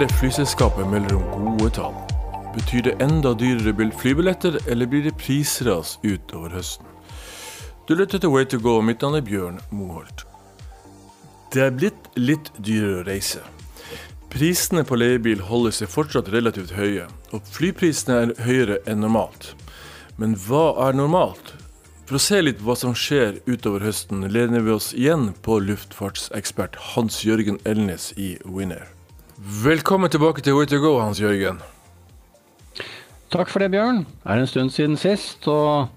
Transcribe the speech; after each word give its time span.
Flere 0.00 0.16
flyselskaper 0.16 0.86
melder 0.88 1.16
om 1.16 1.58
gode 1.58 1.74
tall. 1.76 1.96
Betyr 2.54 2.86
det 2.86 2.92
enda 3.04 3.34
dyrere 3.36 3.90
flybilletter, 3.92 4.54
eller 4.66 4.86
blir 4.86 5.02
det 5.04 5.18
prisras 5.20 5.98
utover 6.02 6.54
høsten? 6.56 6.86
Du 7.84 7.92
lytter 7.94 8.18
til 8.18 8.30
Way 8.32 8.46
to 8.48 8.56
go, 8.58 8.80
mitt 8.80 9.02
navn 9.02 9.18
er 9.18 9.20
Bjørn 9.20 9.58
Moholt. 9.70 10.24
Det 11.52 11.60
er 11.60 11.74
blitt 11.76 12.08
litt 12.16 12.48
dyrere 12.56 13.02
å 13.02 13.04
reise. 13.10 13.42
Prisene 14.32 14.86
på 14.88 14.96
leiebil 14.96 15.42
holder 15.44 15.74
seg 15.76 15.92
fortsatt 15.92 16.30
relativt 16.32 16.72
høye, 16.78 17.04
og 17.36 17.50
flyprisene 17.52 18.16
er 18.22 18.32
høyere 18.46 18.78
enn 18.88 19.04
normalt. 19.04 19.50
Men 20.16 20.32
hva 20.46 20.78
er 20.86 20.96
normalt? 20.96 21.52
For 22.06 22.16
å 22.16 22.22
se 22.24 22.40
litt 22.40 22.64
hva 22.64 22.72
som 22.72 22.96
skjer 22.96 23.42
utover 23.44 23.84
høsten, 23.84 24.24
lener 24.32 24.64
vi 24.64 24.72
oss 24.78 24.94
igjen 24.96 25.34
på 25.44 25.60
luftfartsekspert 25.60 26.80
Hans 26.94 27.20
Jørgen 27.28 27.60
Elnes 27.68 28.14
i 28.16 28.38
Winner. 28.48 28.88
Velkommen 29.40 30.10
tilbake 30.12 30.42
til 30.44 30.52
Way 30.52 30.66
to 30.68 30.76
go, 30.82 30.98
Hans 31.00 31.16
Jørgen. 31.16 31.62
Takk 33.32 33.48
for 33.48 33.62
det, 33.62 33.70
Bjørn. 33.72 34.02
Det 34.04 34.34
er 34.34 34.42
en 34.42 34.50
stund 34.50 34.72
siden 34.74 34.98
sist, 35.00 35.46
og 35.48 35.88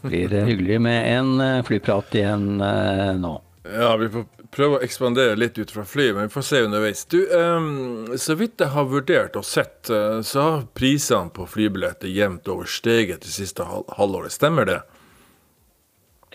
blir 0.00 0.30
det 0.32 0.46
hyggelig 0.46 0.78
med 0.86 1.08
en 1.10 1.34
eh, 1.44 1.60
flyprat 1.68 2.16
igjen 2.16 2.62
eh, 2.64 3.12
nå. 3.20 3.34
Ja, 3.68 3.90
vi 4.00 4.08
får 4.14 4.24
prøve 4.56 4.78
å 4.78 4.86
ekspandere 4.86 5.36
litt 5.36 5.60
ut 5.60 5.74
fra 5.74 5.84
flyet, 5.84 6.14
men 6.16 6.30
vi 6.30 6.34
får 6.38 6.48
se 6.48 6.64
underveis. 6.64 7.04
Du, 7.12 7.18
um, 7.28 8.16
Så 8.16 8.38
vidt 8.40 8.64
jeg 8.64 8.72
har 8.72 8.88
vurdert 8.88 9.36
og 9.36 9.44
sett, 9.44 9.92
uh, 9.92 10.22
så 10.24 10.46
har 10.46 10.66
prisene 10.72 11.28
på 11.36 11.44
flybilletter 11.44 12.08
jevnt 12.08 12.48
over 12.48 12.64
steget 12.72 13.26
det 13.26 13.34
siste 13.36 13.68
hal 13.68 13.84
halvåret. 14.00 14.32
Stemmer 14.32 14.64
det? 14.64 14.80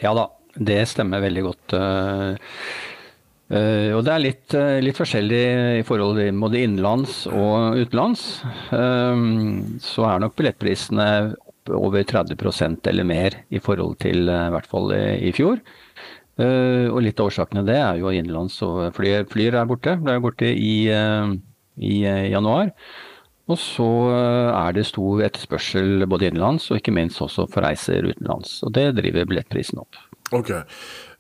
Ja 0.06 0.14
da, 0.14 0.30
det 0.54 0.84
stemmer 0.94 1.26
veldig 1.26 1.50
godt. 1.50 1.74
Uh, 1.74 2.38
og 3.54 4.02
det 4.06 4.14
er 4.14 4.22
litt, 4.24 4.54
litt, 4.82 4.98
forskjellig 4.98 5.42
i 5.80 5.86
forhold 5.86 6.18
til 6.18 6.40
både 6.42 6.62
innenlands 6.64 7.24
og 7.30 7.78
utenlands. 7.78 8.24
så 9.84 10.06
er 10.10 10.24
nok 10.24 10.34
billettprisene 10.40 11.08
opp 11.38 11.74
over 11.78 12.04
30% 12.08 12.90
eller 12.90 13.08
mer 13.08 13.38
i 13.54 13.62
forhold 13.62 14.00
til 14.02 14.26
i 14.26 14.50
hvert 14.56 14.70
fall 14.72 14.96
i 14.96 15.32
fjor. 15.36 15.62
Og 16.42 17.00
litt 17.06 17.22
av 17.22 17.30
årsakene 17.30 17.66
det 17.68 17.78
er 17.78 18.02
jo 18.02 18.10
innenlands 18.10 18.58
og 18.66 18.88
Flyr, 18.98 19.28
flyr 19.30 19.60
er 19.60 19.70
borte. 19.70 19.98
Ble 20.02 20.18
borte 20.24 20.50
i, 20.50 20.76
i 20.90 21.96
januar. 22.34 22.74
Og 23.52 23.60
så 23.60 23.88
er 24.56 24.76
det 24.76 24.86
stor 24.88 25.24
etterspørsel 25.26 26.06
både 26.10 26.30
innenlands 26.30 26.70
og 26.72 26.80
ikke 26.80 26.96
minst 26.96 27.22
også 27.24 27.46
for 27.52 27.66
reiser 27.66 28.08
utenlands. 28.08 28.62
Og 28.64 28.72
det 28.78 28.94
driver 29.00 29.28
billettprisen 29.30 29.82
opp. 29.84 30.00
Ok. 30.34 30.54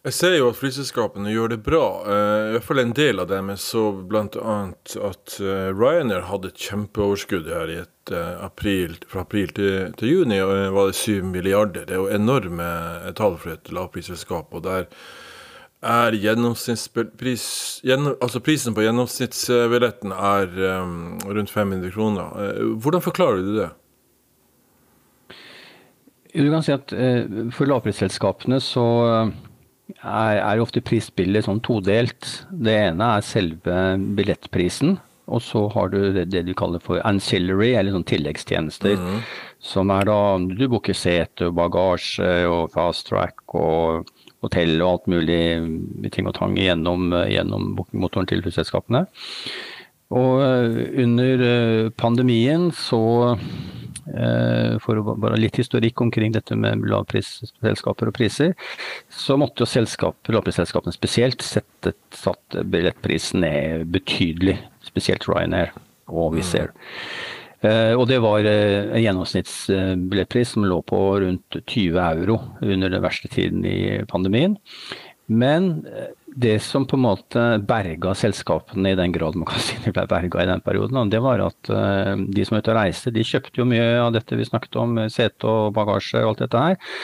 Jeg 0.03 0.15
ser 0.17 0.33
jo 0.35 0.49
at 0.51 0.57
flyselskapene 0.59 1.31
gjør 1.31 1.53
det 1.53 1.61
bra. 1.63 1.85
I 2.03 2.55
hvert 2.57 2.65
fall 2.67 2.81
en 2.81 2.89
del 2.97 3.23
av 3.23 3.29
dem. 3.29 3.47
Jeg 3.53 3.61
så 3.63 3.83
bl.a. 3.95 4.55
at 5.07 5.35
Ryanair 5.71 6.25
hadde 6.27 6.49
et 6.51 6.59
kjempeoverskudd 6.59 7.47
her 7.47 7.71
i 7.71 7.77
et 7.85 8.11
april, 8.43 8.97
fra 9.07 9.23
april 9.23 9.53
til, 9.55 9.93
til 9.95 10.11
juni. 10.11 10.41
og 10.43 10.75
var 10.75 10.89
det 10.89 10.97
7 10.99 11.23
milliarder. 11.23 11.85
Det 11.87 11.95
er 11.95 12.01
jo 12.01 12.09
enorme 12.11 12.67
tall 13.15 13.37
for 13.39 13.53
et 13.53 13.71
lavprisselskap. 13.71 14.51
og 14.51 14.65
der 14.67 14.89
er 15.83 16.19
gjennomsnittspris 16.19 17.47
gjennom, 17.87 18.17
Altså 18.19 18.43
prisen 18.43 18.75
på 18.75 18.83
gjennomsnittsbilletten 18.83 20.11
er 20.11 20.51
um, 20.83 21.15
rundt 21.31 21.55
500 21.55 21.95
kroner. 21.95 22.59
Hvordan 22.75 23.07
forklarer 23.07 23.39
du 23.39 23.55
det? 23.61 23.69
Du 26.35 26.51
kan 26.51 26.63
si 26.65 26.75
at 26.75 26.91
For 27.55 27.71
lavprisselskapene 27.71 28.59
så 28.59 28.85
er, 30.01 30.39
er 30.39 30.61
ofte 30.63 30.83
prisbildet 30.85 31.47
sånn 31.47 31.63
todelt. 31.65 32.27
Det 32.51 32.75
ene 32.89 33.15
er 33.17 33.25
selve 33.25 33.79
billettprisen. 34.17 34.97
Og 35.31 35.39
så 35.39 35.61
har 35.71 35.87
du 35.93 35.99
det, 36.11 36.25
det, 36.33 36.41
du 36.43 36.51
kaller 36.57 36.81
for 36.83 36.99
ancillary, 37.07 37.71
eller 37.79 37.95
sånn 37.95 38.07
tilleggstjenester. 38.09 38.97
Mm. 38.99 39.21
Som 39.63 39.93
er 39.95 40.09
da 40.09 40.17
Du 40.43 40.65
booker 40.67 40.97
sete 40.97 41.47
og 41.47 41.55
bagasje 41.59 42.31
og 42.49 42.73
fast 42.73 43.07
track 43.07 43.55
og 43.55 44.09
hotell 44.43 44.75
og 44.81 44.89
alt 44.89 45.05
mulig 45.13 46.09
ting 46.11 46.27
og 46.27 46.35
tang 46.35 46.57
gjennom, 46.59 47.13
gjennom 47.31 47.71
bookingmotoren 47.77 48.27
til 48.27 48.43
flyselskapene. 48.43 49.05
Og 50.13 50.43
eh, 50.43 50.81
under 51.05 51.45
eh, 51.47 51.91
pandemien 51.97 52.67
så 52.75 53.37
for 54.83 54.99
å 54.99 55.15
bare 55.15 55.39
litt 55.39 55.55
historikk 55.61 56.01
omkring 56.03 56.33
dette 56.35 56.57
med 56.59 56.83
lavprisselskaper 56.91 58.11
og 58.11 58.17
priser, 58.17 58.51
så 59.07 59.37
måtte 59.39 59.63
jo 59.63 59.69
lavprisselskapene 60.35 60.95
spesielt 60.95 61.45
sette 61.45 61.93
satt 62.11 62.57
billettprisen 62.67 63.43
ned 63.45 63.87
betydelig. 63.93 64.57
Spesielt 64.83 65.27
Ryanair 65.29 65.71
og 66.11 66.35
Wizz 66.35 66.55
Air. 66.59 66.73
Mm. 66.73 67.39
Eh, 67.63 67.93
og 67.95 68.07
det 68.09 68.19
var 68.23 68.43
en 68.43 68.91
en 68.91 69.03
gjennomsnittsbillettpris 69.03 70.53
som 70.55 70.65
lå 70.67 70.81
på 70.83 70.99
rundt 71.23 71.59
20 71.61 71.99
euro 72.03 72.39
under 72.61 72.91
den 72.91 73.03
verste 73.03 73.31
tiden 73.31 73.63
i 73.65 74.03
pandemien. 74.09 74.57
Men 75.31 75.85
eh, 75.87 76.11
det 76.27 76.57
som 76.65 76.87
på 76.89 76.97
en 76.97 77.05
måte 77.05 77.43
berga 77.67 78.15
selskapene 78.17 78.91
i 78.93 78.97
den 78.99 79.13
grad 79.15 79.37
man 79.39 79.47
kan 79.51 79.61
si 79.63 79.77
de 79.83 79.93
ble 79.93 80.05
berga 80.09 80.43
i 80.43 80.49
den 80.49 80.63
perioden, 80.65 81.11
det 81.13 81.21
var 81.23 81.43
at 81.45 81.69
de 81.69 82.45
som 82.45 82.57
var 82.57 82.63
ute 82.63 82.73
og 82.73 82.79
reiste, 82.79 83.13
de 83.13 83.25
kjøpte 83.27 83.61
jo 83.61 83.67
mye 83.69 83.85
av 84.01 84.15
dette 84.15 84.39
vi 84.39 84.47
snakket 84.47 84.79
om, 84.81 84.97
sete 85.13 85.45
og 85.47 85.75
bagasje 85.77 86.23
og 86.23 86.33
alt 86.33 86.43
dette 86.47 86.63
her. 86.65 86.97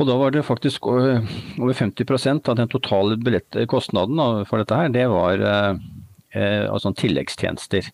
Og 0.00 0.08
da 0.08 0.16
var 0.18 0.34
det 0.34 0.42
faktisk 0.48 0.88
over 0.90 1.74
50% 1.78 2.50
av 2.50 2.58
den 2.58 2.72
totale 2.72 3.40
kostnaden 3.70 4.44
for 4.50 4.58
dette 4.58 4.82
her, 4.82 4.90
det 4.90 5.06
var 5.12 5.46
altså 6.34 6.94
tilleggstjenester. 6.98 7.86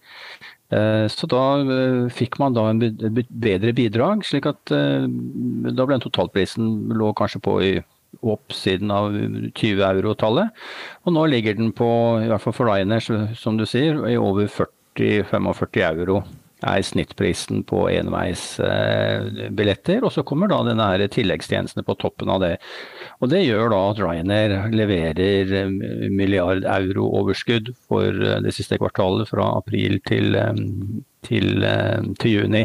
Eh, 0.74 1.06
så 1.06 1.28
da 1.30 1.42
eh, 1.62 2.06
fikk 2.10 2.40
man 2.42 2.56
da 2.56 2.64
en 2.72 2.80
bedre 2.82 3.74
bidrag, 3.76 4.24
slik 4.26 4.48
at 4.50 4.72
eh, 4.74 5.06
da 5.06 5.84
ble 5.86 5.94
den 5.94 6.02
totalprisen 6.02 6.90
lå 6.96 7.12
kanskje 7.18 7.42
på 7.44 7.54
i 7.62 7.74
oppsiden 8.26 8.90
av 8.90 9.12
20 9.12 9.84
euro-tallet. 9.86 10.64
Og 11.04 11.14
nå 11.14 11.26
ligger 11.30 11.58
den 11.58 11.72
på, 11.76 11.88
i 12.22 12.30
hvert 12.30 12.42
fall 12.42 12.56
for 12.56 12.70
Ryanair, 12.70 13.04
som 13.36 13.58
du 13.58 13.66
sier, 13.68 14.00
i 14.08 14.16
over 14.18 14.48
40-45 14.50 15.86
euro 15.90 16.22
er 16.64 16.80
snittprisen 16.84 17.64
på 17.68 17.88
enveisbilletter. 17.92 20.04
Og 20.04 20.12
så 20.14 20.22
kommer 20.26 20.48
da 20.50 20.62
denne 20.66 21.08
tilleggstjenestene 21.12 21.84
på 21.86 21.94
toppen 22.00 22.28
av 22.32 22.40
det. 22.42 22.54
Og 23.22 23.30
det 23.32 23.44
gjør 23.46 23.70
da 23.72 23.80
at 23.90 24.00
Ryanair 24.02 24.54
leverer 24.74 25.70
milliard 26.12 26.66
euro 26.68 27.08
overskudd 27.22 27.72
for 27.88 28.12
det 28.44 28.52
siste 28.52 28.76
kvartalet 28.80 29.30
fra 29.30 29.48
april 29.56 29.98
til, 30.04 30.36
til, 31.24 31.64
til 32.20 32.34
juni. 32.34 32.64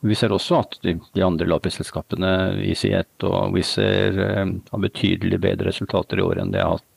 Og 0.00 0.10
vi 0.12 0.16
ser 0.16 0.32
også 0.32 0.60
at 0.62 0.78
de, 0.86 0.96
de 1.16 1.24
andre 1.26 1.48
lavprisselskapene, 1.52 2.32
EasyJet 2.64 3.28
og 3.28 3.52
Wizz 3.56 3.76
Air, 3.84 4.22
har 4.72 4.86
betydelig 4.86 5.42
bedre 5.42 5.68
resultater 5.68 6.20
i 6.20 6.24
år 6.24 6.40
enn 6.40 6.54
de 6.54 6.64
har 6.64 6.78
hatt 6.78 6.89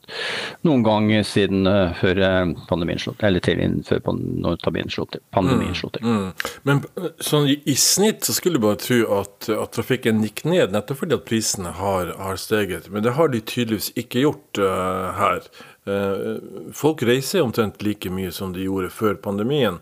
noen 0.64 0.82
gang 0.84 1.10
siden 1.26 1.68
uh, 1.68 1.92
før 1.98 2.20
eh, 2.24 2.52
pandemien 2.68 3.00
slo 3.00 3.14
til, 3.18 3.28
eller 3.28 3.44
til 3.44 3.60
før 3.86 4.02
pandemien 4.06 4.92
slo 4.92 5.06
til. 5.10 5.22
Pandemien 5.34 5.76
slo 5.76 5.90
til. 5.94 6.04
Mm, 6.04 6.18
mm. 6.22 6.50
Men 6.68 6.82
eh, 7.00 7.10
sånn 7.24 7.48
i, 7.50 7.56
i, 7.70 7.76
snitt 7.80 8.26
så 8.26 8.36
skulle 8.36 8.60
du 8.60 8.64
bare 8.66 8.80
tro 8.82 9.00
at, 9.20 9.48
at, 9.52 9.72
trafikken 9.76 10.22
gikk 10.24 10.44
ned, 10.48 10.74
nettopp 10.74 11.02
fordi 11.02 11.18
at 11.18 11.26
prisene 11.28 11.74
har, 11.78 12.14
har 12.20 12.40
steget. 12.40 12.90
Men 12.92 13.06
det 13.06 13.16
har 13.18 13.32
de 13.32 13.42
tydeligvis 13.42 13.92
ikke 14.00 14.26
gjort 14.26 14.62
uh, 14.62 15.10
her. 15.18 15.48
Uh, 15.88 16.70
folk 16.76 17.04
reiser 17.04 17.44
omtrent 17.44 17.82
like 17.84 18.12
mye 18.12 18.32
som 18.34 18.54
de 18.54 18.68
gjorde 18.68 18.92
før 18.94 19.18
pandemien, 19.24 19.80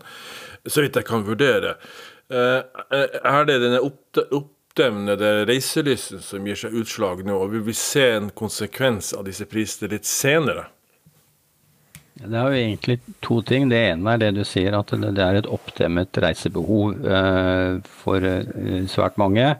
så 0.67 0.83
vidt 0.83 0.99
jeg 0.99 1.07
kan 1.07 1.25
vurdere. 1.27 1.77
er 2.33 3.45
det 3.45 3.57
denne 3.61 3.81
opp, 3.83 4.17
opp 4.31 4.53
oppdemnede 4.73 5.45
reiselysten 5.45 6.19
som 6.19 6.47
gir 6.47 6.57
seg 6.57 6.73
utslag 6.73 7.19
nå, 7.25 7.35
og 7.37 7.53
vi 7.53 7.73
se 7.77 8.07
en 8.15 8.29
konsekvens 8.33 9.13
av 9.13 9.27
disse 9.27 9.45
prisene 9.45 9.91
litt 9.91 10.07
senere? 10.09 10.71
Det 12.13 12.33
er 12.33 12.47
jo 12.49 12.57
egentlig 12.57 12.95
to 13.21 13.41
ting. 13.45 13.69
Det 13.69 13.77
ene 13.91 14.15
er 14.15 14.21
det 14.21 14.31
du 14.33 14.41
sier, 14.45 14.73
at 14.73 14.89
det 14.89 15.21
er 15.21 15.37
et 15.37 15.49
oppdemmet 15.49 16.17
reisebehov 16.17 17.05
eh, 17.05 17.77
for 17.85 18.25
eh, 18.25 18.89
svært 18.89 19.17
mange. 19.21 19.55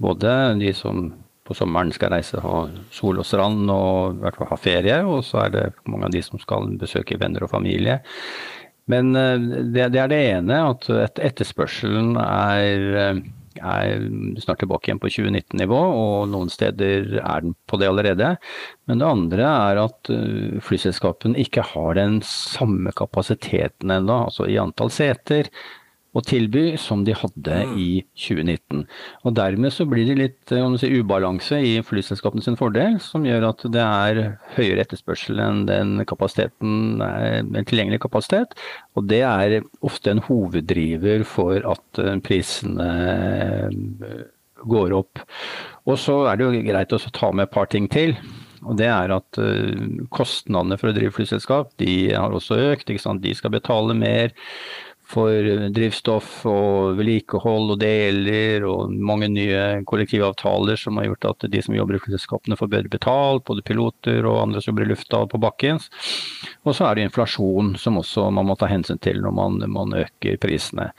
Både 0.00 0.32
de 0.60 0.72
som 0.76 1.12
på 1.44 1.56
sommeren 1.56 1.92
skal 1.92 2.14
reise 2.14 2.40
ha 2.40 2.64
sol 2.92 3.20
og 3.20 3.28
strand 3.28 3.68
og 3.68 4.16
i 4.16 4.24
hvert 4.24 4.40
fall 4.40 4.52
ha 4.52 4.60
ferie, 4.60 4.98
og 5.04 5.24
så 5.28 5.44
er 5.44 5.52
det 5.52 5.64
mange 5.84 6.08
av 6.08 6.16
de 6.16 6.24
som 6.24 6.40
skal 6.40 6.72
besøke 6.80 7.20
venner 7.20 7.44
og 7.44 7.52
familie. 7.52 8.00
Men 8.88 9.12
eh, 9.12 9.48
det, 9.76 9.90
er 9.92 10.12
det 10.12 10.26
ene, 10.32 10.66
at 10.72 10.88
etterspørselen 11.20 12.14
er 12.16 13.24
er 13.60 14.06
snart 14.42 14.62
tilbake 14.62 14.88
igjen 14.88 15.00
på 15.02 15.10
2019-nivå, 15.12 15.78
og 15.78 16.28
noen 16.32 16.50
steder 16.52 17.18
er 17.20 17.44
den 17.44 17.54
på 17.70 17.78
det 17.80 17.90
allerede. 17.90 18.34
Men 18.88 19.02
det 19.02 19.08
andre 19.08 19.48
er 19.48 19.82
at 19.84 20.12
uh, 20.12 20.60
flyselskapene 20.64 21.38
ikke 21.44 21.66
har 21.74 21.96
den 21.98 22.20
samme 22.26 22.94
kapasiteten 22.96 23.94
ennå, 23.94 24.24
altså 24.28 24.48
i 24.50 24.60
antall 24.60 24.92
seter. 24.94 25.50
Å 26.14 26.22
tilby 26.22 26.64
som 26.80 27.02
de 27.06 27.14
hadde 27.18 27.56
mm. 27.68 27.72
i 27.80 27.88
2019. 28.26 28.84
Og 29.26 29.34
Dermed 29.36 29.74
så 29.74 29.86
blir 29.90 30.06
det 30.08 30.16
litt 30.20 30.54
si, 30.80 30.90
ubalanse 30.94 31.58
i 31.58 31.74
flyselskapene 31.86 32.44
sin 32.44 32.58
fordel, 32.60 33.00
som 33.02 33.26
gjør 33.26 33.48
at 33.50 33.64
det 33.74 33.82
er 33.82 34.20
høyere 34.54 34.84
etterspørsel 34.84 35.42
enn 35.42 35.64
den 35.70 35.96
kapasiteten, 36.08 37.02
en 37.02 37.66
tilgjengelig 37.66 38.04
kapasitet. 38.06 38.54
Og 38.94 39.08
det 39.10 39.24
er 39.26 39.58
ofte 39.84 40.14
en 40.14 40.22
hoveddriver 40.28 41.26
for 41.28 41.66
at 41.74 42.04
prisene 42.24 42.88
går 44.64 44.96
opp. 44.96 45.20
Og 45.90 45.98
så 46.00 46.22
er 46.30 46.38
det 46.38 46.46
jo 46.46 46.64
greit 46.70 46.94
å 46.94 47.02
ta 47.10 47.34
med 47.34 47.48
et 47.48 47.54
par 47.54 47.68
ting 47.72 47.90
til. 47.92 48.14
Og 48.64 48.78
det 48.78 48.88
er 48.88 49.12
at 49.12 49.38
kostnadene 50.14 50.78
for 50.80 50.88
å 50.90 50.96
drive 50.96 51.12
flyselskap 51.12 51.74
de 51.82 52.14
har 52.14 52.32
også 52.32 52.56
økt. 52.72 52.88
De 52.88 53.34
skal 53.36 53.52
betale 53.52 53.96
mer 53.98 54.32
for 55.14 55.48
drivstoff 55.74 56.42
og 56.50 56.98
vedlikehold 56.98 57.74
og 57.74 57.80
deler 57.80 58.66
og 58.68 58.92
mange 58.94 59.28
nye 59.30 59.84
kollektivavtaler 59.88 60.78
som 60.80 60.98
har 60.98 61.08
gjort 61.10 61.28
at 61.30 61.46
de 61.52 61.62
som 61.64 61.76
jobber 61.76 61.98
i 61.98 62.02
flyselskapene 62.02 62.58
får 62.58 62.72
bedre 62.72 62.92
betalt, 62.92 63.46
både 63.46 63.64
piloter 63.66 64.26
og 64.26 64.40
andre 64.42 64.62
som 64.62 64.72
jobber 64.72 64.88
i 64.88 64.90
lufta 64.92 65.22
på 65.30 65.40
bakken. 65.42 65.78
Og 66.64 66.74
så 66.76 66.88
er 66.88 66.98
det 66.98 67.06
inflasjon 67.08 67.74
som 67.80 68.00
også 68.00 68.28
man 68.34 68.48
må 68.50 68.58
ta 68.58 68.68
hensyn 68.70 69.00
til 69.02 69.22
når 69.22 69.36
man, 69.38 69.62
man 69.70 69.96
øker 70.04 70.40
prisene. 70.42 70.90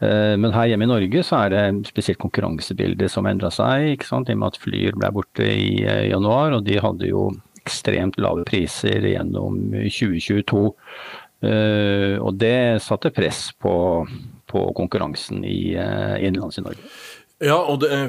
Eh, 0.00 0.34
men 0.36 0.54
her 0.54 0.70
hjemme 0.70 0.86
i 0.86 0.92
Norge 0.92 1.24
så 1.26 1.42
er 1.44 1.54
det 1.54 1.90
spesielt 1.90 2.20
konkurransebildet 2.22 3.10
som 3.12 3.26
endra 3.28 3.50
seg. 3.54 3.94
ikke 3.94 4.08
sant? 4.08 4.30
I 4.30 4.36
og 4.36 4.42
med 4.42 4.54
at 4.54 4.62
Flyr 4.62 4.98
ble 4.98 5.12
borte 5.14 5.46
i 5.46 5.82
eh, 5.82 6.08
januar, 6.10 6.58
og 6.58 6.66
de 6.68 6.80
hadde 6.82 7.10
jo 7.10 7.30
ekstremt 7.66 8.18
lave 8.22 8.44
priser 8.46 9.02
gjennom 9.02 9.58
2022. 9.72 10.68
Eh, 11.44 12.16
og 12.16 12.38
det 12.40 12.82
satte 12.84 13.12
press 13.14 13.50
på, 13.60 13.74
på 14.48 14.64
konkurransen 14.78 15.44
i 15.44 15.74
innenlands 15.76 16.60
i 16.60 16.64
Norge. 16.64 16.90
Ja, 17.44 17.58
og 17.68 17.82
det 17.82 17.90
er, 17.92 18.06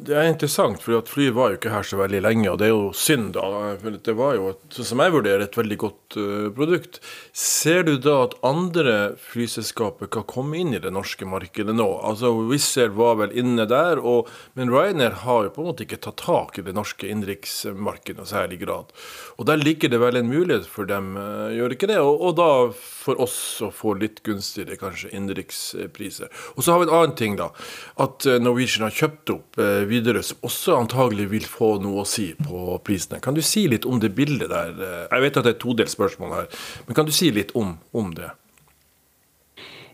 det 0.00 0.14
er 0.16 0.30
interessant, 0.30 0.78
for 0.80 1.04
flyet 1.04 1.34
var 1.36 1.50
jo 1.52 1.58
ikke 1.58 1.74
her 1.74 1.84
så 1.84 1.98
veldig 1.98 2.22
lenge. 2.24 2.46
Og 2.48 2.56
det 2.56 2.70
er 2.70 2.72
jo 2.72 2.86
synd, 2.96 3.34
da. 3.34 3.74
For 3.82 3.98
det 4.08 4.14
var 4.16 4.38
jo, 4.38 4.46
et, 4.54 4.78
som 4.88 5.02
jeg 5.04 5.12
vurderer, 5.12 5.42
et 5.44 5.58
veldig 5.58 5.76
godt 5.82 6.16
uh, 6.16 6.46
produkt. 6.56 6.96
Ser 7.36 7.84
du 7.84 7.98
da 8.00 8.14
at 8.24 8.36
andre 8.48 8.94
flyselskaper 9.20 10.08
kan 10.16 10.24
komme 10.24 10.56
inn 10.56 10.72
i 10.72 10.80
det 10.80 10.92
norske 10.96 11.28
markedet 11.28 11.74
nå? 11.76 11.84
Altså 12.00 12.30
Wizz 12.38 12.70
Air 12.80 12.94
var 12.96 13.18
vel 13.20 13.34
inne 13.42 13.66
der, 13.68 14.00
og, 14.00 14.30
men 14.56 14.72
Ryanair 14.72 15.20
har 15.26 15.50
jo 15.50 15.52
på 15.52 15.66
en 15.66 15.68
måte 15.68 15.84
ikke 15.84 16.00
tatt 16.08 16.22
tak 16.24 16.56
i 16.56 16.64
det 16.64 16.72
norske 16.72 17.12
innenriksmarkedet 17.12 18.24
i 18.24 18.32
særlig 18.32 18.62
grad. 18.64 18.96
Og 19.36 19.50
der 19.52 19.60
ligger 19.60 19.92
det 19.92 20.00
vel 20.00 20.16
en 20.16 20.32
mulighet 20.32 20.64
for 20.64 20.88
dem, 20.88 21.12
uh, 21.20 21.52
gjør 21.52 21.76
ikke 21.76 21.92
det? 21.92 22.00
Og, 22.00 22.24
og 22.24 22.40
da 22.40 22.48
for 22.72 23.20
oss 23.20 23.36
å 23.60 23.68
få 23.68 23.98
litt 24.00 24.24
gunstigere 24.24 24.80
kanskje 24.80 25.12
innenrikspriser. 25.12 26.32
Og 26.56 26.64
så 26.64 26.72
har 26.72 26.80
vi 26.80 26.88
en 26.88 26.96
annen 27.02 27.16
ting, 27.20 27.36
da. 27.36 27.52
At 28.00 28.24
når 28.24 28.61
Norwegian 28.61 28.61
Norwegian 28.62 28.86
har 28.86 28.94
kjøpt 28.94 29.30
opp 29.34 29.58
eh, 29.58 29.82
Widerøe, 29.90 30.22
som 30.22 30.44
også 30.46 30.76
antagelig 30.78 31.26
vil 31.32 31.46
få 31.48 31.74
noe 31.82 32.04
å 32.04 32.08
si 32.08 32.30
på 32.38 32.76
prisene. 32.86 33.18
Kan 33.22 33.34
du 33.34 33.42
si 33.42 33.64
litt 33.70 33.86
om 33.88 33.98
det 34.02 34.12
bildet 34.14 34.52
der? 34.52 34.70
Eh, 34.76 35.00
jeg 35.08 35.24
vet 35.24 35.38
at 35.38 35.46
det 35.46 35.50
er 35.50 35.56
et 35.56 35.64
todelt 35.64 35.90
spørsmål 35.90 36.36
her, 36.36 36.46
men 36.86 36.98
kan 36.98 37.08
du 37.08 37.12
si 37.14 37.32
litt 37.34 37.50
om, 37.58 37.74
om 37.90 38.12
det? 38.14 38.30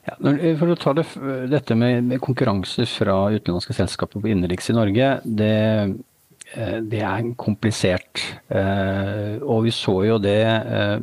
Ja, 0.08 0.16
for 0.60 0.72
å 0.72 0.76
ta 0.80 0.94
det, 0.96 1.04
Dette 1.52 1.76
med, 1.76 2.14
konkurranse 2.24 2.86
fra 2.88 3.16
utenlandske 3.32 3.76
selskaper 3.76 4.20
på 4.20 4.30
innenriks 4.32 4.68
i 4.72 4.76
Norge, 4.76 5.08
det, 5.24 5.56
eh, 6.52 6.76
det 6.84 7.02
er 7.04 7.32
komplisert. 7.40 8.24
Og 8.52 9.64
vi 9.64 9.72
så 9.72 9.96
jo 10.08 10.20
det 10.20 10.42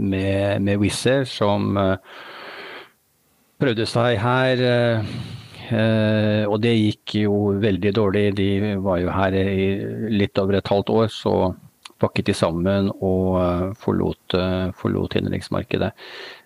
med, 0.02 0.62
med 0.62 0.82
Wizz 0.82 1.06
Air, 1.10 1.26
som 1.30 1.74
prøvde 3.62 3.86
seg 3.90 4.20
her 4.22 4.64
Eh, 4.66 5.45
og 5.74 6.58
det 6.64 6.74
gikk 6.76 7.16
jo 7.24 7.36
veldig 7.64 7.92
dårlig. 7.98 8.26
De 8.38 8.50
var 8.84 9.00
jo 9.02 9.14
her 9.14 9.38
i 9.40 9.68
litt 10.14 10.38
over 10.42 10.60
et 10.60 10.72
halvt 10.72 10.92
år, 10.94 11.08
så 11.12 11.36
pakket 12.02 12.30
de 12.30 12.36
sammen 12.36 12.90
og 13.00 13.38
eh, 13.42 13.68
forlot, 13.82 14.38
eh, 14.38 14.72
forlot 14.80 15.20
innenriksmarkedet. 15.20 15.94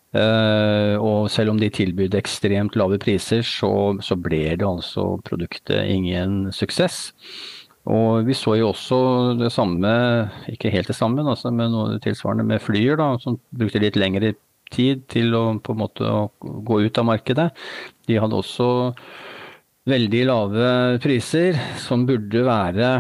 og 0.10 1.30
selv 1.30 1.52
om 1.52 1.60
de 1.62 1.68
tilbød 1.70 2.16
ekstremt 2.18 2.76
lave 2.80 2.98
priser, 2.98 3.44
så, 3.46 3.94
så, 4.02 4.16
ble 4.18 4.56
det 4.58 4.66
altså 4.66 5.20
produktet 5.22 5.86
ingen 5.86 6.50
suksess. 6.52 7.12
Og 7.86 8.26
vi 8.26 8.34
så 8.34 8.56
jo 8.58 8.72
også 8.72 8.98
det 9.38 9.52
samme, 9.54 9.92
ikke 10.50 10.72
helt 10.74 10.90
det 10.90 10.98
samme, 10.98 11.22
altså, 11.30 11.52
men 11.54 11.70
noe 11.74 12.00
tilsvarende 12.02 12.48
med 12.50 12.62
Flyer, 12.62 12.98
da, 12.98 13.12
som 13.22 13.38
brukte 13.54 13.82
litt 13.84 14.00
lengre 14.02 14.34
tid 14.74 15.06
til 15.12 15.34
å 15.38 15.44
på 15.64 15.76
en 15.76 15.82
måte 15.84 16.12
gå 16.40 16.82
ut 16.86 17.02
av 17.02 17.08
markedet. 17.10 17.50
De 18.08 18.20
hadde 18.22 18.40
også 18.40 18.70
veldig 19.90 20.26
lave 20.30 20.70
priser, 21.02 21.58
som 21.82 22.06
burde 22.06 22.44
være 22.46 22.92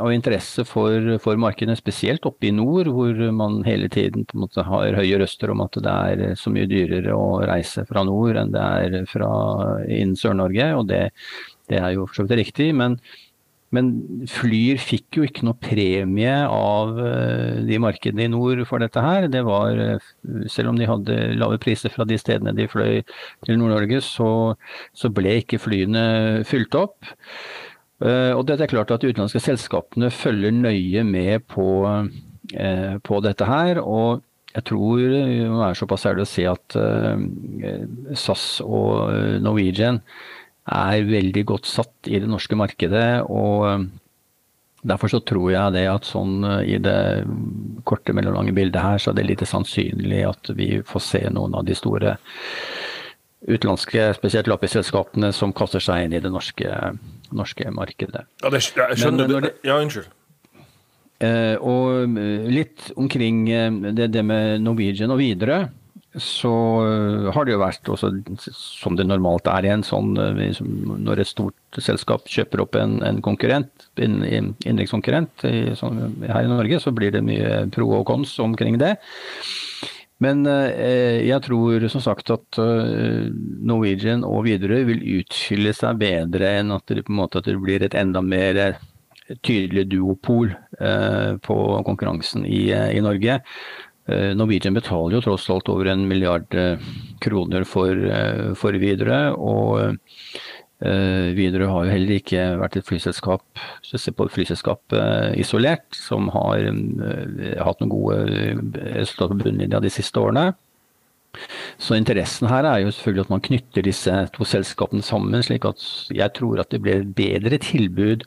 av 0.00 0.12
interesse 0.14 0.64
for, 0.64 1.18
for 1.20 1.36
markedene, 1.40 1.76
spesielt 1.76 2.24
oppe 2.28 2.48
i 2.48 2.54
nord, 2.56 2.88
hvor 2.88 3.18
man 3.36 3.60
hele 3.66 3.90
tiden 3.92 4.24
på 4.24 4.36
en 4.36 4.44
måte 4.46 4.64
har 4.64 4.96
høye 4.96 5.18
røster 5.20 5.52
om 5.52 5.60
at 5.64 5.76
det 5.84 5.96
er 6.12 6.38
så 6.40 6.52
mye 6.52 6.68
dyrere 6.70 7.12
å 7.12 7.42
reise 7.48 7.84
fra 7.88 8.04
nord 8.08 8.40
enn 8.40 8.54
det 8.54 8.64
er 8.64 9.08
fra 9.10 9.30
innen 9.84 10.16
Sør-Norge. 10.16 10.70
og 10.78 10.88
det, 10.88 11.02
det, 11.68 11.82
er 11.82 11.98
jo 11.98 12.06
for 12.08 12.22
så 12.22 12.24
vidt 12.24 12.40
riktig. 12.40 12.70
men 12.74 12.96
men 13.74 13.88
Flyr 14.32 14.78
fikk 14.80 15.18
jo 15.18 15.26
ikke 15.26 15.44
noe 15.44 15.58
premie 15.60 16.34
av 16.48 16.98
eh, 17.04 17.58
de 17.68 17.78
markedene 17.82 18.24
i 18.24 18.32
nord 18.32 18.62
for 18.68 18.80
dette 18.80 19.02
her. 19.04 19.28
Det 19.32 19.42
var, 19.44 19.76
eh, 19.76 20.06
selv 20.48 20.72
om 20.72 20.78
de 20.78 20.88
hadde 20.88 21.16
lave 21.36 21.58
priser 21.60 21.92
fra 21.92 22.06
de 22.08 22.16
stedene 22.20 22.54
de 22.56 22.68
fløy 22.70 23.02
til 23.44 23.60
Nord-Norge, 23.60 24.00
så, 24.04 24.30
så, 24.96 25.12
ble 25.12 25.36
ikke 25.42 25.60
flyene 25.60 26.04
fylt 26.48 26.78
opp. 26.80 27.10
Eh, 28.00 28.32
og 28.32 28.46
det 28.48 28.56
er 28.56 28.72
klart 28.72 28.94
at 28.94 29.04
De 29.04 29.12
utenlandske 29.12 29.42
selskapene 29.42 30.08
følger 30.14 30.54
nøye 30.54 31.04
med 31.04 31.44
på, 31.52 31.68
på 33.04 33.20
dette 33.26 33.44
her. 33.44 33.82
og 33.82 34.24
jeg 34.56 34.64
tror 34.64 35.02
det 35.12 35.44
er 35.44 35.76
såpass 35.76 36.06
ærlig 36.08 36.24
å 36.24 36.28
si 36.30 36.46
at 36.48 36.74
SAS 38.16 38.44
og 38.64 39.12
Norwegian 39.44 40.00
er 40.68 41.08
veldig 41.08 41.44
godt 41.48 41.68
satt 41.68 42.10
i 42.10 42.20
det 42.20 42.28
norske 42.30 42.58
markedet. 42.58 43.22
og 43.24 43.66
um, 43.68 43.88
Derfor 44.88 45.10
så 45.10 45.18
tror 45.26 45.50
jeg 45.50 45.74
det 45.74 45.86
at 45.90 46.06
sånn 46.06 46.44
uh, 46.46 46.60
i 46.62 46.78
det 46.82 47.24
korte, 47.88 48.14
mellomlange 48.14 48.54
bildet 48.56 48.82
her, 48.82 49.00
så 49.02 49.10
er 49.10 49.18
det 49.18 49.28
lite 49.30 49.48
sannsynlig 49.48 50.22
at 50.28 50.52
vi 50.58 50.76
får 50.86 51.04
se 51.04 51.24
noen 51.34 51.56
av 51.58 51.66
de 51.66 51.76
store 51.78 52.16
utenlandske, 53.48 54.10
spesielt 54.18 54.48
lappeselskapene, 54.50 55.32
som 55.34 55.54
kaster 55.56 55.82
seg 55.82 56.04
inn 56.04 56.14
i 56.18 56.22
det 56.22 56.30
norske, 56.34 56.68
norske 57.34 57.70
markedet. 57.74 58.24
Ja, 58.42 58.50
det, 58.50 58.62
jeg 58.66 59.02
skjønner 59.02 59.30
Men, 59.30 59.48
det, 59.48 59.52
Ja, 59.66 59.78
unnskyld. 59.78 60.14
Eh, 61.18 61.56
og 61.58 62.14
uh, 62.14 62.46
litt 62.46 62.92
omkring 62.94 63.46
det, 63.98 64.12
det 64.14 64.22
med 64.22 64.62
Norwegian 64.62 65.10
og 65.10 65.18
videre 65.18 65.64
så 66.16 66.50
øh, 66.86 67.26
har 67.34 67.44
det 67.44 67.52
jo 67.52 67.60
vært 67.60 67.88
også, 67.92 68.08
som 68.54 68.96
det 68.96 69.04
normalt 69.06 69.48
er 69.52 69.66
i 69.66 69.72
en 69.74 69.84
sånn 69.84 70.14
øh, 70.16 70.40
Når 71.04 71.20
et 71.20 71.28
stort 71.28 71.80
selskap 71.84 72.24
kjøper 72.32 72.64
opp 72.64 72.78
en, 72.80 72.98
en 73.04 73.20
konkurrent, 73.24 73.88
en 74.00 74.22
innenrikskonkurrent 74.24 75.44
her 75.44 76.40
i 76.40 76.48
Norge, 76.50 76.80
så 76.80 76.94
blir 76.96 77.12
det 77.12 77.24
mye 77.26 77.66
pro 77.74 77.90
og 78.00 78.06
cons 78.08 78.38
omkring 78.40 78.80
det. 78.80 78.96
Men 80.24 80.42
eh, 80.50 81.20
jeg 81.28 81.44
tror 81.44 81.84
som 81.92 82.02
sagt 82.02 82.32
at 82.34 82.58
Norwegian 82.58 84.24
og 84.26 84.46
Widerøe 84.48 84.88
vil 84.88 85.04
utfylle 85.20 85.76
seg 85.76 86.00
bedre 86.00 86.56
enn 86.62 86.72
at 86.74 86.88
det, 86.88 87.04
på 87.04 87.12
en 87.12 87.20
måte, 87.20 87.42
at 87.42 87.50
det 87.50 87.60
blir 87.60 87.84
et 87.84 87.94
enda 87.98 88.24
mer 88.24 88.78
tydelig 89.44 89.88
duopol 89.92 90.50
eh, 90.80 91.36
på 91.44 91.56
konkurransen 91.86 92.46
i, 92.46 92.68
i 92.72 93.02
Norge. 93.04 93.40
Eh, 94.08 94.32
Norwegian 94.36 94.76
betaler 94.76 95.18
jo 95.18 95.24
tross 95.24 95.48
alt 95.52 95.68
over 95.68 95.90
en 95.92 96.06
milliard 96.08 96.54
eh, 96.56 96.80
kroner 97.20 97.66
for, 97.68 97.92
eh, 97.92 98.54
for 98.56 98.76
Widerøe. 98.80 99.34
Og 99.36 99.98
Widerøe 100.78 101.66
har 101.66 101.86
jo 101.88 101.90
heller 101.90 102.20
ikke 102.20 102.42
vært 102.60 102.76
et 102.78 102.86
flyselskap, 102.86 103.42
hvis 103.80 103.90
du 103.90 103.98
ser 103.98 104.14
på 104.14 104.28
et 104.28 104.34
flyselskap 104.36 104.94
isolert, 105.34 105.88
som 105.90 106.28
har 106.30 106.68
hatt 107.66 107.82
noen 107.82 107.90
gode 107.90 108.20
resultater 108.94 109.34
på 109.34 109.48
bunnlinja 109.48 109.80
de 109.82 109.90
siste 109.90 110.22
årene. 110.22 110.52
Så 111.82 111.98
interessen 111.98 112.46
her 112.46 112.62
er 112.62 112.84
jo 112.84 112.94
selvfølgelig 112.94 113.26
at 113.26 113.34
man 113.34 113.42
knytter 113.48 113.88
disse 113.88 114.14
to 114.36 114.46
selskapene 114.46 115.02
sammen, 115.02 115.42
slik 115.42 115.66
at 115.66 115.82
jeg 116.14 116.30
tror 116.38 116.62
at 116.62 116.70
det 116.70 116.78
blir 116.86 117.02
et 117.02 117.10
bedre 117.18 117.58
tilbud 117.58 118.22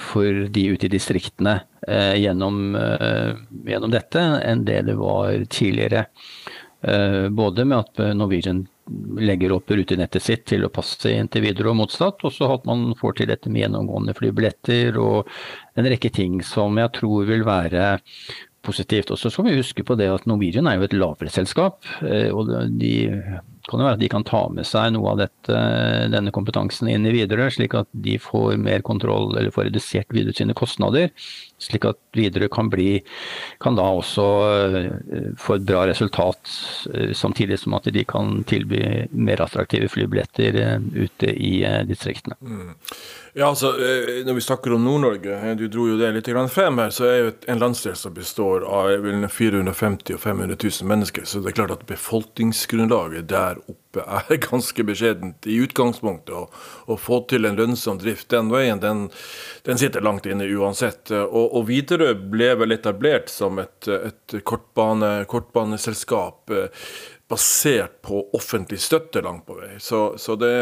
for 0.00 0.48
de 0.48 0.64
ute 0.72 0.86
i 0.86 0.92
distriktene 0.92 1.60
eh, 1.88 2.14
gjennom, 2.22 2.74
eh, 2.76 3.34
gjennom, 3.68 3.92
dette 3.92 4.22
enn 4.44 4.64
det 4.64 4.82
det 4.88 4.96
var 4.98 5.44
tidligere. 5.50 6.06
Både 7.34 7.64
med 7.66 7.74
at 7.80 7.98
Norwegian 8.14 8.60
legger 9.18 9.50
opp 9.56 9.72
rutenettet 9.74 10.22
sitt 10.22 10.44
til 10.46 10.62
å 10.62 10.70
passe 10.70 11.10
inn 11.10 11.26
til 11.26 11.42
Widerøe 11.42 11.72
og 11.72 11.80
motsatt, 11.80 12.22
og 12.22 12.30
så 12.30 12.52
at 12.54 12.68
man 12.70 12.92
får 13.00 13.16
til 13.18 13.28
dette 13.32 13.50
med 13.50 13.64
gjennomgående 13.64 14.14
flybilletter 14.14 14.94
og 15.02 15.26
en 15.74 15.88
rekke 15.90 16.12
ting 16.14 16.38
som 16.46 16.78
jeg 16.78 16.92
tror 17.00 17.26
vil 17.26 17.42
være 17.48 17.98
positivt. 18.62 19.10
Og 19.10 19.18
så 19.18 19.32
skal 19.34 19.48
vi 19.48 19.58
huske 19.58 19.82
på 19.82 19.98
det 19.98 20.06
at 20.12 20.30
Norwegian 20.30 20.70
er 20.70 20.78
jo 20.78 20.86
et 20.86 20.94
lavere 20.94 21.34
selskap, 21.34 21.82
og 22.30 22.54
de 22.78 22.94
kan 23.68 23.82
jo 23.82 23.86
være 23.88 23.98
at 23.98 24.02
de 24.02 24.10
kan 24.12 24.26
ta 24.26 24.42
med 24.52 24.66
seg 24.68 24.94
noe 24.94 25.12
av 25.12 25.20
dette, 25.22 25.60
denne 26.14 26.32
kompetansen 26.34 26.90
inn 26.90 27.06
i 27.08 27.14
videre, 27.14 27.50
slik 27.54 27.76
at 27.78 27.90
de 27.92 28.16
får 28.22 28.56
mer 28.60 28.84
kontroll 28.86 29.34
eller 29.36 29.54
får 29.54 29.68
redusert 29.70 30.14
videre 30.14 30.36
sine 30.36 30.56
kostnader. 30.58 31.12
Slik 31.58 31.84
at 31.88 31.98
videre 32.14 32.48
kan 32.48 32.70
bli 32.70 33.00
kan 33.60 33.76
da 33.78 33.86
også 33.98 34.24
uh, 34.24 35.30
få 35.38 35.58
et 35.58 35.66
bra 35.66 35.84
resultat, 35.90 36.52
uh, 36.94 37.12
samtidig 37.12 37.58
som 37.58 37.74
at 37.78 37.88
de 37.94 38.04
kan 38.06 38.44
tilby 38.48 39.08
mer 39.10 39.42
attraktive 39.42 39.90
flybilletter 39.90 40.60
uh, 40.62 40.88
ute 40.94 41.32
i 41.34 41.62
distriktene. 41.88 42.38
Mm. 42.40 42.76
Ja, 43.38 43.48
altså, 43.48 43.72
Når 44.26 44.34
vi 44.34 44.40
snakker 44.40 44.72
om 44.74 44.84
Nord-Norge, 44.84 45.54
du 45.54 45.68
dro 45.70 45.84
jo 45.86 45.98
det 46.00 46.08
litt 46.16 46.30
frem 46.50 46.78
her, 46.80 46.90
så 46.90 47.04
er 47.06 47.18
jo 47.18 47.34
en 47.46 47.60
landsdel 47.60 47.94
som 47.94 48.14
består 48.14 48.64
av 48.66 49.28
450 49.30 50.16
og 50.16 50.20
500 50.20 50.56
000 50.56 50.88
mennesker. 50.88 51.24
Så 51.24 51.42
det 51.44 51.52
er 51.52 51.58
klart 51.60 51.76
at 51.76 51.86
befolkningsgrunnlaget 51.86 53.28
der 53.30 53.60
oppe 53.66 53.87
er 54.28 54.40
ganske 54.42 54.84
beskjedent 54.84 55.46
i 55.48 55.58
utgangspunktet. 55.64 56.34
Og 56.34 56.94
å 56.94 56.98
få 57.00 57.22
til 57.30 57.48
en 57.48 57.58
lønnsom 57.58 58.00
drift 58.02 58.30
den 58.34 58.52
veien, 58.52 58.82
den, 58.82 59.06
den 59.68 59.80
sitter 59.80 60.04
langt 60.04 60.26
inne 60.28 60.48
uansett. 60.48 61.10
Og, 61.10 61.44
og 61.46 61.68
Widerøe 61.70 62.16
ble 62.18 62.54
vel 62.62 62.76
etablert 62.76 63.32
som 63.32 63.60
et, 63.62 63.88
et 63.88 64.40
kortbane, 64.44 65.22
kortbaneselskap 65.30 66.52
basert 67.28 67.98
på 68.02 68.22
offentlig 68.32 68.78
støtte 68.80 69.20
langt 69.20 69.44
på 69.46 69.58
vei. 69.58 69.74
Så, 69.84 70.14
så 70.16 70.32
det, 70.40 70.52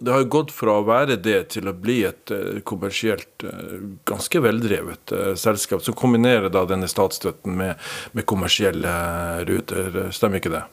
det, 0.00 0.12
har 0.12 0.24
gått 0.32 0.52
fra 0.54 0.78
å 0.80 0.86
være 0.88 1.18
det 1.20 1.42
til 1.52 1.68
å 1.68 1.74
bli 1.76 1.98
et 2.08 2.32
uh, 2.32 2.62
kommersielt 2.64 3.44
uh, 3.44 3.76
ganske 4.08 4.40
veldrevet 4.40 5.12
selskap, 5.36 5.84
som 5.84 5.96
kombinerer 5.98 6.48
da 6.48 6.64
denne 6.68 6.88
statsstøtten 6.88 7.58
med, 7.60 7.84
med 8.16 8.24
kommersielle 8.24 8.96
ruter. 9.44 10.06
Stemmer 10.16 10.40
ikke 10.40 10.56
det? 10.56 10.64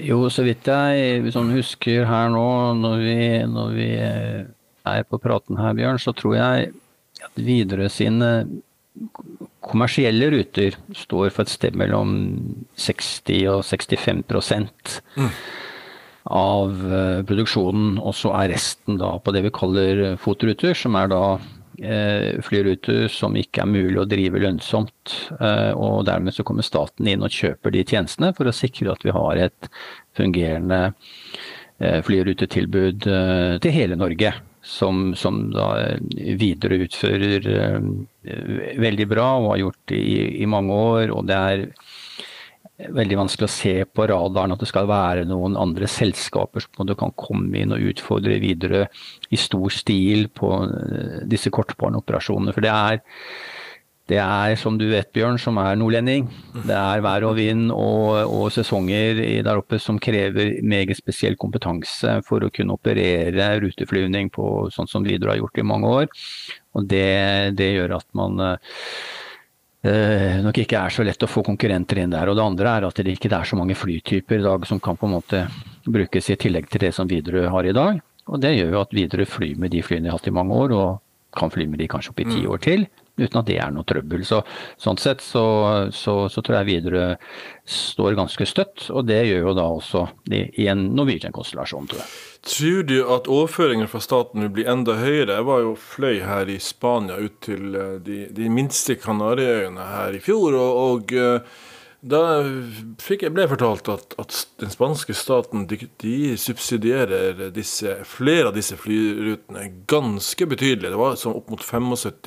Jo, 0.00 0.24
så 0.32 0.44
vidt 0.46 0.68
jeg 0.68 1.32
sånn 1.34 1.52
husker 1.52 2.06
her 2.08 2.30
nå, 2.32 2.46
når 2.80 3.02
vi, 3.02 3.16
når 3.44 3.74
vi 3.76 3.88
er 4.00 5.08
på 5.08 5.20
praten 5.20 5.58
her, 5.60 5.74
Bjørn, 5.76 6.00
så 6.00 6.14
tror 6.16 6.38
jeg 6.38 6.70
at 7.22 7.40
Widerøe 7.40 7.90
sine 7.92 8.30
kommersielle 9.62 10.28
ruter 10.32 10.76
står 10.96 11.30
for 11.32 11.44
et 11.44 11.52
sted 11.52 11.76
mellom 11.78 12.14
60 12.80 13.44
og 13.52 13.62
65 13.64 14.24
mm. 15.16 15.30
av 16.36 16.72
uh, 16.72 17.20
produksjonen. 17.28 17.96
Og 18.00 18.16
så 18.16 18.32
er 18.40 18.52
resten 18.52 18.98
da 19.00 19.14
på 19.22 19.34
det 19.36 19.44
vi 19.46 19.54
kaller 19.54 20.04
fotruter, 20.20 20.76
som 20.76 20.96
er 20.98 21.12
da 21.12 21.22
flyruter 22.46 23.08
som 23.12 23.34
ikke 23.38 23.64
er 23.64 23.70
mulig 23.70 23.98
å 24.00 24.06
drive 24.08 24.42
lønnsomt. 24.42 25.16
Uh, 25.40 25.72
og 25.74 26.04
dermed 26.06 26.36
så 26.36 26.44
kommer 26.46 26.66
staten 26.66 27.08
inn 27.10 27.24
og 27.24 27.34
kjøper 27.34 27.74
de 27.74 27.82
tjenestene 27.82 28.30
for 28.36 28.48
å 28.48 28.54
sikre 28.54 28.94
at 28.94 29.02
vi 29.06 29.14
har 29.16 29.48
et 29.48 29.74
fungerende 30.18 30.84
flyrutetilbud 31.82 33.08
til 33.58 33.72
hele 33.74 33.96
Norge 33.98 34.30
som, 34.62 35.14
som 35.18 35.48
da 35.50 35.68
videre 36.38 36.78
utfører 36.86 37.48
eh, 37.50 37.78
veldig 38.80 39.06
bra 39.10 39.26
og 39.40 39.48
har 39.52 39.62
gjort 39.64 39.80
det 39.90 39.98
i, 39.98 40.18
i, 40.42 40.46
mange 40.46 40.76
år. 40.76 41.14
Og 41.14 41.26
det 41.26 41.38
er 41.38 41.64
veldig 42.90 43.18
vanskelig 43.20 43.48
å 43.48 43.54
se 43.54 43.74
på 43.86 44.06
radaren 44.10 44.54
at 44.54 44.62
det 44.62 44.68
skal 44.70 44.88
være 44.90 45.26
noen 45.28 45.56
andre 45.60 45.88
selskaper 45.90 46.64
som 46.64 46.88
du 46.88 46.94
kan 46.98 47.14
komme 47.18 47.62
inn 47.62 47.74
og 47.74 47.88
utfordre 47.92 48.40
videre 48.42 48.86
i 49.30 49.40
stor 49.40 49.72
stil 49.72 50.28
på 50.34 50.52
eh, 50.66 51.18
disse 51.30 51.52
kortbarnoperasjonene. 51.54 52.54
For 52.56 52.64
det 52.64 52.72
er 52.74 53.02
det 54.10 54.18
er, 54.18 54.56
som 54.58 54.74
du 54.76 54.88
vet, 54.90 55.12
Bjørn, 55.14 55.38
som 55.40 55.56
er 55.62 55.76
nordlending. 55.78 56.26
Det 56.66 56.74
er 56.74 57.04
vær 57.04 57.22
og 57.28 57.36
vind 57.38 57.70
og, 57.70 58.18
og, 58.26 58.48
sesonger 58.52 59.20
der 59.46 59.60
oppe 59.60 59.78
som 59.80 60.00
krever 60.02 60.58
meget 60.66 60.98
spesiell 60.98 61.38
kompetanse 61.40 62.18
for 62.26 62.42
å 62.42 62.50
kunne 62.52 62.74
operere 62.74 63.52
ruteflyvning 63.62 64.32
på 64.34 64.48
sånn 64.74 64.90
som 64.90 65.06
Widerøe 65.06 65.36
har 65.36 65.40
gjort 65.44 65.62
i 65.62 65.66
mange 65.70 65.94
år. 66.00 66.10
Og 66.74 66.88
det, 66.90 67.54
det 67.56 67.70
gjør 67.76 67.96
at 68.00 68.08
man 68.18 68.42
eh, 68.42 68.74
nok 69.82 70.58
ikke 70.62 70.78
er 70.78 70.94
så 70.94 71.02
lett 71.02 71.24
å 71.26 71.30
få 71.30 71.42
konkurrenter 71.42 71.98
inn 71.98 72.12
der. 72.14 72.30
Og 72.30 72.36
det 72.38 72.44
andre 72.44 72.76
er 72.76 72.86
at 72.86 73.00
det 73.02 73.16
ikke 73.16 73.32
er 73.34 73.48
så 73.48 73.58
mange 73.58 73.74
flytyper 73.74 74.38
i 74.38 74.44
dag 74.44 74.66
som 74.68 74.80
kan 74.80 74.98
på 74.98 75.08
en 75.08 75.16
måte 75.16 75.44
brukes 75.84 76.30
i 76.30 76.38
tillegg 76.38 76.68
til 76.70 76.84
det 76.84 76.92
som 76.94 77.10
Widerøe 77.10 77.50
har 77.50 77.66
i 77.66 77.74
dag. 77.74 77.98
Og 78.30 78.42
det 78.42 78.54
gjør 78.54 78.76
jo 78.76 78.82
at 78.84 78.94
Widerøe 78.94 79.26
flyr 79.26 79.58
med 79.58 79.74
de 79.74 79.82
flyene 79.82 80.06
de 80.06 80.12
har 80.12 80.20
hatt 80.20 80.30
i 80.30 80.34
mange 80.34 80.54
år, 80.54 80.76
og 80.78 81.38
kan 81.38 81.50
fly 81.50 81.66
med 81.66 81.80
de 81.80 81.88
kanskje 81.90 82.12
opp 82.12 82.20
i 82.20 82.28
ti 82.28 82.42
mm. 82.44 82.50
år 82.52 82.60
til 82.62 82.86
uten 83.20 83.38
at 83.40 83.48
det 83.48 83.58
er 83.60 83.72
noe 83.72 83.86
trøbbel. 83.88 84.24
Så, 84.24 84.40
sånn 84.80 85.00
sett 85.00 85.22
så, 85.24 85.44
så, 85.92 86.14
så 86.32 86.44
tror 86.44 86.60
jeg 86.60 86.68
Widerøe 86.70 87.08
står 87.68 88.16
ganske 88.18 88.46
støtt, 88.48 88.88
og 88.90 89.06
det 89.08 89.20
gjør 89.28 89.48
jo 89.48 89.56
da 89.58 89.66
også 89.68 90.06
i 90.32 90.68
en 90.72 90.86
Norwegian-konstellasjon, 90.96 91.90
tror 91.90 92.04
jeg. 92.04 92.12
Tror 92.42 92.82
du 92.82 92.96
at 93.06 93.28
overføringen 93.30 93.86
fra 93.88 94.00
staten 94.02 94.42
vil 94.42 94.50
bli 94.56 94.64
enda 94.66 94.96
høyere? 94.98 95.36
Jeg 95.36 95.46
var 95.46 95.60
jo 95.62 95.76
fløy 95.78 96.16
her 96.26 96.48
i 96.50 96.58
Spania 96.58 97.20
ut 97.22 97.36
til 97.46 97.76
eh, 97.78 98.00
de, 98.02 98.24
de 98.34 98.48
minste 98.50 98.96
Kanariøyene 98.98 99.84
her 99.92 100.16
i 100.18 100.22
fjor, 100.22 100.56
og, 100.58 100.80
og 100.82 101.14
eh, 101.14 101.60
da 102.02 102.22
fikk 102.98 103.22
jeg 103.22 103.34
ble 103.36 103.46
fortalt 103.46 103.86
at, 103.94 104.16
at, 104.18 104.38
den 104.58 104.72
spanske 104.74 105.14
staten 105.14 105.68
de, 105.70 105.84
de 106.02 106.34
subsidierer 106.34 107.44
disse, 107.54 107.94
flere 108.10 108.50
av 108.50 108.56
disse 108.58 108.74
flyrutene 108.74 109.68
ganske 109.90 110.48
betydelig. 110.50 110.90
Det 110.90 110.98
var 110.98 111.14
sånn 111.20 111.38
opp 111.38 111.52
mot 111.54 111.62
75 111.62 112.26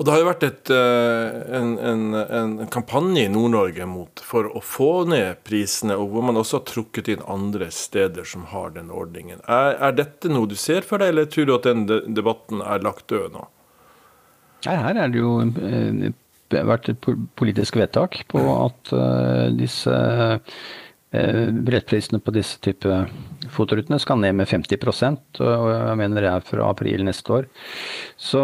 Og 0.00 0.06
det 0.06 0.14
har 0.14 0.22
jo 0.22 0.28
vært 0.30 0.44
et, 0.46 0.70
eh, 0.72 1.34
en, 1.58 1.72
en, 1.76 2.04
en, 2.24 2.52
kampanje 2.72 3.26
i 3.26 3.28
Nord-Norge 3.28 3.84
for 4.24 4.46
å 4.48 4.62
få 4.64 5.04
ned 5.12 5.42
prisene, 5.44 5.92
og 5.92 6.14
hvor 6.14 6.24
man 6.24 6.40
også 6.40 6.56
har 6.56 6.70
trukket 6.70 7.10
inn 7.12 7.26
andre 7.28 7.68
steder 7.68 8.24
som 8.24 8.46
har 8.48 8.72
den 8.78 8.88
ordningen. 8.88 9.42
Er, 9.44 9.76
er 9.76 9.98
dette 9.98 10.32
noe 10.32 10.48
du 10.48 10.56
ser 10.56 10.88
for 10.88 11.04
deg, 11.04 11.12
eller 11.12 11.28
tror 11.28 11.50
du 11.50 11.52
at 11.58 11.68
den 11.68 11.84
debatten 12.16 12.64
er 12.64 12.80
lagt 12.80 13.10
død 13.12 13.36
nå? 13.36 13.44
Nei, 14.64 14.78
her 14.86 15.02
er 15.04 15.12
det 15.12 15.20
jo 15.20 15.34
eh, 15.44 16.08
vært 16.48 16.88
et 16.94 17.12
politisk 17.36 17.76
vedtak 17.76 18.22
på 18.32 18.40
at 18.56 18.94
uh, 18.96 19.52
disse 19.52 20.00
brettprisene 21.10 22.20
på 22.22 22.32
disse 22.32 22.56
type 22.62 23.02
fotorutene 23.52 23.98
skal 24.02 24.20
ned 24.22 24.36
med 24.38 24.48
50% 24.50 25.40
og 25.44 25.66
jeg 25.70 25.98
mener 26.00 26.24
det 26.24 26.30
er 26.30 26.46
fra 26.46 26.68
april 26.70 27.04
neste 27.06 27.34
år. 27.36 27.48
Så, 28.20 28.42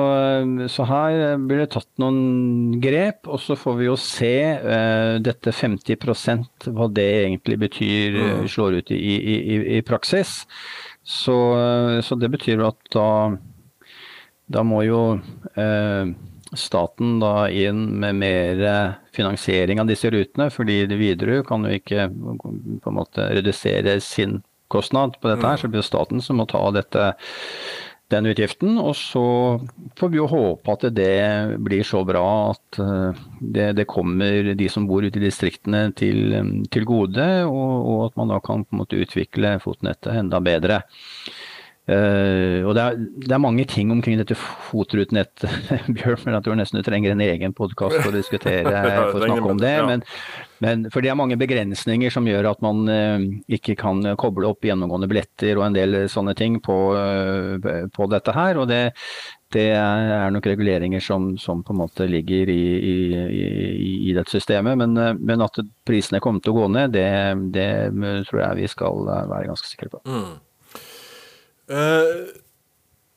så, 0.72 0.86
her 0.88 1.36
blir 1.42 1.62
det 1.62 1.70
tatt 1.75 1.88
noen 2.02 2.78
grep, 2.82 3.28
og 3.28 3.40
så 3.42 3.56
får 3.58 3.78
vi 3.80 3.88
jo 3.88 3.96
se 4.00 4.34
uh, 4.62 5.16
dette 5.22 5.54
50% 5.54 6.70
hva 6.76 6.90
det 6.92 7.08
egentlig 7.25 7.58
betyr, 7.66 8.20
mm. 8.20 8.46
slår 8.52 8.80
ut 8.80 8.94
i, 8.94 9.00
i, 9.00 9.36
i, 9.56 9.58
i 9.78 9.82
praksis. 9.86 10.42
Så, 11.06 11.36
så, 12.02 12.18
det 12.18 12.32
betyr 12.32 12.64
at 12.66 12.80
da, 12.94 13.10
da 14.50 14.64
må 14.66 14.80
jo 14.88 15.02
uh, 15.14 16.16
staten 16.56 17.18
da 17.20 17.48
inn 17.50 17.86
med 18.00 18.18
mer 18.20 18.60
eh, 18.62 18.90
finansiering 19.16 19.80
av 19.80 19.88
disse 19.90 20.10
rutene, 20.12 20.48
fordi 20.52 20.84
Widerøe 20.90 21.44
kan 21.46 21.66
jo 21.66 21.78
ikke 21.78 22.08
på 22.10 22.90
en 22.90 22.96
måte 22.96 23.30
redusere 23.34 23.98
sin 24.04 24.40
kostnad 24.73 25.18
på 25.20 25.30
dette 25.30 25.46
her, 25.46 25.61
så 25.61 25.68
blir 25.70 25.82
det 25.82 25.88
staten 25.88 26.23
som 26.25 26.40
må 26.40 26.46
ta 26.50 26.62
dette, 26.75 27.11
den 28.12 28.28
utgiften. 28.30 28.76
Og 28.78 28.94
så 28.99 29.25
får 29.99 30.12
vi 30.12 30.20
jo 30.20 30.28
håpe 30.30 30.76
at 30.76 30.87
det 30.94 31.58
blir 31.66 31.87
så 31.87 32.04
bra 32.06 32.26
at 32.52 32.80
eh, 32.82 33.25
det, 33.40 33.73
det 33.80 33.88
kommer 33.90 34.52
de 34.58 34.70
som 34.70 34.87
bor 34.88 35.06
ute 35.06 35.20
i 35.20 35.26
distriktene 35.26 35.88
til, 35.99 36.38
til 36.73 36.87
gode, 36.88 37.26
og, 37.49 37.75
og, 37.80 38.00
at 38.08 38.20
man 38.20 38.35
da 38.35 38.40
kan 38.44 38.64
på 38.64 38.76
en 38.76 38.85
måte 38.85 39.02
utvikle 39.02 39.56
fotnettet 39.64 40.23
enda 40.23 40.42
bedre. 40.44 40.82
Uh, 41.86 42.66
og 42.66 42.72
det 42.74 42.82
er, 42.82 42.96
det 42.98 43.30
er, 43.30 43.38
mange 43.38 43.62
ting 43.70 43.92
omkring 43.94 44.18
dette 44.18 44.34
FOT-rutenettet, 44.34 45.46
Bjørn, 45.94 46.18
men 46.24 46.34
jeg 46.34 46.42
tror 46.42 46.56
nesten 46.58 46.80
du 46.80 46.86
trenger 46.86 47.12
en 47.14 47.22
egen 47.22 47.52
podkast 47.54 48.00
for 48.00 48.10
å 48.10 48.16
diskutere 48.16 48.72
for 49.12 49.20
å 49.20 49.28
snakke 49.28 49.52
om 49.52 49.60
det. 49.62 49.74
Men, 49.86 50.02
men, 50.64 50.82
for 50.90 51.04
det 51.04 51.12
er 51.12 51.18
mange 51.20 51.38
begrensninger 51.38 52.10
som 52.10 52.26
gjør 52.26 52.48
at 52.50 52.64
man 52.66 52.90
uh, 52.90 53.22
ikke 53.46 53.76
kan 53.78 54.02
koble 54.18 54.50
opp 54.50 54.66
gjennomgående 54.66 55.06
billetter 55.12 55.60
og 55.60 55.68
en 55.68 55.76
del 55.76 55.98
sånne 56.10 56.34
ting 56.34 56.58
på, 56.64 56.76
uh, 56.98 57.86
på 57.94 58.08
dette 58.10 58.34
her. 58.34 58.58
og 58.58 58.66
det, 58.72 58.80
det 59.54 59.68
er 59.78 60.34
nok 60.34 60.50
reguleringer 60.50 61.06
som, 61.06 61.36
som, 61.38 61.62
på 61.62 61.70
en 61.70 61.80
måte 61.84 62.08
ligger 62.10 62.50
i, 62.50 62.64
i, 62.74 62.96
i, 63.30 63.92
i 64.10 64.16
dette 64.16 64.34
systemet. 64.34 64.74
Men, 64.82 64.98
men, 65.22 65.46
at 65.46 65.62
prisene 65.86 66.18
kommer 66.18 66.42
til 66.42 66.50
å 66.50 66.64
gå 66.64 66.66
ned, 66.80 66.98
det, 66.98 67.06
det 67.54 67.70
tror 68.26 68.42
jeg 68.42 68.64
vi 68.64 68.74
skal 68.74 69.06
være 69.06 69.46
ganske 69.52 69.70
sikre 69.70 69.94
på. 69.94 70.02
Mm. 70.10 70.34
Uh, 71.70 72.26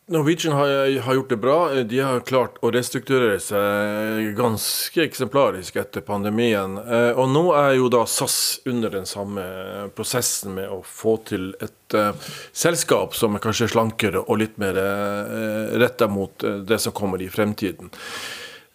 Norwegian 0.09 0.53
har, 0.53 0.99
har, 0.99 1.13
gjort 1.13 1.29
det 1.29 1.37
bra. 1.37 1.73
De 1.73 1.99
har 1.99 2.19
klart 2.25 2.55
å 2.65 2.71
restrukturere 2.73 3.37
seg 3.43 4.31
ganske 4.37 5.03
eksemplarisk 5.05 5.77
etter 5.77 6.01
pandemien. 6.01 6.79
Uh, 6.81 7.13
og 7.13 7.29
nå 7.29 7.43
er 7.53 7.75
jo 7.77 7.91
da 7.93 8.01
SAS 8.09 8.39
under 8.69 8.89
den 8.97 9.05
samme 9.05 9.45
prosessen 9.93 10.57
med 10.57 10.73
å 10.73 10.81
få 10.81 11.19
til 11.29 11.51
et 11.61 11.97
uh, 11.97 12.09
selskap 12.49 13.13
som 13.17 13.37
er 13.37 13.43
kanskje 13.43 13.69
slankere 13.75 14.25
og 14.25 14.41
litt 14.41 14.57
mer 14.61 14.81
uh, 14.81 15.77
retta 15.77 16.09
mot 16.09 16.33
det 16.41 16.81
som 16.81 16.95
kommer 16.95 17.21
i 17.21 17.29
fremtiden. 17.29 17.93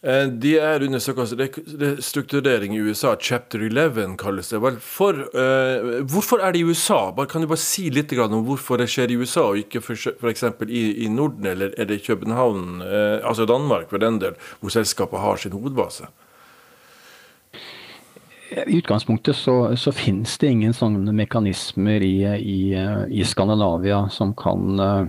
Eh, 0.05 0.27
de 0.29 0.59
er 0.61 0.83
under 0.85 0.99
såkalt 0.99 1.33
restrukturering 1.81 2.77
i 2.77 2.81
USA. 2.81 3.17
Chapter 3.21 3.59
11 3.59 4.17
kalles 4.21 4.51
det. 4.51 4.61
For, 4.81 5.17
uh, 5.33 6.03
hvorfor 6.05 6.43
er 6.45 6.53
det 6.53 6.61
i 6.61 6.65
USA? 6.65 7.15
Kan 7.31 7.41
du 7.41 7.49
bare 7.49 7.63
si 7.63 7.89
litt 7.91 8.13
om 8.13 8.45
hvorfor 8.45 8.77
det 8.77 8.91
skjer 8.93 9.11
i 9.11 9.17
USA, 9.17 9.47
og 9.55 9.63
ikke 9.63 9.81
f.eks. 9.81 10.45
I, 10.69 10.83
i 11.07 11.09
Norden 11.09 11.47
eller 11.47 11.73
er 11.79 11.89
det 11.89 12.03
København, 12.05 12.83
uh, 12.83 13.25
altså 13.25 13.49
Danmark 13.49 13.89
for 13.89 13.99
den 13.99 14.21
del, 14.21 14.37
hvor 14.61 14.69
selskapet 14.69 15.21
har 15.21 15.41
sin 15.41 15.57
hovedbase? 15.57 16.11
I 18.55 18.77
utgangspunktet 18.77 19.37
så, 19.37 19.73
så 19.77 19.91
finnes 19.91 20.37
det 20.39 20.53
ingen 20.53 20.77
sånne 20.77 21.17
mekanismer 21.17 22.05
i, 22.05 22.19
i, 22.39 22.61
i 23.09 23.25
Skandinavia 23.25 24.05
som 24.13 24.37
kan 24.37 24.77
Eh, 24.79 25.07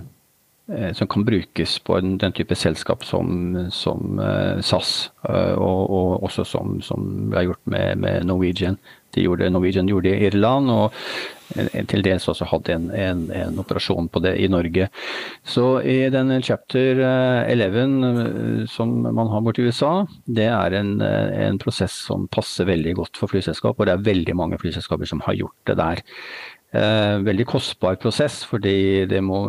som 0.97 1.07
kan 1.07 1.25
brukes 1.25 1.77
på 1.85 1.99
den, 2.01 2.31
type 2.33 2.55
selskap 2.57 3.05
som, 3.05 3.53
som 3.69 4.17
uh, 4.17 4.61
SAS, 4.65 5.11
uh, 5.29 5.53
og, 5.53 5.81
og, 5.93 6.23
også 6.25 6.45
som, 6.49 6.79
som 6.81 7.31
har 7.35 7.45
gjort 7.51 7.61
med, 7.69 8.01
med 8.01 8.25
Norwegian. 8.25 8.79
Gjorde, 9.15 9.47
Norwegian 9.47 9.87
gjorde 9.87 10.09
det 10.09 10.17
i 10.17 10.25
Irland, 10.27 10.67
og 10.73 10.95
til 11.87 12.01
dels 12.03 12.25
også 12.27 12.47
hadde 12.49 12.73
en, 12.73 12.89
en, 12.91 13.21
en, 13.31 13.59
operasjon 13.61 14.09
på 14.11 14.19
det 14.25 14.33
i 14.43 14.49
Norge. 14.51 14.89
Så 15.47 15.63
i 15.87 16.09
den 16.11 16.33
chapter 16.43 16.99
11 17.47 18.65
som 18.73 18.91
man 19.05 19.31
har 19.31 19.45
borti 19.45 19.63
USA, 19.63 19.93
det 20.25 20.49
er 20.51 20.75
en, 20.81 20.97
en 20.99 21.61
prosess 21.61 21.95
som 22.09 22.27
passer 22.27 22.67
veldig 22.67 22.97
godt 22.99 23.21
for 23.21 23.31
flyselskap, 23.31 23.79
og 23.79 23.87
det 23.87 23.95
er 23.95 24.03
veldig 24.09 24.35
mange 24.35 24.59
flyselskaper 24.59 25.07
som 25.07 25.23
har 25.29 25.39
gjort 25.39 25.71
det 25.71 25.77
der. 25.79 26.03
Eh, 26.75 27.17
veldig 27.23 27.45
kostbar 27.47 27.95
prosess, 28.01 28.41
fordi 28.47 29.05
det 29.07 29.21
må 29.23 29.45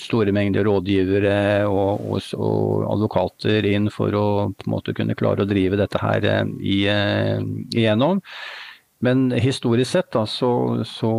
store 0.00 0.32
mengder 0.32 0.64
rådgivere 0.64 1.66
og, 1.68 2.04
og, 2.06 2.28
og, 2.38 2.84
advokater 2.94 3.66
inn 3.68 3.90
for 3.92 4.14
å 4.16 4.26
på 4.54 4.68
en 4.68 4.72
måte 4.76 4.94
kunne 4.96 5.16
klare 5.18 5.44
å 5.44 5.50
drive 5.50 5.76
dette 5.80 6.00
her 6.00 6.28
eh, 6.30 6.52
i, 6.62 6.78
eh, 6.92 7.42
igjennom. 7.74 8.22
Men 9.04 9.26
historisk 9.36 9.98
sett 9.98 10.08
da, 10.14 10.22
så, 10.24 10.50
så 10.88 11.10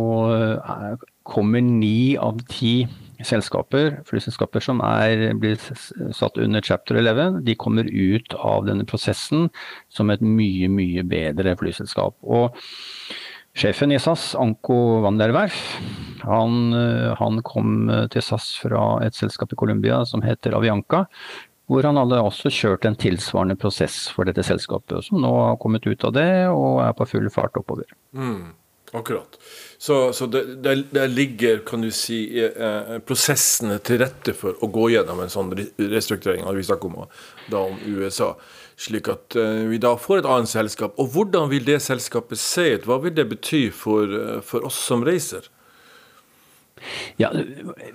kommer 1.22 1.62
ni 1.62 2.16
av 2.18 2.40
ti 2.50 2.88
selskaper, 3.22 4.00
flyselskaper 4.08 4.64
som 4.64 4.82
er, 4.82 5.28
blir 5.38 5.60
satt 5.62 6.40
under 6.42 6.64
chapter 6.64 6.98
11, 6.98 7.38
de 7.46 7.54
kommer 7.58 7.86
ut 7.86 8.34
av 8.34 8.66
denne 8.66 8.86
prosessen 8.88 9.46
som 9.94 10.10
et 10.10 10.22
mye, 10.24 10.66
mye 10.70 11.06
bedre 11.06 11.54
flyselskap. 11.62 12.18
Og 12.26 12.58
Sjefen 13.58 13.90
i 13.90 13.98
SAS, 13.98 14.36
Anko 14.38 15.00
van 15.02 15.16
der 15.18 15.32
Werf, 15.34 15.80
han, 16.22 16.72
eh, 16.72 17.14
han, 17.18 17.40
kom 17.42 17.88
eh, 17.90 18.04
til 18.06 18.22
SAS 18.22 18.52
fra 18.62 19.00
et 19.02 19.16
selskap 19.18 19.50
i 19.50 19.58
Colombia 19.58 20.04
som 20.06 20.22
heter 20.22 20.54
Avianca. 20.54 21.08
Hvor 21.66 21.82
han 21.82 21.98
hadde 21.98 22.20
også 22.22 22.52
kjørt 22.54 22.86
en 22.86 22.94
tilsvarende 22.96 23.58
prosess 23.58 24.06
for 24.14 24.30
dette 24.30 24.44
selskapet, 24.46 25.02
som 25.04 25.18
nå 25.20 25.32
har 25.34 25.58
kommet 25.58 25.84
ut 25.90 26.06
av 26.06 26.14
det 26.14 26.30
og 26.52 26.78
er 26.86 26.94
på 26.96 27.08
full 27.10 27.26
fart 27.34 27.58
oppover. 27.58 27.90
Mm, 28.14 28.54
akkurat. 28.92 29.38
Så, 29.78 30.12
så 30.12 30.26
der, 30.26 30.84
der, 30.90 31.08
ligger, 31.08 31.60
kan 31.66 31.84
du 31.84 31.90
si, 31.94 32.22
eh, 32.40 32.96
prosessene 33.06 33.78
til 33.84 34.00
rette 34.02 34.34
for 34.34 34.58
å 34.64 34.70
gå 34.74 34.88
gjennom 34.94 35.20
en 35.22 35.32
sånn 35.32 35.52
restrukturering. 35.78 36.46
Vi 36.56 36.66
snakker 36.66 36.90
om, 36.90 37.04
da 37.52 37.66
om 37.68 37.78
USA 37.86 38.34
slik 38.78 39.10
at 39.10 39.34
eh, 39.38 39.66
vi 39.70 39.80
da 39.82 39.94
får 39.98 40.22
et 40.22 40.30
annet 40.30 40.50
selskap. 40.50 40.98
Og 41.02 41.10
hvordan 41.14 41.50
vil 41.50 41.66
det 41.66 41.80
selskapet 41.84 42.38
se 42.40 42.66
ut? 42.76 42.86
Hva 42.86 43.00
vil 43.02 43.14
det 43.16 43.26
bety 43.32 43.68
for, 43.74 44.06
uh, 44.06 44.38
for 44.44 44.66
oss 44.66 44.78
som 44.88 45.02
reiser? 45.06 45.50
Ja, 47.18 47.32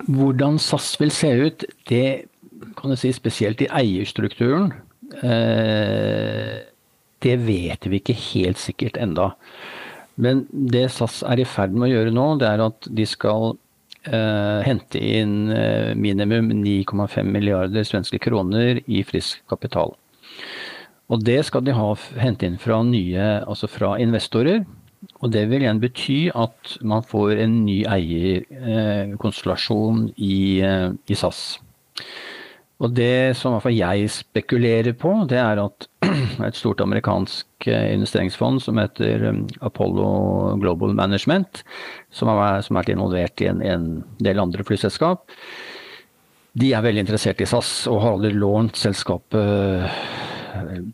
Hvordan 0.04 0.58
SAS 0.60 0.92
vil 1.00 1.12
se 1.14 1.30
ut, 1.40 1.64
det 1.88 2.28
kan 2.76 2.92
du 2.92 2.98
si 3.00 3.14
spesielt 3.16 3.62
i 3.64 3.70
eierstrukturen. 3.72 4.74
Eh, 5.24 6.60
det 7.24 7.36
vet 7.46 7.88
vi 7.88 8.00
ikke 8.00 8.16
helt 8.18 8.60
sikkert 8.60 9.00
enda. 9.00 9.32
Men 10.20 10.44
det 10.50 10.86
SAS 10.94 11.22
er 11.26 11.42
i 11.42 11.48
ferd 11.48 11.74
med 11.74 11.88
å 11.88 11.92
gjøre 11.92 12.14
nå, 12.14 12.26
det 12.38 12.50
er 12.50 12.66
at 12.68 12.90
de 12.90 13.06
skal 13.08 13.56
hente 14.04 15.00
inn 15.00 15.46
minimum 15.96 16.50
9,5 16.60 17.24
milliarder 17.24 17.86
svenske 17.88 18.18
kroner 18.20 18.82
i 18.84 18.98
frisk 19.08 19.40
kapital. 19.48 19.94
Og 21.12 21.20
det 21.24 21.40
skal 21.48 21.64
de 21.64 21.72
ha, 21.76 21.94
hente 22.20 22.46
inn 22.48 22.58
fra 22.60 22.82
nye, 22.86 23.24
altså 23.44 23.66
fra 23.70 23.98
investorer. 24.02 24.64
Og 25.20 25.32
det 25.34 25.50
vil 25.50 25.62
igjen 25.64 25.80
bety 25.82 26.30
at 26.32 26.78
man 26.86 27.02
får 27.04 27.30
en 27.44 27.64
ny 27.66 27.84
eierkonstellasjon 27.88 30.08
eh, 30.08 30.14
i, 30.16 30.60
eh, 30.64 30.90
i, 31.08 31.14
SAS. 31.18 31.58
Og 32.82 32.94
det 32.96 33.36
som 33.38 33.50
i 33.50 33.52
hvert 33.54 33.66
fall 33.66 33.76
jeg 33.76 34.10
spekulerer 34.12 34.94
på, 34.98 35.10
det 35.30 35.38
er 35.40 35.56
at 35.62 35.88
et 36.48 36.56
stort 36.58 36.80
amerikansk 36.84 37.46
investeringsfond 37.68 38.62
som 38.62 38.78
heter 38.80 39.24
um, 39.30 39.44
Apollo 39.64 40.56
Global 40.62 40.94
Management, 40.94 41.62
som 42.12 42.30
har 42.30 42.62
vært 42.68 42.92
involvert 42.92 43.44
i 43.44 43.48
en, 43.50 43.62
en 43.62 43.88
del 44.22 44.42
andre 44.42 44.66
flyselskap, 44.66 45.30
de 46.54 46.70
er 46.70 46.84
veldig 46.84 47.02
interessert 47.02 47.40
i 47.42 47.48
SAS 47.50 47.72
og 47.90 47.98
har 48.02 48.14
aldri 48.14 48.30
lånt 48.36 48.78
selskapet 48.78 49.90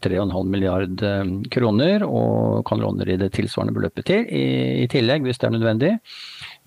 3,5 0.01 0.47
milliard 0.49 1.03
eh, 1.03 1.25
kroner, 1.53 2.05
og 2.07 2.65
kan 2.69 2.81
låne 2.81 3.07
i 3.09 3.19
det 3.21 3.33
tilsvarende 3.37 3.75
beløpet 3.77 4.07
til 4.09 4.27
i, 4.27 4.45
i, 4.85 4.87
tillegg, 4.91 5.25
hvis 5.27 5.41
det 5.41 5.49
er 5.49 5.57
nødvendig. 5.57 5.93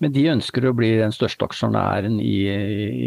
Men 0.02 0.14
de 0.14 0.26
ønsker 0.32 0.66
å 0.68 0.74
bli 0.76 0.92
den 1.00 1.14
største 1.14 1.46
aksjonæren 1.48 2.20
i, 2.22 2.38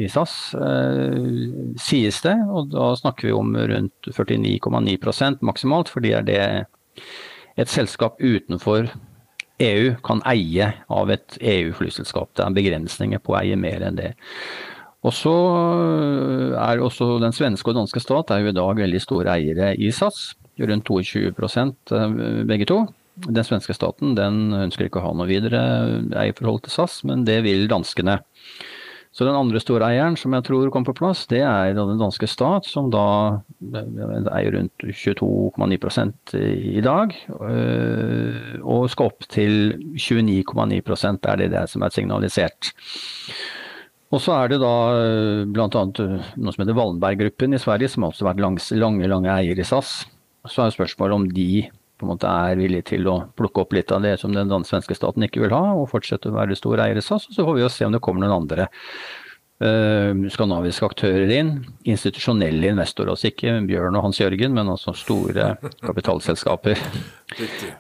i 0.04 0.08
SAS, 0.12 0.36
eh, 0.60 1.78
sies 1.82 2.22
det. 2.26 2.36
Og 2.52 2.72
da 2.74 2.92
snakker 3.00 3.30
vi 3.30 3.36
om 3.36 3.56
rundt 3.56 4.12
49,9% 4.12 5.46
maksimalt, 5.48 5.92
for 5.94 6.04
det 6.04 6.16
er 6.20 6.28
det 6.28 6.42
et 7.58 7.72
selskap 7.72 8.22
utenfor 8.22 8.92
EU 9.64 9.94
kan 10.06 10.22
eie 10.30 10.70
av 10.94 11.12
et 11.14 11.38
EU-flyselskap. 11.42 12.30
Det 12.38 12.46
er 12.46 12.58
begrensninger 12.58 13.22
på 13.24 13.34
å 13.34 13.40
eie 13.40 13.58
mer 13.58 13.86
enn 13.88 13.98
det. 13.98 14.12
Og 15.06 15.14
så 15.14 15.34
øh, 15.34 16.54
er 16.58 16.82
også 16.84 17.18
den 17.22 17.34
svenske 17.36 17.72
og 17.72 17.78
danske 17.80 18.02
stat 18.02 18.34
er 18.34 18.44
jo 18.44 18.52
i 18.52 18.58
dag 18.58 18.80
veldig 18.82 19.02
store 19.02 19.38
eiere 19.38 19.74
i 19.78 19.92
SAS. 19.94 20.36
Rundt 20.58 20.90
22% 20.90 21.94
øh, 21.94 22.46
begge 22.50 22.68
to. 22.70 22.82
Den 23.26 23.46
svenske 23.46 23.74
staten 23.74 24.14
den 24.18 24.52
ønsker 24.54 24.88
ikke 24.88 25.02
å 25.02 25.08
ha 25.08 25.14
noe 25.18 25.30
videre 25.30 25.62
eierforhold 26.18 26.66
til 26.66 26.76
SAS, 26.76 27.00
men 27.08 27.26
det 27.26 27.40
vil 27.46 27.66
danskene. 27.70 28.20
Så 29.18 29.26
den 29.26 29.34
andre 29.34 29.58
store 29.58 29.88
eieren 29.90 30.14
som 30.20 30.36
jeg 30.38 30.46
tror 30.46 30.70
kom 30.70 30.86
på 30.86 30.94
plass, 31.00 31.24
det 31.32 31.42
er 31.42 31.74
den 31.74 31.98
danske 31.98 32.30
stat, 32.30 32.68
som 32.70 32.92
da 32.94 33.06
øh, 33.66 34.28
eier 34.30 34.54
rundt 34.54 34.86
22,9 34.94 36.44
i 36.78 36.84
dag. 36.86 37.16
Og 38.62 38.86
skal 38.94 39.10
opp 39.10 39.26
til 39.34 39.74
29,9 39.98 40.82
det 41.18 41.32
er 41.34 41.42
det 41.42 41.54
det 41.56 41.66
som 41.74 41.82
er 41.82 41.96
signalisert. 41.98 42.76
Og 44.14 44.22
så 44.24 44.38
er 44.38 44.54
det 44.54 44.62
da 44.62 44.76
eh, 44.96 45.42
bl.a. 45.52 45.68
Eh, 45.68 46.30
noe 46.40 46.54
som 46.54 46.64
heter 46.64 46.78
Wallenberg-gruppen 46.78 47.58
i 47.58 47.60
Sverige, 47.60 47.92
som 47.92 48.06
har 48.06 48.14
også 48.14 48.28
vært 48.30 48.44
langs, 48.44 48.70
lange 48.72 49.10
lange 49.10 49.34
eier 49.34 49.60
i 49.60 49.66
SAS. 49.68 50.06
Så 50.48 50.64
er 50.64 50.72
spørsmålet 50.72 51.18
om 51.18 51.26
de 51.36 51.66
på 51.98 52.06
en 52.06 52.14
måte 52.14 52.30
er 52.30 52.60
villige 52.60 52.92
til 52.94 53.08
å 53.10 53.20
plukke 53.38 53.64
opp 53.64 53.74
litt 53.74 53.92
av 53.94 54.04
det 54.06 54.18
som 54.22 54.34
den 54.36 54.52
svenske 54.68 54.96
staten 54.98 55.26
ikke 55.26 55.44
vil 55.44 55.56
ha, 55.56 55.74
og 55.78 55.90
fortsette 55.92 56.30
å 56.30 56.36
være 56.36 56.58
stor 56.58 56.84
eier 56.84 57.00
i 57.00 57.04
SAS. 57.04 57.30
Og 57.30 57.38
så 57.38 57.46
får 57.48 57.58
vi 57.58 57.64
jo 57.64 57.72
se 57.74 57.88
om 57.88 57.96
det 57.96 58.02
kommer 58.06 58.24
noen 58.24 58.36
andre 58.36 58.68
uh, 58.70 60.12
skandinaviske 60.34 60.86
aktører 60.86 61.34
inn. 61.40 61.54
Institusjonelle 61.90 62.74
investorer, 62.76 63.16
altså 63.16 63.32
ikke 63.32 63.56
Bjørn 63.70 63.98
og 63.98 64.06
Hans 64.06 64.22
Jørgen, 64.22 64.54
men 64.58 64.70
altså 64.76 64.94
store 64.98 65.56
kapitalselskaper. 65.82 66.86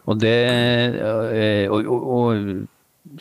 og 0.09 0.17
det 0.23 0.39
og, 1.69 1.85
og, 1.85 2.09
og 2.17 2.65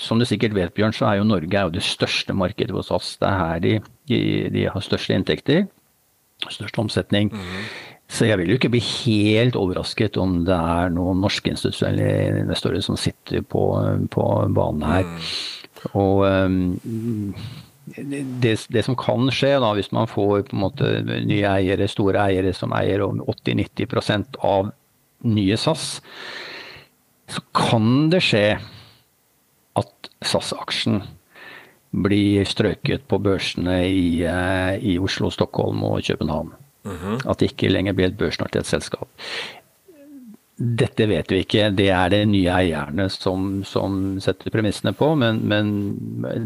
som 0.02 0.18
du 0.18 0.26
sikkert 0.26 0.56
vet, 0.56 0.74
Bjørn, 0.74 0.94
så 0.96 1.10
er 1.10 1.20
jo 1.20 1.26
Norge 1.28 1.58
er 1.58 1.68
jo 1.68 1.74
det 1.76 1.84
største 1.86 2.34
markedet 2.34 2.74
hos 2.74 2.90
oss. 2.94 3.14
Det 3.20 3.28
er 3.28 3.36
her 3.38 3.60
de, 3.62 3.74
de, 4.10 4.20
de 4.54 4.64
har 4.72 4.84
største 4.84 5.14
inntekter, 5.14 5.66
størst 6.48 6.78
omsetning. 6.82 7.30
Mm. 7.32 7.60
Så 8.06 8.28
jeg 8.28 8.38
vil 8.38 8.52
jo 8.52 8.56
ikke 8.60 8.70
bli 8.70 8.80
helt 8.84 9.56
overrasket 9.58 10.16
om 10.22 10.38
det 10.46 10.54
er 10.54 10.92
noen 10.94 11.20
norske 11.24 11.50
institusjonelle 11.50 12.42
investorer 12.44 12.84
som 12.84 12.98
sitter 13.00 13.42
på, 13.42 13.64
på 14.14 14.26
banen 14.54 14.86
her. 14.86 15.08
Mm. 15.10 15.90
Og 15.98 16.22
um, 16.22 17.34
det, 17.86 18.54
det, 18.70 18.82
som 18.86 18.96
kan 18.98 19.30
skje, 19.34 19.56
da, 19.62 19.72
hvis 19.74 19.92
man 19.94 20.08
får 20.10 20.46
på 20.48 20.56
en 20.56 20.62
måte 20.62 20.92
nye 21.06 21.50
eiere, 21.50 21.88
store 21.90 22.28
eiere 22.28 22.54
som 22.56 22.74
eier 22.78 23.02
80-90% 23.02 24.40
av 24.46 24.72
nye 25.26 25.58
SAS, 25.58 25.98
så 27.30 27.42
kan 27.56 28.08
det 28.12 28.22
skje 28.22 28.46
at 29.76 30.10
SAS-aksjen 30.24 31.02
blir 31.96 32.46
strøket 32.48 33.06
på 33.08 33.18
børsene 33.22 33.80
i, 33.88 34.22
eh, 34.26 34.76
i, 34.82 34.98
Oslo, 34.98 35.30
Stockholm 35.30 35.82
og 35.86 36.02
København. 36.06 36.52
Mm 36.86 36.98
-hmm. 37.02 37.30
At 37.30 37.38
det 37.38 37.52
ikke 37.52 37.72
lenger 37.72 37.92
blir 37.92 38.06
et 38.06 38.18
børsnotert 38.18 38.66
selskap. 38.66 39.08
Dette 40.56 41.04
vet 41.04 41.28
vi 41.28 41.42
ikke, 41.44 41.70
det 41.76 41.90
er 41.92 42.08
det 42.08 42.22
nye 42.30 42.48
eierne 42.48 43.10
som, 43.12 43.62
som 43.68 44.16
setter 44.24 44.52
premissene 44.54 44.94
på. 44.96 45.10
Men, 45.14 45.42
men, 45.44 45.72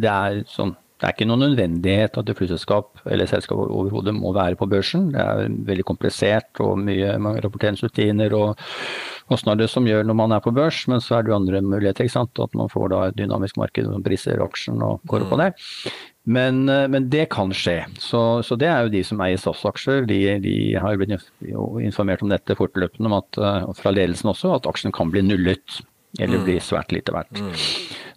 det 0.02 0.10
er 0.10 0.44
sånn 0.50 0.76
Det 1.00 1.06
er 1.06 1.14
ikke 1.14 1.26
noen 1.30 1.40
nødvendighet 1.40 2.18
at 2.18 2.28
et 2.28 2.36
flyselskap 2.36 2.98
eller 3.08 3.24
selskap 3.24 3.56
overhodet 3.56 4.12
må 4.12 4.34
være 4.36 4.58
på 4.60 4.66
børsen. 4.68 5.12
Det 5.14 5.20
er 5.22 5.46
veldig 5.48 5.86
komplisert 5.88 6.60
og 6.60 6.76
mye 6.76 7.14
rapporteringsrutiner 7.16 8.34
og 8.36 8.58
kostnader 9.30 9.70
som 9.70 9.86
gjør 9.88 10.04
når 10.04 10.18
man 10.18 10.34
er 10.36 10.42
på 10.44 10.52
børs, 10.52 10.82
men 10.92 11.00
så 11.00 11.16
er 11.16 11.24
det 11.24 11.32
jo 11.32 11.38
andre 11.38 11.62
muligheter. 11.62 12.04
ikke 12.04 12.18
sant? 12.18 12.42
At 12.42 12.52
man 12.58 12.68
får 12.68 12.92
da 12.92 13.00
et 13.06 13.16
dynamisk 13.16 13.56
marked 13.56 13.88
som 13.88 14.04
priser 14.04 14.44
aksjen 14.44 14.82
og 14.84 15.00
går 15.08 15.24
opp 15.24 15.32
og 15.38 15.40
ned. 15.40 15.64
Men, 16.28 16.66
men, 16.68 17.06
det 17.10 17.30
kan 17.32 17.52
skje. 17.56 17.78
Så, 17.98 18.20
så, 18.44 18.56
det 18.60 18.68
er 18.68 18.84
jo 18.84 18.92
de 18.92 19.00
som 19.06 19.22
eier 19.24 19.40
SAS-aksjer. 19.40 20.04
De, 20.06 20.18
de, 20.44 20.56
har 20.78 20.98
blitt 21.00 21.16
informert 21.80 22.20
om 22.22 22.30
dette 22.30 22.54
fortløpende, 22.58 23.08
om 23.08 23.16
at, 23.16 23.40
fra 23.80 23.92
ledelsen 23.94 24.30
også, 24.30 24.52
at 24.58 24.68
aksjen 24.68 24.92
kan 24.94 25.10
bli 25.10 25.24
nullet. 25.24 25.80
Eller 26.18 26.40
mm. 26.40 26.44
bli 26.46 26.58
svært 26.62 26.92
lite 26.94 27.14
verdt. 27.14 27.38
Mm. 27.38 27.54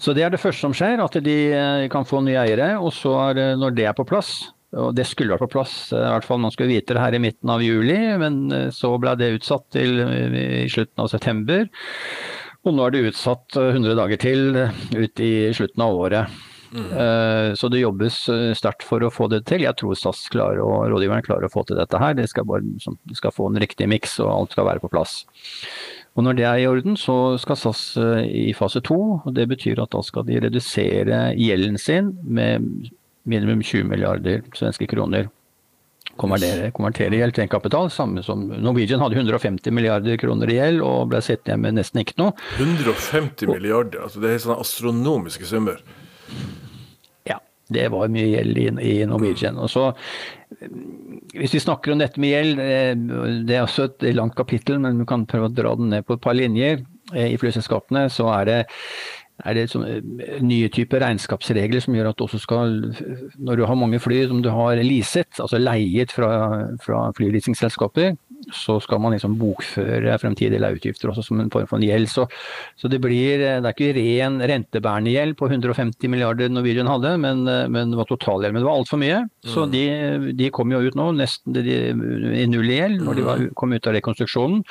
Så 0.02 0.16
det 0.18 0.26
er 0.26 0.34
det 0.34 0.42
første 0.42 0.66
som 0.66 0.74
skjer, 0.76 1.02
at 1.04 1.18
de 1.24 1.38
eh, 1.54 1.86
kan 1.94 2.08
få 2.08 2.24
nye 2.26 2.40
eiere. 2.42 2.74
Og 2.82 2.94
så 2.96 3.14
er 3.28 3.38
det, 3.38 3.48
når 3.62 3.76
det 3.78 3.88
er 3.90 3.98
på 3.98 4.08
plass, 4.10 4.34
og 4.74 4.96
det 4.98 5.06
skulle 5.06 5.36
vært 5.36 5.46
på 5.46 5.54
plass, 5.60 5.76
eh, 5.94 6.02
i 6.02 6.14
hvert 6.16 6.26
fall 6.28 6.42
man 6.42 6.54
skulle 6.54 6.74
vite 6.74 6.96
det 6.98 7.04
her 7.04 7.14
i 7.14 7.22
midten 7.22 7.52
av 7.54 7.62
juli, 7.64 8.00
men 8.22 8.40
eh, 8.52 8.72
så 8.74 8.96
ble 9.02 9.14
det 9.20 9.36
utsatt 9.38 9.68
til 9.76 10.02
i 10.02 10.66
slutten 10.74 11.06
av 11.06 11.12
september. 11.14 11.70
Og 12.64 12.74
nå 12.74 12.88
er 12.88 12.96
det 12.96 13.06
utsatt 13.12 13.60
100 13.60 14.00
dager 14.00 14.20
til 14.24 14.58
ut 14.58 15.22
i 15.22 15.34
slutten 15.54 15.84
av 15.86 16.00
året. 16.00 16.42
Mm. 16.74 17.54
Så 17.54 17.70
det 17.70 17.84
jobbes 17.84 18.16
sterkt 18.58 18.82
for 18.88 19.04
å 19.06 19.12
få 19.14 19.28
det 19.30 19.44
til. 19.46 19.62
Jeg 19.62 19.78
tror 19.78 19.94
SAS 19.94 20.24
klarer 20.34 20.64
og 20.66 20.88
rådgiveren 20.90 21.26
klarer 21.26 21.46
å 21.46 21.52
få 21.54 21.62
til 21.70 21.78
dette 21.78 22.00
her. 22.02 22.16
De 22.18 22.26
skal, 22.30 22.48
bare, 22.50 22.66
de 22.66 23.18
skal 23.18 23.36
få 23.36 23.52
en 23.52 23.62
riktig 23.62 23.86
miks 23.92 24.16
og 24.24 24.32
alt 24.32 24.56
skal 24.56 24.66
være 24.72 24.82
på 24.82 24.90
plass. 24.90 25.20
Og 26.14 26.26
Når 26.28 26.36
det 26.38 26.46
er 26.46 26.60
i 26.62 26.68
orden, 26.70 26.98
så 27.00 27.36
skal 27.42 27.58
SAS 27.58 27.86
eh, 27.98 28.26
i 28.50 28.52
fase 28.54 28.84
to. 28.86 29.20
Det 29.34 29.48
betyr 29.50 29.82
at 29.82 29.94
da 29.96 30.02
skal 30.06 30.28
de 30.28 30.42
redusere 30.44 31.24
gjelden 31.34 31.80
sin 31.82 32.12
med 32.22 32.68
minimum 33.30 33.64
20 33.64 33.90
milliarder 33.90 34.44
svenske 34.54 34.88
kroner. 34.92 35.32
Konvertere, 36.20 36.70
konvertere 36.76 37.18
gjeld 37.18 37.34
til 37.34 37.48
egenkapital. 37.48 37.90
Samme 37.90 38.22
som 38.22 38.46
Norwegian 38.52 39.02
hadde 39.02 39.18
150 39.18 39.74
milliarder 39.74 40.20
kroner 40.22 40.52
i 40.52 40.60
gjeld 40.60 40.84
og 40.86 41.10
ble 41.10 41.24
sittende 41.26 41.56
igjen 41.56 41.64
med 41.66 41.80
nesten 41.80 42.04
ikke 42.04 42.20
noe. 42.22 42.36
150 42.60 43.50
milliarder, 43.50 44.04
altså 44.06 44.22
det 44.22 44.36
er 44.36 44.44
sånne 44.44 44.60
astronomiske 44.62 45.50
summer. 45.50 45.82
Det 47.72 47.88
var 47.94 48.12
mye 48.12 48.28
gjeld 48.34 48.60
i, 48.60 48.68
i 48.92 48.96
Norwegian. 49.08 49.60
Og 49.62 49.72
så 49.72 49.92
hvis 51.34 51.56
vi 51.56 51.62
snakker 51.64 51.94
om 51.94 52.02
dette 52.02 52.22
med 52.22 52.34
gjeld, 52.34 52.62
eh, 52.62 52.94
det 53.48 53.58
er 53.58 53.66
også 53.66 53.90
et 53.90 54.08
langt 54.16 54.36
kapittel, 54.38 54.80
men 54.80 55.00
vi 55.02 55.10
kan 55.10 55.26
prøve 55.30 55.50
å 55.50 55.54
dra 55.54 55.76
den 55.80 55.90
ned 55.94 56.06
på 56.06 56.18
et 56.18 56.24
par 56.24 56.38
linjer. 56.38 56.84
Eh, 57.14 57.34
I 57.34 57.40
flyselskapene 57.42 58.06
så 58.14 58.30
er 58.36 58.50
det, 58.50 58.60
er 59.44 59.58
det 59.58 59.66
eh, 59.76 60.42
nye 60.46 60.70
typer 60.74 61.04
regnskapsregler 61.04 61.84
som 61.84 61.98
gjør 61.98 62.12
at 62.12 62.20
du 62.20 62.26
også 62.28 62.42
skal, 62.44 62.78
når 63.40 63.60
du 63.60 63.66
har 63.70 63.80
mange 63.80 64.02
fly 64.04 64.24
som 64.30 64.44
du 64.46 64.52
har 64.54 64.82
leaset, 64.84 65.32
altså 65.40 65.62
leiet 65.62 66.14
fra, 66.14 66.30
fra 66.84 67.08
flyleasingselskaper, 67.18 68.14
så 68.52 68.78
skal 68.84 69.02
man 69.04 69.16
liksom 69.16 69.38
bokføre 69.40 70.18
fremtidige 70.22 70.72
utgifter 70.76 71.12
også 71.12 71.26
som 71.28 71.40
en 71.42 71.52
form 71.54 71.68
for 71.70 71.80
en 71.80 71.86
gjeld. 71.86 72.10
Så, 72.12 72.26
så, 72.80 72.90
det 72.92 73.00
blir 73.04 73.40
det 73.40 73.62
er 73.62 73.70
ikke 73.72 73.94
ren 73.98 74.42
rentebærende 74.42 75.14
gjeld 75.14 75.38
på 75.40 75.50
150 75.50 76.12
milliarder 76.12 76.52
Norwegian 76.52 76.90
hadde, 76.92 77.16
men, 77.22 77.46
men 77.46 77.94
det 77.94 78.00
var 78.00 78.10
totalgjeld. 78.10 78.56
Men 78.56 78.64
det 78.64 78.70
var 78.70 78.82
altfor 78.82 79.02
mye. 79.02 79.24
Så 79.48 79.66
mm. 79.66 79.74
de, 79.74 79.86
de, 80.40 80.52
kom 80.54 80.74
jo 80.74 80.84
ut 80.84 81.00
nå 81.00 81.10
nesten 81.18 81.56
de, 81.56 81.80
i 82.44 82.46
null 82.50 82.70
i 82.70 82.80
gjeld 82.82 83.02
når 83.04 83.20
de 83.20 83.26
var, 83.30 83.42
mm. 83.42 83.56
kom 83.60 83.76
ut 83.76 83.90
av 83.90 83.98
rekonstruksjonen. 83.98 84.64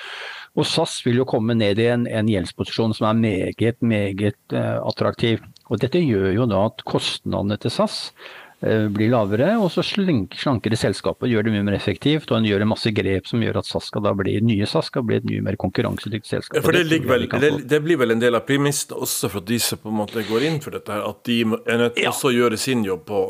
Og 0.53 0.69
SAS 0.69 0.99
vil 1.07 1.23
jo 1.23 1.29
komme 1.29 1.57
ned 1.57 1.81
i 1.81 1.89
en, 1.95 2.05
en 2.05 2.29
gjeldsposisjon 2.29 2.93
som 2.97 3.09
er 3.09 3.21
meget, 3.23 3.79
meget 3.81 4.53
uh, 4.53 4.83
attraktiv. 4.85 5.41
Og 5.73 5.81
dette 5.81 6.03
gjør 6.03 6.29
jo 6.37 6.49
da 6.51 6.67
at 6.69 6.85
kostnadene 6.85 7.57
til 7.63 7.73
SAS 7.73 8.11
Eh, 8.11 8.42
blir 8.63 9.11
lavere, 9.11 9.57
og 9.59 9.73
så 9.75 9.83
slanker 9.83 10.71
det 10.71 10.79
selskapet 10.79 11.27
gjør 11.27 11.49
det 11.49 11.55
mye 11.57 11.65
mer 11.67 11.75
effektivt. 11.75 12.31
Og 12.31 12.39
en 12.39 12.47
gjør 12.47 12.63
en 12.63 12.71
masse 12.71 12.93
grep 12.95 13.27
som 13.27 13.43
gjør 13.43 13.59
at 13.59 13.67
SAS 13.67 13.89
skal 13.91 14.05
da 14.07 14.13
bli, 14.15 14.37
nye 14.47 14.69
SAS 14.71 14.91
skal 14.93 15.03
bli 15.09 15.19
et 15.19 15.27
mye 15.27 15.43
mer 15.49 15.59
konkurransedyktig 15.59 16.31
selskap. 16.31 16.63
For 16.63 16.77
det, 16.77 17.01
vel, 17.09 17.27
det, 17.33 17.51
det, 17.71 17.81
blir 17.83 17.99
vel 17.99 18.15
en 18.15 18.23
del 18.23 18.39
av 18.39 18.47
premissene 18.47 19.01
også 19.03 19.33
for 19.33 19.47
de 19.49 19.59
som 19.63 19.83
på 19.83 19.91
en 19.91 19.99
måte 20.05 20.23
går 20.29 20.47
inn 20.47 20.61
for 20.63 20.77
dette, 20.77 20.95
her, 20.95 21.03
at 21.09 21.25
de 21.27 21.41
er 21.43 21.83
nødt 21.83 21.99
til 21.99 22.07
ja. 22.07 22.15
å 22.15 22.35
gjøre 22.37 22.61
sin 22.61 22.87
jobb 22.87 23.05
på, 23.11 23.25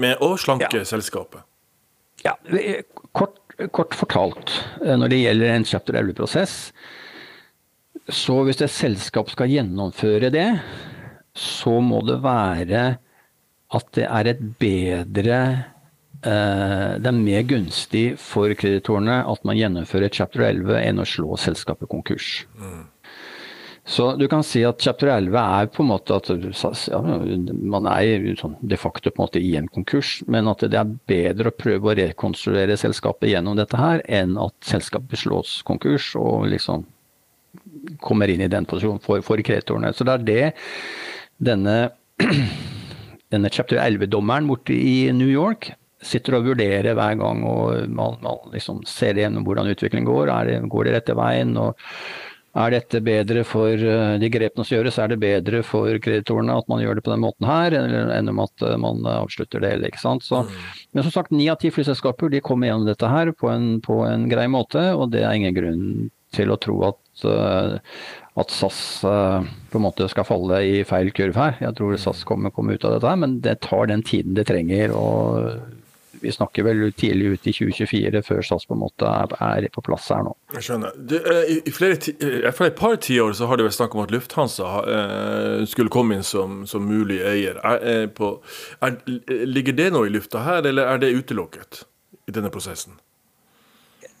med 0.00 0.24
å 0.24 0.32
slanke 0.40 0.72
ja. 0.72 0.88
selskapet? 0.88 1.44
Ja, 2.24 2.34
kort, 3.12 3.38
kort, 3.72 3.94
fortalt, 3.94 4.52
eh, 4.82 4.96
når 4.98 5.12
det 5.12 5.22
gjelder 5.22 5.52
en 5.52 5.66
chapter 5.68 5.98
11-prosess, 6.00 6.56
så 8.12 8.38
hvis 8.46 8.62
et 8.62 8.72
selskap 8.72 9.30
skal 9.32 9.50
gjennomføre 9.50 10.30
det, 10.32 10.48
så 11.36 11.80
må 11.84 12.00
det 12.06 12.20
være 12.24 12.84
at 13.74 13.88
det 13.98 14.06
er 14.06 14.30
et 14.30 14.42
bedre 14.60 15.38
eh, 16.22 16.92
det 17.02 17.10
er 17.10 17.16
mer 17.16 17.46
gunstig 17.48 18.04
for 18.22 18.52
kreditorene 18.58 19.22
at 19.26 19.46
man 19.48 19.58
gjennomfører 19.58 20.12
chapter 20.12 20.46
11 20.46 20.76
enn 20.82 21.02
å 21.02 21.08
slå 21.08 21.38
selskapet 21.40 21.90
konkurs. 21.90 22.44
Mm. 22.60 22.84
Så 23.86 24.16
du 24.18 24.24
kan 24.28 24.42
si 24.42 24.64
at 24.66 24.82
chapter 24.82 25.06
11 25.12 25.36
er 25.38 25.68
på 25.70 25.84
en 25.84 25.92
måte 25.92 26.14
at 26.16 26.26
ja, 26.90 26.98
man 27.70 27.86
er 27.86 28.24
sånn 28.38 28.56
de 28.58 28.78
facto 28.82 29.12
på 29.12 29.20
en 29.20 29.28
måte 29.28 29.42
i 29.42 29.52
en 29.58 29.68
konkurs, 29.70 30.24
men 30.26 30.50
at 30.50 30.64
det 30.66 30.80
er 30.80 30.96
bedre 31.06 31.52
å 31.52 31.54
prøve 31.54 31.92
å 31.92 31.94
rekonstruere 31.94 32.74
selskapet 32.80 33.30
gjennom 33.30 33.54
dette 33.58 33.78
her, 33.78 34.02
enn 34.10 34.34
at 34.42 34.56
selskapet 34.66 35.22
slås 35.22 35.60
konkurs 35.68 36.10
og 36.18 36.48
liksom 36.50 36.82
kommer 38.02 38.30
inn 38.32 38.42
i 38.42 38.50
den 38.50 38.66
posisjonen 38.66 38.98
for, 39.04 39.22
for 39.22 39.38
kreditorene. 39.38 39.94
Så 39.94 40.02
det 40.02 40.16
er 40.16 40.26
det 40.26 40.46
denne 41.46 41.76
denne 43.32 43.50
chapter 43.52 43.80
11-dommeren 43.82 44.46
borte 44.50 44.76
i 44.76 45.10
New 45.14 45.30
York 45.30 45.72
sitter 46.06 46.36
og 46.36 46.46
vurderer 46.46 46.94
hver 46.94 47.16
gang 47.18 47.42
og 47.48 47.88
man, 47.90 48.18
man 48.22 48.52
liksom 48.52 48.82
ser 48.86 49.18
gjennom 49.18 49.46
hvordan 49.46 49.70
utviklingen 49.72 50.06
går. 50.06 50.30
Det, 50.46 50.58
går 50.70 50.86
det 50.86 50.96
rette 50.98 51.16
veien? 51.18 51.56
og 51.58 51.80
er 52.56 52.72
dette 52.72 53.00
bedre 53.04 53.42
for 53.44 53.76
eh, 53.76 54.16
de 54.20 54.28
grepene 54.32 54.64
som 54.64 54.78
gjøres, 54.78 54.98
er 55.02 55.12
det 55.12 55.20
bedre 55.20 55.62
for 55.66 55.98
kreditorene 56.02 56.56
at 56.56 56.68
man 56.72 56.80
gjør 56.80 56.98
det 56.98 57.04
på 57.04 57.12
den 57.12 57.24
måten 57.24 57.48
her, 57.48 57.76
enn 57.76 58.30
om 58.32 58.42
at 58.46 58.64
eh, 58.64 58.78
man 58.80 59.02
avslutter 59.12 59.62
det 59.62 59.74
ikke 59.90 60.00
sant. 60.00 60.24
Så, 60.24 60.40
mm. 60.46 60.68
men 60.96 61.06
som 61.06 61.14
sagt, 61.18 61.34
ni 61.36 61.50
av 61.52 61.60
ti 61.60 61.72
flyselskaper 61.74 62.32
de 62.32 62.40
kommer 62.44 62.70
gjennom 62.70 62.88
dette 62.88 63.10
her 63.12 63.32
på 63.36 63.50
en, 63.52 63.74
på 63.84 64.00
en 64.08 64.28
grei 64.30 64.46
måte, 64.52 64.88
og 64.96 65.12
det 65.12 65.26
er 65.26 65.36
ingen 65.36 65.56
grunn 65.56 65.84
til 66.36 66.52
å 66.52 66.58
tro 66.60 66.78
at, 66.88 67.02
uh, 67.28 67.76
at 68.36 68.52
SAS 68.52 68.80
uh, 69.04 69.40
på 69.72 69.80
en 69.80 69.86
måte 69.86 70.08
skal 70.12 70.26
falle 70.28 70.60
i 70.64 70.84
feil 70.88 71.08
kurv 71.16 71.38
her. 71.40 71.56
Jeg 71.62 71.78
tror 71.78 71.96
SAS 72.00 72.22
kommer, 72.28 72.52
kommer 72.54 72.76
ut 72.76 72.84
av 72.84 72.96
dette, 72.96 73.08
her, 73.08 73.20
men 73.22 73.40
det 73.44 73.58
tar 73.64 73.88
den 73.90 74.04
tiden 74.06 74.36
det 74.36 74.48
trenger. 74.50 74.94
og 74.96 75.56
vi 76.20 76.32
snakker 76.32 76.64
vel 76.66 76.92
tidlig 76.96 77.26
ut 77.26 77.46
i 77.46 77.52
2024 77.52 78.22
før 78.26 78.42
SAS 78.44 78.66
på 78.66 78.76
en 78.76 78.82
måte 78.82 79.06
er, 79.06 79.68
på 79.72 79.82
plass 79.84 80.08
her 80.12 80.24
nå. 80.26 80.34
Jeg 80.56 80.66
skjønner. 80.68 80.96
Du, 80.96 81.16
I, 81.20 81.58
i, 81.60 81.74
flere, 81.74 81.98
i 81.98 82.42
et 82.46 82.78
par 82.78 82.96
tiår 83.02 83.36
så 83.36 83.48
har 83.50 83.58
det 83.58 83.66
vært 83.68 83.78
snakk 83.78 83.96
om 83.96 84.04
at 84.04 84.14
Lufthansa 84.14 84.70
uh, 84.86 85.64
skulle 85.68 85.92
komme 85.92 86.16
inn 86.16 86.26
som, 86.26 86.62
som 86.68 86.86
mulig 86.88 87.20
eier. 87.26 87.60
Er, 87.62 88.06
på, 88.16 88.36
er, 88.84 88.98
ligger 89.46 89.76
det 89.76 89.90
nå 89.94 90.06
i 90.06 90.14
lufta 90.14 90.44
her, 90.46 90.64
eller 90.66 90.94
er 90.94 91.02
det 91.02 91.14
utelukket 91.16 91.84
i 92.26 92.34
denne 92.34 92.52
prosessen? 92.54 92.98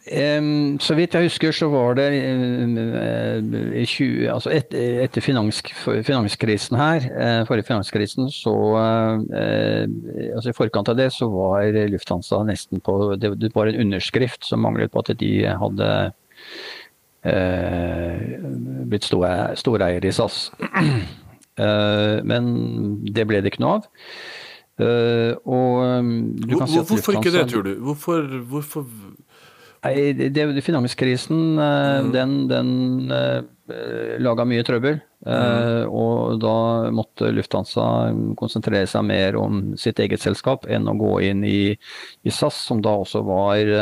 Um, 0.06 0.76
så 0.78 0.94
vidt 0.94 1.16
jeg 1.16 1.26
husker, 1.26 1.50
så 1.50 1.66
var 1.66 1.96
det 1.98 2.04
uh, 2.14 3.40
20, 3.90 4.28
altså 4.30 4.52
et, 4.54 4.70
etter 5.02 5.24
finans, 5.24 5.58
finanskrisen 6.06 6.78
her, 6.78 7.08
uh, 7.10 7.40
forrige 7.48 7.66
finanskrisen, 7.66 8.28
så 8.30 8.52
uh, 8.54 9.18
altså 10.36 10.52
I 10.52 10.54
forkant 10.54 10.92
av 10.92 11.00
det 11.00 11.08
så 11.10 11.26
var 11.32 11.74
Lufthansa 11.90 12.38
nesten 12.46 12.78
på 12.86 13.16
Det, 13.18 13.32
det 13.40 13.50
var 13.56 13.66
en 13.66 13.80
underskrift 13.88 14.46
som 14.46 14.62
manglet 14.62 14.94
på 14.94 15.02
at 15.02 15.10
de 15.18 15.32
hadde 15.50 15.90
blitt 18.86 19.02
store, 19.08 19.30
storeier 19.58 20.04
i 20.06 20.12
SAS. 20.14 20.52
men 22.30 22.44
det 23.10 23.24
ble 23.26 23.40
det 23.42 23.50
ikke 23.50 23.64
noe 23.64 23.80
av. 23.80 23.88
og 25.42 26.12
du 26.38 26.54
kan 26.54 26.70
Hvor, 26.70 26.84
Hvorfor 26.92 27.18
ikke 27.18 27.34
det, 27.34 27.48
tror 27.50 27.66
du? 27.66 27.72
Hvorfor, 27.82 28.22
hvorfor 28.52 28.86
Nei, 29.86 30.30
det, 30.34 30.46
Finanskrisen 30.64 31.58
eh, 31.58 31.98
mm. 32.04 32.08
den, 32.14 32.32
den 32.50 32.70
uh, 33.12 34.18
laga 34.22 34.46
mye 34.48 34.64
trøbbel. 34.66 35.02
Mm. 35.26 35.88
og 35.90 36.36
da 36.38 36.90
måtte 36.94 37.32
Lufthansa 37.34 38.12
konsentrere 38.38 38.86
seg 38.86 39.02
mer 39.08 39.34
om 39.40 39.72
sitt 39.80 39.98
eget 39.98 40.22
selskap 40.22 40.68
enn 40.70 40.86
å 40.86 40.94
gå 41.00 41.16
inn 41.26 41.40
i, 41.42 41.72
i 41.74 42.30
SAS, 42.30 42.60
som 42.68 42.78
da 42.84 42.92
også 43.00 43.24
var 43.26 43.72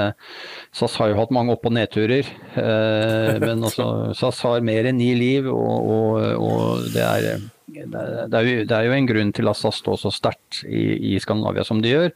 SAS 0.73 0.95
har 1.03 1.11
jo 1.11 1.19
hatt 1.19 1.35
mange 1.37 1.53
opp- 1.53 1.67
og 1.69 1.75
nedturer. 1.77 2.31
men 3.45 3.67
også, 3.69 4.15
SAS 4.17 4.41
har 4.47 4.65
mer 4.65 4.89
enn 4.89 4.97
ni 5.03 5.11
liv, 5.19 5.51
og, 5.53 5.91
og, 5.99 6.17
og 6.39 6.89
det, 6.95 7.05
er, 7.05 7.45
det, 7.69 7.85
er 7.85 8.49
jo, 8.49 8.57
det, 8.65 8.73
er, 8.73 8.89
jo, 8.89 8.97
en 8.97 9.13
grunn 9.13 9.37
til 9.37 9.53
at 9.53 9.61
SAS 9.61 9.83
står 9.85 10.01
så 10.07 10.15
sterkt 10.17 10.65
i, 10.65 10.87
i 11.13 11.21
Skandinavia 11.21 11.67
som 11.67 11.85
de 11.85 11.93
gjør. 11.93 12.15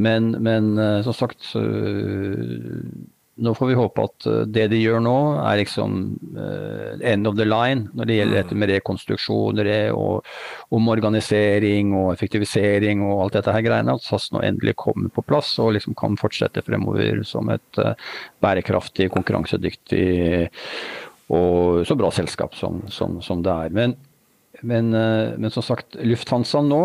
Men, 0.00 0.32
men 0.40 0.74
som 1.04 1.16
sagt 1.16 1.52
nå 3.40 3.54
får 3.56 3.70
vi 3.70 3.76
håpe 3.78 4.04
at 4.04 4.26
det 4.52 4.66
de 4.72 4.78
gjør 4.82 5.00
nå, 5.04 5.16
er 5.40 5.60
liksom 5.62 5.94
end 7.06 7.28
of 7.28 7.36
the 7.38 7.46
line 7.46 7.88
når 7.96 8.08
det 8.08 8.16
gjelder 8.18 8.38
dette 8.42 8.58
med 8.58 8.72
rekonstruksjoner 8.74 9.70
og 9.96 10.26
omorganisering 10.76 11.94
og 11.96 12.10
effektivisering 12.12 13.04
og 13.06 13.24
alt 13.24 13.38
dette 13.38 13.54
her 13.54 13.64
greiene. 13.64 13.96
At 13.96 14.04
SAS 14.04 14.28
nå 14.34 14.42
endelig 14.44 14.76
kommer 14.80 15.12
på 15.14 15.24
plass 15.24 15.54
og 15.62 15.72
liksom 15.76 15.96
kan 15.98 16.18
fortsette 16.20 16.64
fremover 16.66 17.22
som 17.28 17.48
et 17.54 17.80
bærekraftig, 18.44 19.08
konkurransedyktig 19.14 20.04
og 21.30 21.86
så 21.88 21.96
bra 21.96 22.10
selskap 22.12 22.56
som, 22.58 22.82
som, 22.92 23.20
som 23.24 23.40
det 23.46 23.54
er. 23.54 23.72
Men, 23.72 23.96
men, 24.60 24.92
men 24.92 25.54
som 25.54 25.64
sagt, 25.64 25.96
Lufthansa 26.04 26.60
nå 26.66 26.82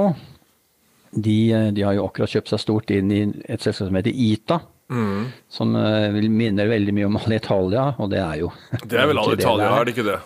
de, 1.16 1.72
de, 1.76 1.84
har 1.86 1.96
jo 1.98 2.06
akkurat 2.10 2.32
kjøpt 2.32 2.52
seg 2.52 2.62
stort 2.62 2.92
inn 2.94 3.12
i 3.14 3.22
et 3.48 3.64
selskap 3.64 3.90
som 3.90 4.00
heter 4.00 4.16
ITA. 4.16 4.62
Mm. 4.86 5.32
Som 5.50 5.72
uh, 5.74 6.14
minner 6.14 6.68
veldig 6.70 6.94
mye 6.94 7.08
om 7.08 7.16
Alitalia, 7.24 7.88
og 7.98 8.12
det 8.12 8.20
er 8.22 8.42
jo 8.44 8.52
Det 8.92 9.00
er 9.02 9.08
vel 9.10 9.18
Alitalia, 9.18 9.70
er 9.74 9.88
det 9.88 9.96
ikke 9.96 10.06
det? 10.06 10.18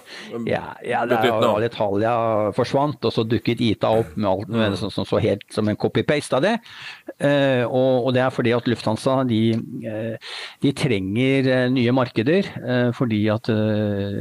Ja, 0.49 0.63
ja 0.83 1.05
det 1.07 1.15
er, 1.15 1.45
Alitalia 1.47 2.13
forsvant, 2.57 3.07
og 3.07 3.15
så 3.15 3.23
dukket 3.23 3.63
ITA 3.63 3.93
opp 4.01 4.17
med 4.17 4.27
alt 4.27 4.51
mm. 4.51 4.75
som, 4.81 4.91
som 4.91 5.07
så 5.07 5.21
helt 5.23 5.45
som 5.55 5.69
en 5.71 5.79
copy-paste 5.79 6.35
av 6.35 6.43
det. 6.43 6.57
Uh, 7.23 7.63
og, 7.69 8.09
og, 8.09 8.11
det 8.17 8.25
er 8.25 8.35
fordi 8.35 8.53
at 8.57 8.67
Lufthansa 8.67 9.21
de, 9.29 9.41
uh, 9.87 10.35
de 10.65 10.75
trenger 10.75 11.71
nye 11.71 11.95
markeder. 11.95 12.51
fordi 12.95 13.19
at 13.31 13.47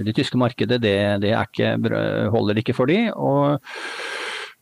det 0.07 0.15
tyske 0.17 0.39
markedet 0.39 0.79
det, 0.83 0.95
det 1.23 1.33
ikke, 1.35 1.75
holder 2.33 2.61
ikke 2.61 2.75
for 2.77 2.91
de, 2.91 3.09
og 3.15 3.59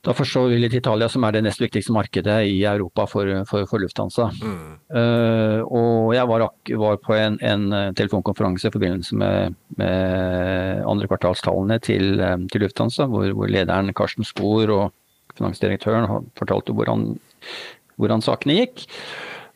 da 0.06 0.14
forstår 0.14 0.52
vi 0.52 0.58
litt 0.62 0.74
Italia, 0.78 1.08
som 1.10 1.24
er 1.26 1.34
det 1.34 1.42
nest 1.42 1.58
viktigste 1.58 1.94
markedet 1.94 2.36
i 2.46 2.60
Europa 2.68 3.08
for, 3.10 3.26
for, 3.50 3.66
for 3.66 3.82
Lufthansa. 3.82 4.28
Mm. 4.38 4.76
Uh, 4.94 5.60
og 5.66 6.14
jeg 6.14 6.30
var, 6.30 6.44
var 6.84 7.00
på 7.02 7.16
en, 7.16 7.38
en, 7.42 7.64
eh, 7.74 7.88
telefonkonferanse 7.98 8.70
i 8.70 8.74
forbindelse 8.74 9.18
med, 9.18 9.56
med 9.80 10.84
andre 10.86 11.10
kvartalstallene 11.10 11.80
til, 11.82 12.20
eh, 12.22 12.36
til 12.52 12.62
Lufthansa, 12.62 13.08
hvor, 13.10 13.26
hvor, 13.34 13.50
lederen 13.50 13.90
Karsten 13.98 14.26
Spor 14.26 14.70
og 14.76 14.94
finansdirektøren 15.36 16.30
fortalte 16.38 16.76
hvordan, 16.76 17.08
hvordan 17.98 18.22
sakene 18.24 18.60
gikk. 18.60 18.86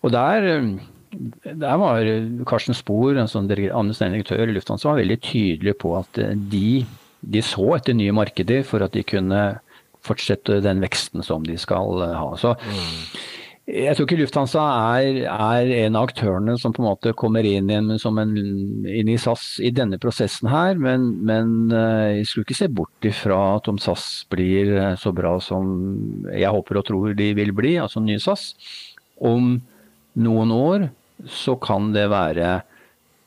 Og 0.03 0.17
der 0.17 0.51
der 1.11 1.79
var 1.79 2.07
Karsten 2.47 2.75
Spor, 2.79 3.17
en 3.19 3.31
sånn 3.31 3.49
administrerende 3.51 4.21
direktør 4.21 4.51
i 4.51 4.55
Lufthansa, 4.55 4.91
var 4.91 5.01
veldig 5.03 5.23
tydelig 5.27 5.79
på 5.83 5.97
at 5.99 6.21
de, 6.53 6.85
de 7.21 7.43
så 7.43 7.67
etter 7.79 7.99
nye 7.99 8.15
markeder 8.15 8.63
for 8.67 8.83
at 8.87 8.95
de 8.95 9.03
kunne 9.07 9.43
fortsette 10.07 10.61
den 10.65 10.81
veksten 10.85 11.25
som 11.27 11.45
de 11.47 11.59
skal 11.61 12.03
eh, 12.07 12.17
ha. 12.17 12.33
Så 12.41 12.55
jeg 13.71 13.95
tror 13.95 14.07
ikke 14.07 14.19
Lufthansa 14.19 14.63
er, 14.99 15.21
er, 15.31 15.71
en 15.85 15.99
av 15.99 16.09
aktørene 16.09 16.57
som 16.59 16.73
på 16.75 16.83
en 16.83 16.89
måte 16.89 17.13
kommer 17.19 17.47
inn, 17.47 17.71
inn, 17.71 17.93
en, 17.93 18.33
inn 18.89 19.11
i 19.13 19.19
SAS 19.21 19.61
i 19.63 19.71
denne 19.75 20.01
prosessen 20.03 20.51
her, 20.51 20.81
men, 20.81 21.07
men, 21.27 21.53
eh, 21.71 22.21
jeg 22.21 22.31
skulle 22.31 22.49
ikke 22.49 22.61
se 22.63 22.71
bort 22.81 23.07
ifra 23.07 23.39
at 23.59 23.71
om 23.71 23.79
SAS 23.83 24.25
blir 24.33 24.73
eh, 24.75 24.97
så 24.99 25.13
bra 25.15 25.37
som 25.45 25.71
jeg 26.33 26.51
håper 26.51 26.81
og 26.81 26.89
tror 26.89 27.15
de 27.19 27.31
vil 27.39 27.55
bli, 27.57 27.77
altså 27.83 28.03
nye 28.03 28.23
SAS, 28.23 28.55
om 29.21 29.59
noen 30.19 30.57
år 30.57 30.91
så 31.29 31.55
kan 31.61 31.93
det 31.95 32.09
være 32.11 32.61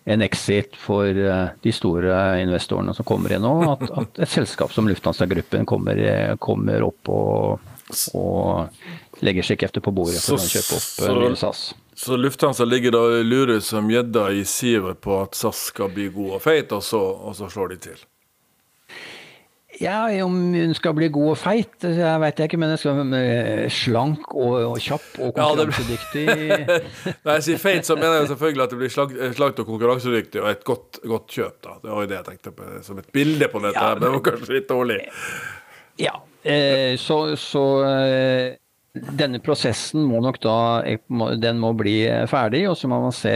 en 0.06 0.22
exit 0.22 0.76
for 0.76 1.08
eh, 1.08 1.46
de 1.62 1.72
store 1.72 2.42
investorene 2.42 2.94
som 2.94 3.06
kommer 3.08 3.34
inn 3.36 3.46
nå. 3.46 3.54
At, 3.72 3.86
at 3.92 4.24
et 4.26 4.34
selskap 4.34 4.74
som 4.76 4.88
Lufthansa-gruppen 4.90 5.68
kommer, 5.70 6.00
eh, 6.00 6.36
kommer, 6.44 6.84
opp 6.84 7.12
og, 7.14 7.70
og 8.18 9.24
legger 9.24 9.48
seg 9.48 9.64
efter 9.64 9.84
på 9.84 9.94
bordet 9.96 10.20
for 10.20 10.42
så, 10.42 10.44
å 10.44 10.54
kjøpe 10.58 10.80
opp 10.80 11.08
eh, 11.08 11.20
nye 11.22 11.40
SAS. 11.40 11.66
Så 11.96 12.18
Lufthansa 12.18 12.66
ligger 12.68 12.96
da 12.96 13.04
og 13.06 13.28
lurer 13.28 13.62
som 13.64 13.92
gjedda 13.92 14.30
i 14.34 14.44
sivet 14.50 15.00
på 15.04 15.22
at 15.22 15.38
SAS 15.40 15.70
skal 15.72 15.94
bli 15.94 16.10
god 16.12 16.40
og 16.40 16.44
feit, 16.44 16.74
og 16.76 16.84
så, 16.84 17.00
og 17.00 17.38
så 17.38 17.52
slår 17.54 17.76
de 17.76 17.84
til? 17.90 18.02
Ja, 19.82 20.06
om 20.24 20.36
hun 20.54 20.74
skal 20.78 20.94
bli 20.98 21.08
god 21.14 21.32
og 21.32 21.38
feit, 21.42 21.76
jeg 21.82 22.22
vet 22.22 22.40
jeg 22.40 22.50
ikke, 22.50 22.60
men 22.62 22.74
hun 22.74 22.80
skal 22.82 23.00
være 23.00 23.70
slank 23.74 24.34
og, 24.36 24.56
og 24.70 24.78
kjapp 24.84 25.08
og 25.18 25.34
konkurransedyktig. 25.38 26.26
Når 27.24 27.40
jeg 27.40 27.46
sier 27.48 27.62
feit, 27.62 27.88
så 27.88 27.98
mener 27.98 28.20
jeg 28.22 28.32
selvfølgelig 28.34 28.66
at 28.68 28.76
det 28.76 28.82
blir 28.84 28.94
slankt 28.94 29.64
og 29.64 29.72
konkurransedyktig 29.72 30.44
og 30.44 30.50
et 30.52 30.66
godt, 30.68 31.02
godt, 31.02 31.28
kjøp. 31.34 31.58
da. 31.66 31.78
Det 31.82 31.94
var 31.94 32.06
jo 32.06 32.12
det 32.12 32.20
jeg 32.20 32.28
tenkte 32.30 32.56
på 32.58 32.70
som 32.86 33.02
et 33.02 33.10
bilde 33.16 33.50
på 33.50 33.64
dette, 33.66 33.80
ja, 33.80 33.96
men 33.96 34.06
det 34.06 34.14
var 34.14 34.26
kanskje 34.30 34.60
litt 34.60 34.70
dårlig. 34.70 35.00
Ja, 36.02 36.14
eh, 36.44 36.94
så, 37.02 37.20
så 37.40 37.66
eh, 37.88 38.48
denne 38.94 39.42
prosessen 39.42 40.06
må 40.06 40.22
nok 40.22 40.38
da 40.44 40.58
den 41.42 41.62
må 41.62 41.72
bli 41.78 41.98
ferdig, 42.30 42.68
og 42.70 42.78
så 42.78 42.90
må 42.92 43.02
man 43.08 43.16
se 43.16 43.34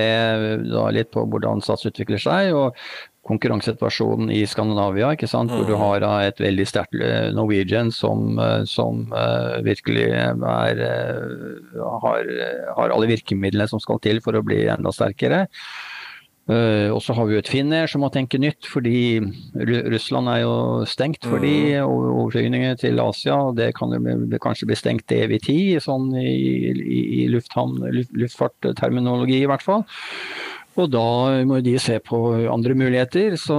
litt 0.93 1.09
på 1.15 1.25
hvordan 1.25 1.63
Sats 1.65 1.87
utvikler 1.89 2.21
seg. 2.21 2.53
og 2.53 2.77
konkurransesituasjonen 3.27 4.31
i 4.33 4.43
Skandinavia, 4.49 5.11
ikke 5.15 5.29
sant? 5.29 5.51
hvor 5.53 5.67
du 5.67 5.75
mm. 5.75 5.81
har 5.81 6.07
et 6.27 6.39
veldig 6.41 6.67
sterkt 6.69 6.97
eh, 7.01 7.29
Norwegian 7.35 7.91
som, 7.93 8.39
eh, 8.41 8.63
som 8.69 9.05
uh, 9.11 9.59
virkelig 9.65 10.07
er, 10.13 10.39
har, 12.05 12.31
har, 12.77 12.95
alle 12.95 13.11
virkemidlene 13.11 13.67
som 13.69 13.83
skal 13.83 14.01
til 14.03 14.21
for 14.23 14.37
å 14.37 14.43
bli 14.45 14.65
enda 14.71 14.93
sterkere. 14.95 15.45
Og 16.47 17.01
så 17.03 17.11
har 17.11 17.25
vi 17.27 17.33
jo 17.35 17.41
et 17.41 17.49
Finnair 17.51 17.89
som 17.91 17.99
må 18.05 18.07
tenke 18.07 18.39
nytt, 18.39 18.69
fordi 18.71 19.19
Russland 19.91 20.31
er 20.31 20.45
jo 20.45 20.53
stengt 20.87 21.27
for 21.27 21.43
de 21.43 21.75
mm. 21.75 21.89
overflygninger 21.91 22.77
til 22.79 23.01
Asia. 23.03 23.35
og 23.49 23.57
Det 23.59 23.73
kan 23.75 23.91
jo 23.91 24.39
kanskje 24.39 24.69
bli 24.69 24.77
stengt 24.79 25.09
til 25.11 25.25
evig 25.25 25.41
tid, 25.43 25.81
sånn 25.83 26.13
i, 26.15 26.71
i, 26.71 27.01
i 27.17 27.25
lufthavn, 27.33 27.81
luft, 27.91 28.15
luftfartterminologi 28.15 29.41
i 29.41 29.49
hvert 29.51 29.65
fall. 29.65 29.83
Og 30.77 30.91
da 30.93 31.41
må 31.47 31.57
de 31.65 31.73
se 31.81 31.97
på 32.05 32.19
andre 32.51 32.75
muligheter. 32.77 33.35
Så, 33.41 33.57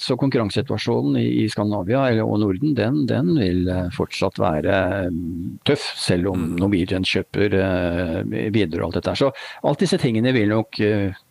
så 0.00 0.16
konkurransesituasjonen 0.20 1.18
i, 1.20 1.44
Skandinavia 1.52 2.06
og 2.24 2.38
Norden 2.40 2.74
den, 2.76 3.02
den, 3.10 3.34
vil 3.36 3.68
eh, 3.68 3.88
fortsatt 3.94 4.40
være 4.40 4.78
mm, 5.12 5.58
tøff, 5.68 5.90
selv 6.00 6.32
om 6.32 6.46
mm. 6.46 6.54
Norwegian 6.62 7.06
kjøper 7.08 7.56
uh, 7.60 8.20
videre 8.54 8.80
og 8.80 8.88
alt 8.88 9.00
dette. 9.00 9.16
Så 9.20 9.32
alt 9.68 9.84
disse 9.84 9.98
tingene 10.00 10.32
vil 10.36 10.48
nok 10.52 10.80
uh, 10.80 11.24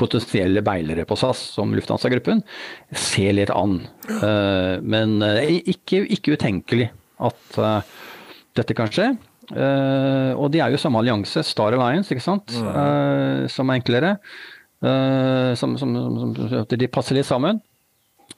potensielle 0.00 0.64
beilere 0.66 1.06
på 1.06 1.18
SAS, 1.20 1.44
som 1.54 1.70
Lufthansa-gruppen, 1.76 2.42
se 2.98 3.28
litt 3.30 3.52
an. 3.54 3.76
Men 4.82 5.12
ikke, 5.22 6.00
ikke, 6.16 6.34
utenkelig 6.34 6.88
at 7.22 7.60
dette 8.58 8.74
kan 8.74 8.90
skje. 8.90 9.06
og 9.54 10.48
de 10.50 10.64
er 10.64 10.74
jo 10.74 10.80
samme 10.82 10.98
allianse, 10.98 11.44
Star 11.46 11.78
Alliance, 11.78 12.10
ikke 12.10 12.26
sant, 12.26 12.56
mm. 12.58 13.46
som 13.54 13.70
er 13.70 13.78
enklere. 13.78 14.12
Uh, 14.82 15.54
som, 15.54 15.76
de 16.68 16.88
passer 16.92 17.16
litt 17.16 17.28
sammen. 17.28 17.62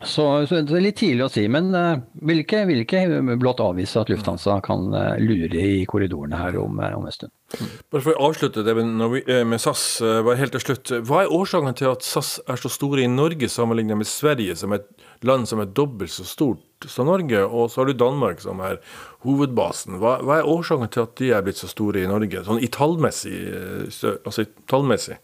Så, 0.02 0.44
så, 0.44 0.58
det 0.66 0.74
er 0.76 0.82
litt 0.84 0.98
tidlig 1.00 1.24
å 1.24 1.30
si, 1.32 1.46
men 1.48 1.70
uh, 1.72 1.96
vil, 2.28 2.42
ikke, 2.42 2.64
vil 2.68 2.82
ikke 2.82 3.00
blott 3.40 3.62
avvise 3.64 4.02
at 4.02 4.10
Lufthansa 4.12 4.58
kan 4.62 4.90
uh, 4.92 5.14
lure 5.22 5.62
i 5.62 5.86
korridorene 5.88 6.36
her 6.36 6.58
om, 6.60 6.76
om, 6.76 7.06
en 7.06 7.14
stund. 7.14 7.32
Bare 7.94 8.04
for 8.04 8.12
å 8.12 8.28
avslutte 8.28 8.64
det 8.66 8.74
med, 8.76 9.30
med 9.48 9.62
SAS, 9.62 9.86
bare 10.02 10.36
helt 10.38 10.52
til 10.58 10.66
slutt. 10.66 10.92
Hva 11.08 11.22
er 11.24 11.32
årsaken 11.32 11.78
til 11.78 11.94
at 11.94 12.04
SAS 12.06 12.36
er 12.44 12.60
så 12.60 12.70
store 12.70 13.06
i 13.06 13.10
Norge 13.10 13.48
sammenlignet 13.50 14.02
med 14.02 14.10
Sverige, 14.10 14.58
som 14.58 14.74
er 14.76 14.84
et 14.84 15.26
land 15.26 15.48
som 15.48 15.62
er 15.64 15.72
dobbelt 15.72 16.12
så 16.12 16.26
stort 16.28 16.86
som 16.90 17.08
Norge, 17.08 17.40
og 17.46 17.70
så 17.72 17.80
har 17.80 17.88
du 17.88 17.96
Danmark 17.96 18.42
som 18.44 18.60
er 18.66 18.82
hovedbasen. 19.24 19.96
Hva, 20.02 20.18
hva 20.20 20.42
er 20.42 20.50
årsaken 20.50 20.92
til 20.92 21.06
at 21.06 21.16
de 21.22 21.32
er 21.32 21.46
blitt 21.46 21.62
så 21.62 21.70
store 21.70 22.04
i 22.04 22.10
Norge, 22.10 22.44
sånn 22.44 22.60
i 22.60 22.68
tallmessig? 22.68 23.38
Altså 24.18 24.44
tallmessig? 24.68 25.16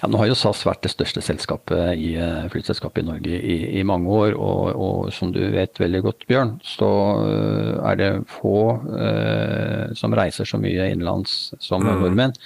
Ja, 0.00 0.08
nå 0.10 0.20
har 0.20 0.28
jo 0.30 0.38
SAS 0.38 0.64
vært 0.66 0.84
det 0.84 0.92
største 0.92 1.22
selskapet 1.24 1.98
i 2.00 2.14
eh, 2.20 2.48
flyselskapet 2.52 3.02
i 3.02 3.08
Norge 3.08 3.38
i, 3.38 3.56
i 3.80 3.84
mange 3.86 4.10
år. 4.10 4.34
Og, 4.36 4.74
og, 4.74 5.12
som 5.14 5.32
du 5.34 5.40
vet 5.54 5.80
veldig 5.80 6.02
godt, 6.04 6.26
Bjørn, 6.30 6.56
så 6.64 6.90
eh, 7.22 7.72
er 7.92 8.00
det 8.00 8.10
få 8.30 8.58
eh, 8.98 9.94
som 9.98 10.16
reiser 10.16 10.48
så 10.48 10.60
mye 10.60 10.90
innenlands 10.92 11.54
som 11.62 11.84
mm. 11.84 11.94
nordmenn. 12.02 12.36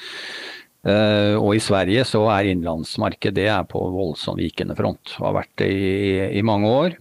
Uh, 0.86 1.34
og 1.42 1.56
i 1.56 1.60
Sverige 1.60 2.04
så 2.06 2.20
er 2.30 2.52
innenlandsmarkedet 2.52 3.50
på 3.68 3.80
voldsom 3.92 4.38
vikende 4.38 4.76
front. 4.78 5.16
Har 5.18 5.34
vært 5.34 5.50
det 5.60 5.68
i, 5.74 5.90
i 6.38 6.44
mange 6.46 6.70
år. 6.70 6.94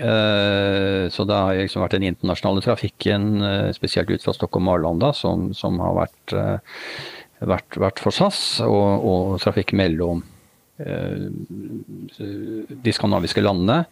Uh, 0.00 1.06
så 1.14 1.24
det 1.28 1.38
har 1.38 1.60
liksom 1.60 1.84
vært 1.84 1.94
den 1.94 2.08
internasjonale 2.10 2.64
trafikken, 2.64 3.30
spesielt 3.76 4.10
ut 4.10 4.26
fra 4.26 4.34
Stockholm 4.36 4.68
og 4.68 4.80
Arlanda, 4.80 5.12
som, 5.16 5.52
som 5.56 5.78
har 5.80 5.96
vært 6.02 6.36
vært, 7.40 7.78
vært 7.80 8.02
for 8.02 8.14
SAS, 8.14 8.60
og, 8.64 9.06
og 9.06 9.38
trafikk 9.42 9.72
mellom 9.78 10.22
eh, 10.80 11.28
de 12.70 12.94
skandinaviske 12.94 13.42
landene 13.44 13.84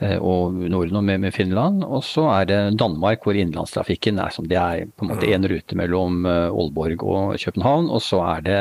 eh, 0.00 0.16
og 0.16 0.58
Norden 0.70 1.00
og 1.00 1.06
med, 1.08 1.22
med, 1.24 1.34
Finland. 1.34 1.82
Og 1.84 2.04
så 2.06 2.28
er 2.34 2.50
det 2.50 2.60
Danmark, 2.80 3.24
hvor 3.26 3.38
innenlandstrafikken 3.38 4.20
er 4.22 4.34
som 4.34 4.48
det 4.50 4.60
er 4.60 4.86
på 4.94 5.06
en 5.06 5.14
måte 5.14 5.30
én 5.30 5.48
rute 5.50 5.78
mellom 5.78 6.22
eh, 6.26 6.46
Aalborg 6.50 7.02
og 7.02 7.34
København. 7.42 7.90
Og 7.90 8.04
så 8.06 8.22
er 8.36 8.46
det 8.46 8.60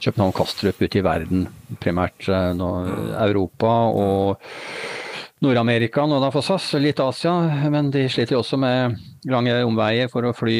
København-Kastrup 0.00 0.80
ute 0.80 1.02
i 1.02 1.04
verden, 1.06 1.46
primært 1.82 2.30
nå, 2.56 2.72
Europa 3.28 3.76
og 3.92 4.50
Nord-Amerika 5.40 6.04
nå 6.08 6.18
da 6.20 6.32
for 6.32 6.44
SAS. 6.44 6.72
Litt 6.80 7.00
Asia, 7.00 7.36
men 7.72 7.92
de 7.92 8.08
sliter 8.12 8.36
jo 8.36 8.44
også 8.44 8.60
med 8.60 9.00
lange 9.28 9.52
omveier 9.66 10.08
for 10.12 10.24
å 10.24 10.32
fly 10.36 10.56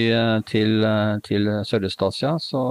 til, 0.49 0.85
til 1.27 1.49
Sørøst-Asia. 1.67 2.35
Så, 2.43 2.63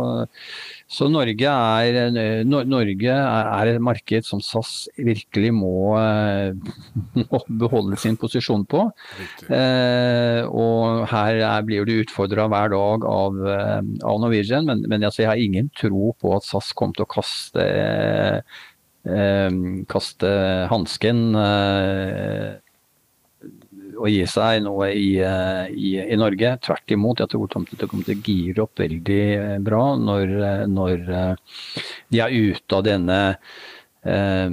så, 0.86 1.10
Norge, 1.12 1.49
er, 1.49 2.43
Norge 2.45 3.15
er 3.15 3.71
et 3.71 3.82
marked 3.82 4.28
som 4.28 4.43
SAS 4.43 4.88
virkelig 4.97 5.52
må, 5.56 5.97
må 7.25 7.43
beholde 7.63 7.99
sin 8.02 8.19
posisjon 8.19 8.67
på. 8.69 8.86
Eh, 9.49 10.45
og 10.45 11.06
her 11.10 11.41
er, 11.41 11.67
blir 11.67 11.89
du 11.89 11.95
utfordra 11.99 12.49
hver 12.52 12.73
dag 12.75 13.08
av, 13.10 13.39
av 13.49 14.25
Norwegian, 14.25 14.69
men, 14.69 14.86
men 14.89 15.06
altså, 15.06 15.23
jeg 15.25 15.34
har 15.34 15.45
ingen 15.45 15.71
tro 15.78 16.13
på 16.19 16.36
at 16.38 16.45
SAS 16.47 16.73
kommer 16.78 16.99
til 16.99 17.08
å 17.08 17.13
kaste 17.17 17.69
Eh, 19.08 19.52
kaste 19.88 20.30
hansken 20.67 21.30
eh, 21.39 22.58
og 23.99 24.07
gi 24.12 24.23
seg 24.29 24.63
noe 24.65 24.91
i, 24.95 25.09
eh, 25.23 25.65
i, 25.75 25.95
i, 26.01 26.19
Norge. 26.19 26.55
Tvert 26.65 26.95
imot, 26.95 27.23
jeg 27.23 27.33
tror 27.33 27.49
det 27.49 27.89
kommer 27.91 28.07
til 28.07 28.15
å 28.15 28.23
gire 28.23 28.63
opp 28.65 28.79
veldig 28.79 29.25
bra 29.65 29.83
når, 29.99 30.38
når 30.71 30.95
de 32.09 32.23
er 32.23 32.39
ute 32.39 32.79
av 32.79 32.88
denne 32.88 33.19
eh, 34.07 34.49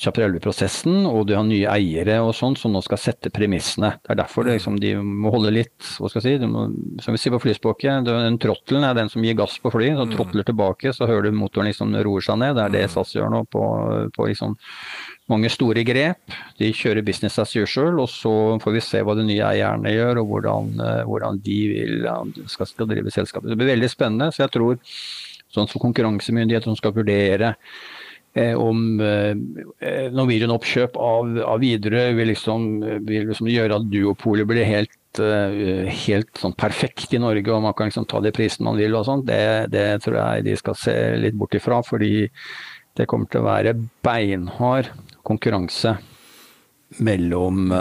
Chaparelli-prosessen, 0.00 1.04
og 1.08 1.26
du 1.28 1.34
har 1.36 1.44
nye 1.46 1.68
eiere 1.70 2.20
og 2.24 2.32
sånn 2.36 2.56
som 2.58 2.72
nå 2.74 2.82
skal 2.84 3.00
sette 3.00 3.32
premissene. 3.34 3.94
Det 4.00 4.14
er 4.14 4.20
derfor 4.22 4.46
det, 4.46 4.58
liksom, 4.58 4.78
de 4.82 4.94
må 4.98 5.32
holde 5.34 5.52
litt 5.54 5.90
hva 5.98 6.10
skal 6.10 6.22
jeg 6.22 6.40
si, 6.40 6.50
må, 6.50 6.66
Som 7.04 7.16
vi 7.16 7.20
sier 7.20 7.34
på 7.34 7.42
flyspråket, 7.42 8.06
den 8.06 8.38
trottelen 8.42 8.86
er 8.86 8.96
den 8.96 9.10
som 9.12 9.24
gir 9.24 9.36
gass 9.38 9.58
på 9.62 9.72
fly. 9.74 9.90
Så 9.98 10.06
mm. 10.08 10.14
trotler 10.14 10.48
tilbake, 10.48 10.94
så 10.96 11.10
hører 11.10 11.28
du 11.28 11.38
motoren 11.38 11.70
liksom 11.70 11.94
roer 12.06 12.24
seg 12.24 12.40
ned. 12.40 12.56
Det 12.58 12.66
er 12.66 12.76
det 12.78 12.86
mm. 12.86 12.94
SAS 12.94 13.14
gjør 13.16 13.34
nå 13.34 13.44
på, 13.50 13.64
på 14.14 14.30
liksom 14.30 14.56
mange 15.32 15.50
store 15.52 15.84
grep. 15.86 16.36
De 16.60 16.70
kjører 16.76 17.06
business 17.06 17.38
as 17.40 17.54
usual, 17.56 18.00
og 18.02 18.10
så 18.12 18.32
får 18.62 18.76
vi 18.76 18.84
se 18.84 19.02
hva 19.04 19.16
de 19.18 19.26
nye 19.28 19.44
eierne 19.54 19.92
gjør, 19.94 20.22
og 20.22 20.32
hvordan, 20.32 20.72
eh, 20.84 21.02
hvordan 21.08 21.42
de 21.44 21.60
vil, 21.72 22.08
skal, 22.50 22.70
skal 22.70 22.90
drive 22.90 23.12
selskapet. 23.14 23.52
Det 23.52 23.60
blir 23.60 23.72
veldig 23.74 23.92
spennende. 23.92 24.32
Så 24.34 24.44
jeg 24.44 24.56
tror 24.56 24.80
sånn 25.54 25.70
som 25.70 25.82
konkurransemyndigheter 25.82 26.68
som 26.68 26.78
skal 26.78 26.96
vurdere 26.96 27.54
Eh, 28.36 28.54
om 28.58 28.98
eh, 29.00 30.10
Norwegian 30.10 30.50
oppkjøp 30.50 30.96
av, 30.98 31.36
av 31.46 31.60
Widerøe 31.62 32.16
vil, 32.16 32.32
liksom, 32.32 32.64
vil 33.06 33.28
liksom 33.28 33.46
gjøre 33.46 33.76
at 33.78 33.86
duopolet 33.92 34.48
blir 34.50 34.66
helt, 34.66 35.20
eh, 35.22 35.86
helt 35.86 36.42
sånn 36.42 36.56
perfekt 36.58 37.14
i 37.14 37.20
Norge, 37.22 37.46
og 37.54 37.62
man 37.62 37.76
kan 37.78 37.92
liksom 37.92 38.08
ta 38.10 38.18
de 38.24 38.32
prisene 38.34 38.66
man 38.66 38.80
vil 38.82 38.98
og 38.98 39.06
sånt, 39.06 39.28
det, 39.30 39.70
det, 39.70 39.86
tror 40.02 40.18
jeg 40.18 40.48
de 40.48 40.56
skal 40.58 40.78
se 40.80 40.96
litt 41.22 41.38
bort 41.38 41.54
ifra. 41.54 41.78
Fordi 41.86 42.24
det 42.98 43.06
kommer 43.10 43.30
til 43.30 43.44
å 43.44 43.46
være 43.46 43.76
beinhard 44.02 44.90
konkurranse 45.24 45.96
mellom, 47.02 47.72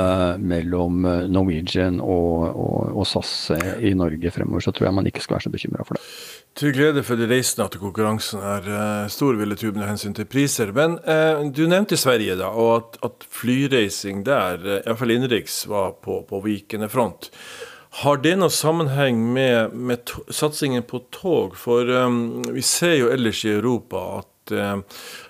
mellom 0.41 1.03
Norwegian 1.29 1.99
og, 2.01 2.47
og, 2.49 2.77
og, 2.95 3.03
SAS 3.05 3.51
i 3.83 3.91
Norge 3.93 4.31
fremover. 4.33 4.63
Så 4.63 4.73
tror 4.73 4.87
jeg 4.87 4.97
man 4.97 5.09
ikke 5.09 5.21
skal 5.21 5.37
være 5.37 5.45
så 5.45 5.51
bekymra 5.53 5.85
for 5.85 5.99
det. 5.99 6.07
Til 6.57 6.73
glede 6.73 7.01
for 7.01 7.17
de 7.17 7.25
reisende 7.25 7.65
at 7.65 7.79
konkurransen 7.81 8.41
er 8.45 8.67
uh, 8.69 9.09
stor, 9.09 9.33
ville 9.39 9.57
tuben 9.57 9.81
med 9.81 9.89
hensyn 9.89 10.13
til 10.13 10.27
priser. 10.29 10.69
Men 10.75 10.99
uh, 11.01 11.41
du 11.49 11.63
nevnte 11.69 11.97
Sverige, 11.97 12.35
da, 12.37 12.51
og 12.53 12.73
at, 12.75 12.97
at 13.09 13.25
flyreising 13.33 14.21
der, 14.27 14.61
iallfall 14.83 15.15
innenriks, 15.15 15.63
var 15.69 15.95
på, 16.05 16.21
på 16.29 16.41
vikende 16.45 16.89
front. 16.93 17.31
Har 18.03 18.21
det 18.21 18.35
noe 18.37 18.53
sammenheng 18.53 19.19
med, 19.33 19.73
med 19.73 20.13
satsingen 20.33 20.85
på 20.89 21.03
tog? 21.13 21.57
For 21.57 21.89
um, 22.05 22.41
vi 22.53 22.61
ser 22.65 22.99
jo 22.99 23.09
ellers 23.13 23.43
i 23.45 23.53
Europa 23.53 24.05
at, 24.19 24.29
uh, 24.51 24.81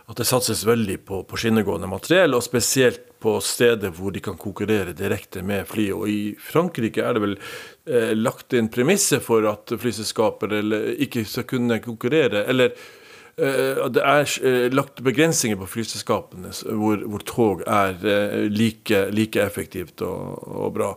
at 0.10 0.18
det 0.18 0.26
satses 0.26 0.66
veldig 0.66 0.98
på, 1.06 1.22
på 1.30 1.38
skinnegående 1.40 1.90
materiell, 1.92 2.34
og 2.34 2.44
spesielt 2.46 3.12
på 3.24 3.38
steder 3.44 3.94
hvor 3.96 4.12
de 4.12 4.20
kan 4.24 4.36
konkurrere 4.40 4.96
direkte 4.98 5.44
med 5.46 5.68
fly. 5.70 5.86
Og 5.96 6.10
i 6.12 6.20
Frankrike 6.40 7.06
er 7.06 7.16
det 7.16 7.22
vel 7.24 7.38
eh, 7.38 8.12
lagt 8.18 8.52
inn 8.58 8.68
premisser 8.74 9.22
for 9.24 9.48
at 9.48 9.72
flyselskaper 9.80 10.58
ikke 11.06 11.24
skal 11.30 11.48
kunne 11.48 11.80
konkurrere. 11.86 12.44
eller 12.52 12.76
Eh, 12.76 13.03
det 13.36 14.02
er 14.06 14.28
eh, 14.46 14.68
lagt 14.70 15.00
begrensninger 15.02 15.58
på 15.58 15.66
flyselskapene 15.72 16.52
hvor, 16.78 17.00
hvor, 17.10 17.24
tog 17.26 17.64
er 17.66 17.96
eh, 18.06 18.44
like, 18.46 19.00
like 19.10 19.42
effektivt 19.42 20.04
og, 20.06 20.44
og 20.46 20.76
bra. 20.76 20.92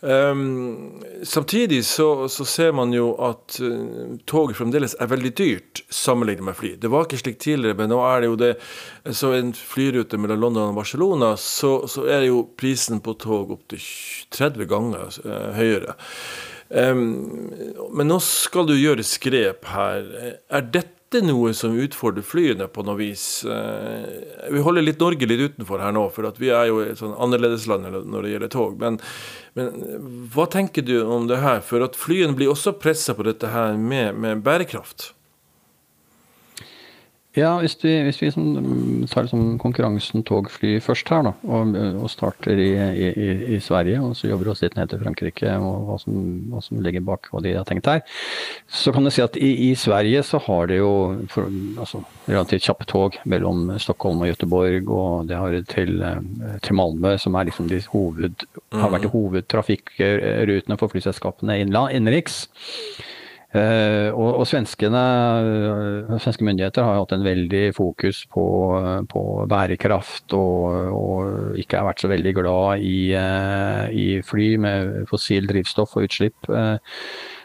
Um, 0.00 1.02
samtidig 1.26 1.80
så, 1.88 2.28
så, 2.30 2.46
ser 2.46 2.70
man 2.78 2.94
jo 2.94 3.12
at 3.22 3.58
tog 4.30 4.54
fremdeles 4.54 4.94
er 5.00 5.10
veldig 5.10 5.34
dyrt 5.38 5.82
sammenlignet 5.90 6.46
med 6.46 6.58
fly. 6.60 6.72
Det 6.78 6.92
var 6.92 7.08
ikke 7.08 7.22
slik 7.24 7.42
tidligere, 7.42 7.80
men 7.80 7.90
nå 7.90 7.98
er 8.06 8.22
det 8.22 8.30
jo 8.30 8.38
det. 8.38 8.52
Så 9.10 9.34
en 9.34 9.52
flyrute 9.56 10.20
mellom 10.22 10.40
London 10.46 10.70
og 10.70 10.78
Barcelona, 10.78 11.34
så, 11.34 11.80
så 11.90 12.06
er 12.06 12.28
jo 12.28 12.44
prisen 12.58 13.02
på 13.02 13.16
tog 13.18 13.56
opptil 13.56 13.82
30 14.38 14.70
ganger 14.70 15.20
høyere. 15.58 15.98
Um, 16.72 17.50
men 17.92 18.08
nå 18.08 18.22
skal 18.24 18.70
du 18.70 18.76
gjøre 18.78 19.04
grep 19.26 19.66
her. 19.74 20.10
Er 20.46 20.68
dette 20.70 21.01
dette 21.12 21.28
noe 21.28 21.52
som 21.56 21.76
utfordrer 21.78 22.24
flyene 22.26 22.66
på 22.72 22.84
noe 22.86 22.98
vis? 22.98 23.44
Eh, 23.44 24.48
vi 24.52 24.62
holder 24.64 24.84
litt 24.84 25.00
Norge 25.02 25.28
litt 25.28 25.44
utenfor 25.52 25.82
her 25.84 25.94
nå, 25.94 26.06
for 26.14 26.28
vi 26.40 26.50
er 26.52 26.68
jo 26.70 26.80
et 26.84 27.00
sånn 27.00 27.14
annerledesland 27.14 27.88
når 27.92 28.26
det 28.26 28.34
gjelder 28.34 28.52
tog. 28.52 28.76
Men, 28.80 28.98
men, 29.58 29.72
hva 30.32 30.48
tenker 30.50 30.86
du 30.86 30.96
om 31.04 31.28
det 31.30 31.42
her? 31.42 31.60
For 31.66 31.84
at 31.84 31.98
flyene 31.98 32.36
blir 32.38 32.52
også 32.52 32.74
pressa 32.80 33.16
på 33.18 33.26
dette 33.28 33.52
her 33.52 33.76
med, 33.78 34.16
med 34.18 34.44
bærekraft? 34.46 35.12
Ja, 37.32 37.54
hvis 37.62 37.78
vi, 37.80 37.94
hvis 38.04 38.18
vi 38.20 38.28
som, 38.28 38.44
mm, 38.60 39.06
tar 39.08 39.24
liksom 39.24 39.54
konkurransen 39.60 40.20
tog-fly 40.28 40.74
først 40.84 41.08
her, 41.08 41.22
da, 41.24 41.30
og, 41.48 41.70
og 42.04 42.10
starter 42.12 42.58
i, 42.60 42.66
i, 42.76 43.30
i, 43.56 43.60
Sverige, 43.64 44.02
og 44.04 44.12
så 44.18 44.28
jobber 44.28 44.50
oss 44.52 44.60
litt 44.60 44.76
ned 44.76 44.90
til 44.92 45.00
Frankrike 45.00 45.54
og 45.56 45.86
hva 45.88 45.96
som, 46.02 46.18
hva 46.52 46.60
som, 46.60 46.82
ligger 46.84 47.04
bak 47.06 47.30
hva 47.32 47.40
de 47.40 47.54
har 47.56 47.64
tenkt 47.68 47.88
her, 47.88 48.02
så 48.68 48.92
kan 48.92 49.08
du 49.08 49.12
si 49.14 49.24
at 49.24 49.38
i, 49.40 49.48
i 49.70 49.72
Sverige 49.80 50.20
så 50.28 50.42
har 50.44 50.68
det 50.68 50.82
jo 50.82 50.92
for, 51.32 51.48
altså, 51.80 52.02
relativt 52.26 52.68
kjappe 52.68 52.88
tog 52.92 53.16
mellom 53.24 53.64
Stockholm 53.80 54.20
og 54.26 54.34
Göteborg, 54.34 54.92
og 54.92 55.32
det 55.32 55.40
har 55.40 55.56
til, 55.72 55.94
eh, 56.04 56.20
til 56.60 56.76
Malmö, 56.76 57.14
som 57.16 57.40
liksom 57.40 57.72
hoved, 57.94 58.44
har 58.76 58.92
vært 58.92 59.08
mm. 59.08 59.14
hovedtrafikkrutene 59.16 60.76
for 60.76 60.92
flyselskapene 60.92 61.62
innenriks. 61.64 62.42
Uh, 63.52 64.08
og, 64.16 64.38
og 64.40 64.46
svenskene, 64.48 65.00
uh, 66.08 66.14
svenske 66.16 66.46
myndigheter 66.46 66.86
har 66.86 67.02
hatt 67.02 67.10
en 67.12 67.26
veldig 67.26 67.66
fokus 67.76 68.22
på, 68.32 68.44
på 69.12 69.24
bærekraft 69.50 70.32
og, 70.38 70.88
og, 70.96 71.58
ikke 71.60 71.76
har 71.76 71.90
vært 71.90 72.00
så 72.00 72.08
veldig 72.08 72.32
glad 72.38 72.86
i, 72.88 73.12
i 73.92 74.06
fly 74.24 74.48
med 74.64 75.04
fossil 75.10 75.50
drivstoff 75.50 75.98
og 75.98 76.08
utslipp. 76.08 76.48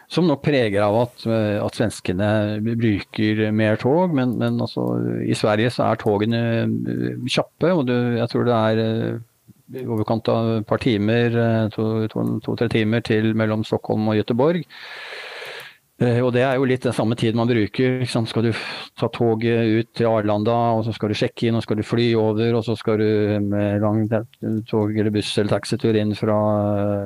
som 0.08 0.24
nok 0.24 0.40
preger 0.40 0.80
av 0.80 0.96
at, 1.02 1.26
at 1.60 1.76
svenskene 1.76 2.30
bruker 2.64 3.50
mer 3.52 3.76
tog, 3.76 4.14
men, 4.16 4.38
men 4.40 4.56
altså, 4.64 4.86
i 5.20 5.36
Sverige 5.36 5.74
så 5.76 5.90
er 5.90 6.00
togene 6.00 6.42
kjappe. 7.28 7.68
og 7.68 7.84
det, 7.90 7.98
Jeg 8.16 8.32
tror 8.32 8.48
det 8.48 8.56
er 8.56 8.82
i 9.76 9.84
overkant 9.84 10.28
av 10.32 10.54
et 10.56 10.68
par 10.68 10.80
timer, 10.80 11.34
to-tre 11.74 12.08
to, 12.08 12.24
to, 12.48 12.68
timer 12.72 13.04
til 13.04 13.34
mellom 13.36 13.66
Stockholm 13.68 14.08
og 14.08 14.16
Göteborg. 14.22 14.64
Eh, 15.98 16.20
og 16.22 16.30
det 16.30 16.44
er 16.46 16.54
jo 16.54 16.66
litt 16.68 16.84
den 16.86 16.94
samme 16.94 17.16
tid 17.18 17.34
man 17.38 17.48
bruker. 17.50 18.04
Skal 18.06 18.44
du 18.46 18.52
ta 18.98 19.08
toget 19.10 19.66
ut 19.66 19.88
til 19.98 20.06
Arlanda, 20.06 20.54
og 20.76 20.84
så 20.86 20.94
skal 20.94 21.10
du 21.10 21.18
sjekke 21.18 21.48
inn, 21.48 21.58
og 21.58 21.64
skal 21.64 21.80
du 21.80 21.86
fly 21.86 22.12
over, 22.18 22.54
og 22.54 22.62
så 22.66 22.76
skal 22.78 23.02
du 23.02 23.08
med 23.42 23.82
lang 23.82 24.04
tog 24.70 24.94
eller 24.94 25.10
buss 25.14 25.32
eller 25.36 25.56
taxitur 25.56 25.98
inn 25.98 26.14
fra, 26.18 26.38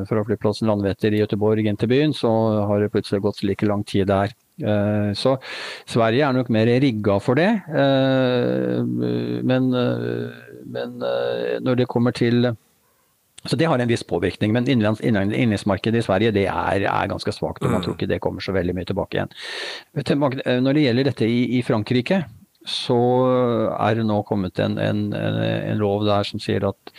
fra 0.08 0.24
flyplassen 0.28 0.68
Landvetter 0.68 1.16
i 1.16 1.22
Göteborg 1.22 1.64
inn 1.64 1.80
til 1.80 1.88
byen, 1.92 2.12
så 2.16 2.32
har 2.68 2.82
det 2.82 2.92
plutselig 2.92 3.24
gått 3.24 3.40
like 3.48 3.68
lang 3.68 3.84
tid 3.88 4.10
der. 4.12 4.34
Eh, 4.60 5.12
så 5.16 5.38
Sverige 5.88 6.28
er 6.28 6.36
nok 6.36 6.52
mer 6.52 6.68
rigga 6.84 7.16
for 7.24 7.40
det. 7.40 7.48
Eh, 7.72 8.76
men, 9.48 9.72
men 10.68 11.00
når 11.64 11.80
det 11.80 11.88
kommer 11.88 12.12
til 12.12 12.52
så 13.44 13.58
det 13.58 13.66
har 13.66 13.80
en 13.82 13.90
viss 13.90 14.04
påvirkning. 14.06 14.52
Men 14.54 14.68
innenlandsmarkedet 14.70 16.02
i 16.02 16.06
Sverige 16.06 16.34
det 16.34 16.46
er, 16.46 16.86
er 16.86 17.10
ganske 17.10 17.34
svakt, 17.34 17.64
og 17.64 17.72
man 17.72 17.80
mm. 17.80 17.86
tror 17.86 17.96
ikke 17.96 18.10
det 18.12 18.20
kommer 18.22 18.44
så 18.44 18.54
veldig 18.54 18.76
mye 18.76 18.88
tilbake 18.88 19.18
igjen. 19.18 19.34
Når 20.62 20.78
det 20.78 20.86
gjelder 20.86 21.10
dette 21.10 21.28
i, 21.28 21.40
i 21.58 21.62
Frankrike, 21.66 22.22
så 22.68 22.98
er 23.74 23.98
det 23.98 24.06
nå 24.06 24.20
kommet 24.26 24.60
en, 24.62 24.78
en, 24.78 25.08
en 25.12 25.80
lov 25.80 26.06
der 26.06 26.26
som 26.28 26.42
sier 26.42 26.68
at 26.68 26.92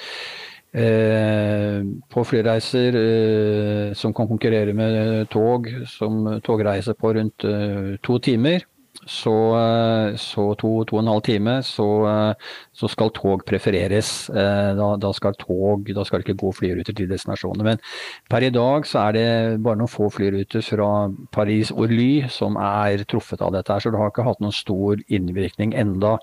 eh, 0.76 1.80
på 2.12 2.26
flyreiser 2.28 2.98
eh, 3.00 3.94
som 3.96 4.16
kan 4.16 4.28
konkurrere 4.28 4.76
med 4.76 5.30
tog, 5.32 5.70
som 5.88 6.26
togreiser 6.44 6.98
på 7.00 7.14
rundt 7.16 7.48
eh, 7.48 7.96
to 8.04 8.20
timer, 8.24 8.68
så, 9.02 9.34
eh, 9.58 10.16
så 10.16 10.46
to, 10.56 10.72
to 10.86 10.98
og 10.98 11.02
en 11.02 11.10
halv 11.12 11.24
time, 11.26 11.58
så, 11.66 11.88
eh, 12.08 12.52
så 12.74 12.90
skal 12.92 13.12
tog 13.12 13.44
prefereres. 13.46 14.30
Eh, 14.30 14.70
da, 14.78 14.94
da, 15.02 15.12
skal 15.14 15.36
tog, 15.40 15.90
da 15.94 16.06
skal 16.06 16.22
det 16.22 16.28
ikke 16.28 16.44
gå 16.44 16.54
flyruter 16.60 16.96
til 16.96 17.10
destinasjonene. 17.10 17.64
Men 17.64 17.82
per 18.30 18.46
i 18.46 18.54
dag 18.54 18.88
så 18.88 19.08
er 19.08 19.18
det 19.18 19.28
bare 19.66 19.82
noen 19.82 19.92
få 19.92 20.12
flyruter 20.14 20.64
fra 20.64 21.10
Paris 21.34 21.74
Orly 21.74 22.30
som 22.30 22.56
er 22.62 23.04
truffet 23.10 23.42
av 23.42 23.54
dette. 23.58 23.74
her, 23.74 23.80
Så 23.80 23.92
det 23.92 24.00
har 24.00 24.14
ikke 24.14 24.30
hatt 24.30 24.42
noen 24.42 24.56
stor 24.56 24.98
innvirkning 25.10 25.74
enda. 25.74 26.20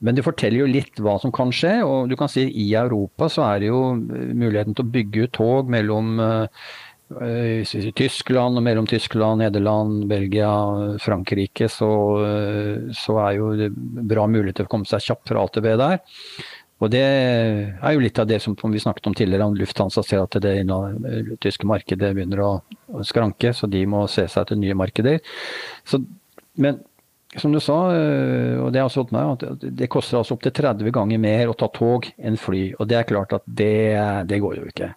Men 0.00 0.14
det 0.14 0.22
forteller 0.22 0.62
jo 0.62 0.70
litt 0.70 1.00
hva 1.02 1.16
som 1.18 1.32
kan 1.32 1.50
skje. 1.50 1.82
og 1.82 2.08
du 2.08 2.14
kan 2.16 2.28
si 2.28 2.46
I 2.46 2.74
Europa 2.74 3.26
så 3.26 3.42
er 3.54 3.58
det 3.58 3.66
jo 3.72 3.96
muligheten 3.98 4.76
til 4.76 4.84
å 4.84 4.92
bygge 4.92 5.24
ut 5.24 5.32
tog 5.32 5.68
mellom 5.68 6.20
i 7.08 7.92
Tyskland 7.96 8.60
og 8.60 8.64
mellom 8.66 8.86
Tyskland, 8.86 9.40
Nederland, 9.40 10.02
Belgia, 10.10 10.50
Frankrike, 11.00 11.70
så, 11.72 11.88
så 12.92 13.16
er 13.24 13.38
jo 13.38 13.52
det 13.56 13.70
bra 13.72 14.26
mulighet 14.28 14.60
til 14.60 14.68
å 14.68 14.72
komme 14.72 14.88
seg 14.88 15.06
kjapt 15.06 15.32
fra 15.32 15.42
A 15.42 15.52
til 15.52 15.64
B 15.64 15.72
der. 15.80 16.02
Og 16.78 16.92
det 16.92 17.02
er 17.02 17.94
jo 17.94 18.02
litt 18.04 18.18
av 18.22 18.28
det 18.30 18.38
som 18.42 18.54
vi 18.54 18.82
snakket 18.82 19.08
om 19.10 19.16
tidligere, 19.18 19.48
om 19.50 19.56
Lufthansa 19.58 20.04
ser 20.06 20.22
at 20.22 20.36
det, 20.42 20.60
det 20.62 21.38
tyske 21.42 21.66
markedet 21.66 22.12
begynner 22.14 22.44
å, 22.44 22.52
skranke, 23.04 23.50
så 23.54 23.66
de 23.70 23.82
må 23.90 24.04
se 24.10 24.28
seg 24.30 24.46
til 24.48 24.60
nye 24.62 24.76
markeder. 24.78 25.18
Så, 25.88 26.00
men 26.60 26.78
som 27.36 27.52
du 27.52 27.58
sa, 27.60 27.76
og 28.62 28.70
det 28.72 28.80
har 28.80 28.86
også 28.88 29.08
meg 29.12 29.34
at 29.34 29.66
det 29.80 29.90
koster 29.92 30.20
altså 30.20 30.38
opptil 30.38 30.54
30 30.54 30.94
ganger 30.94 31.20
mer 31.20 31.50
å 31.50 31.58
ta 31.58 31.68
tog 31.74 32.06
enn 32.16 32.38
fly. 32.40 32.62
Og 32.78 32.88
det 32.88 33.00
er 33.00 33.10
klart 33.10 33.34
at 33.36 33.44
det, 33.44 33.74
det 34.30 34.40
går 34.44 34.60
jo 34.62 34.70
ikke. 34.70 34.92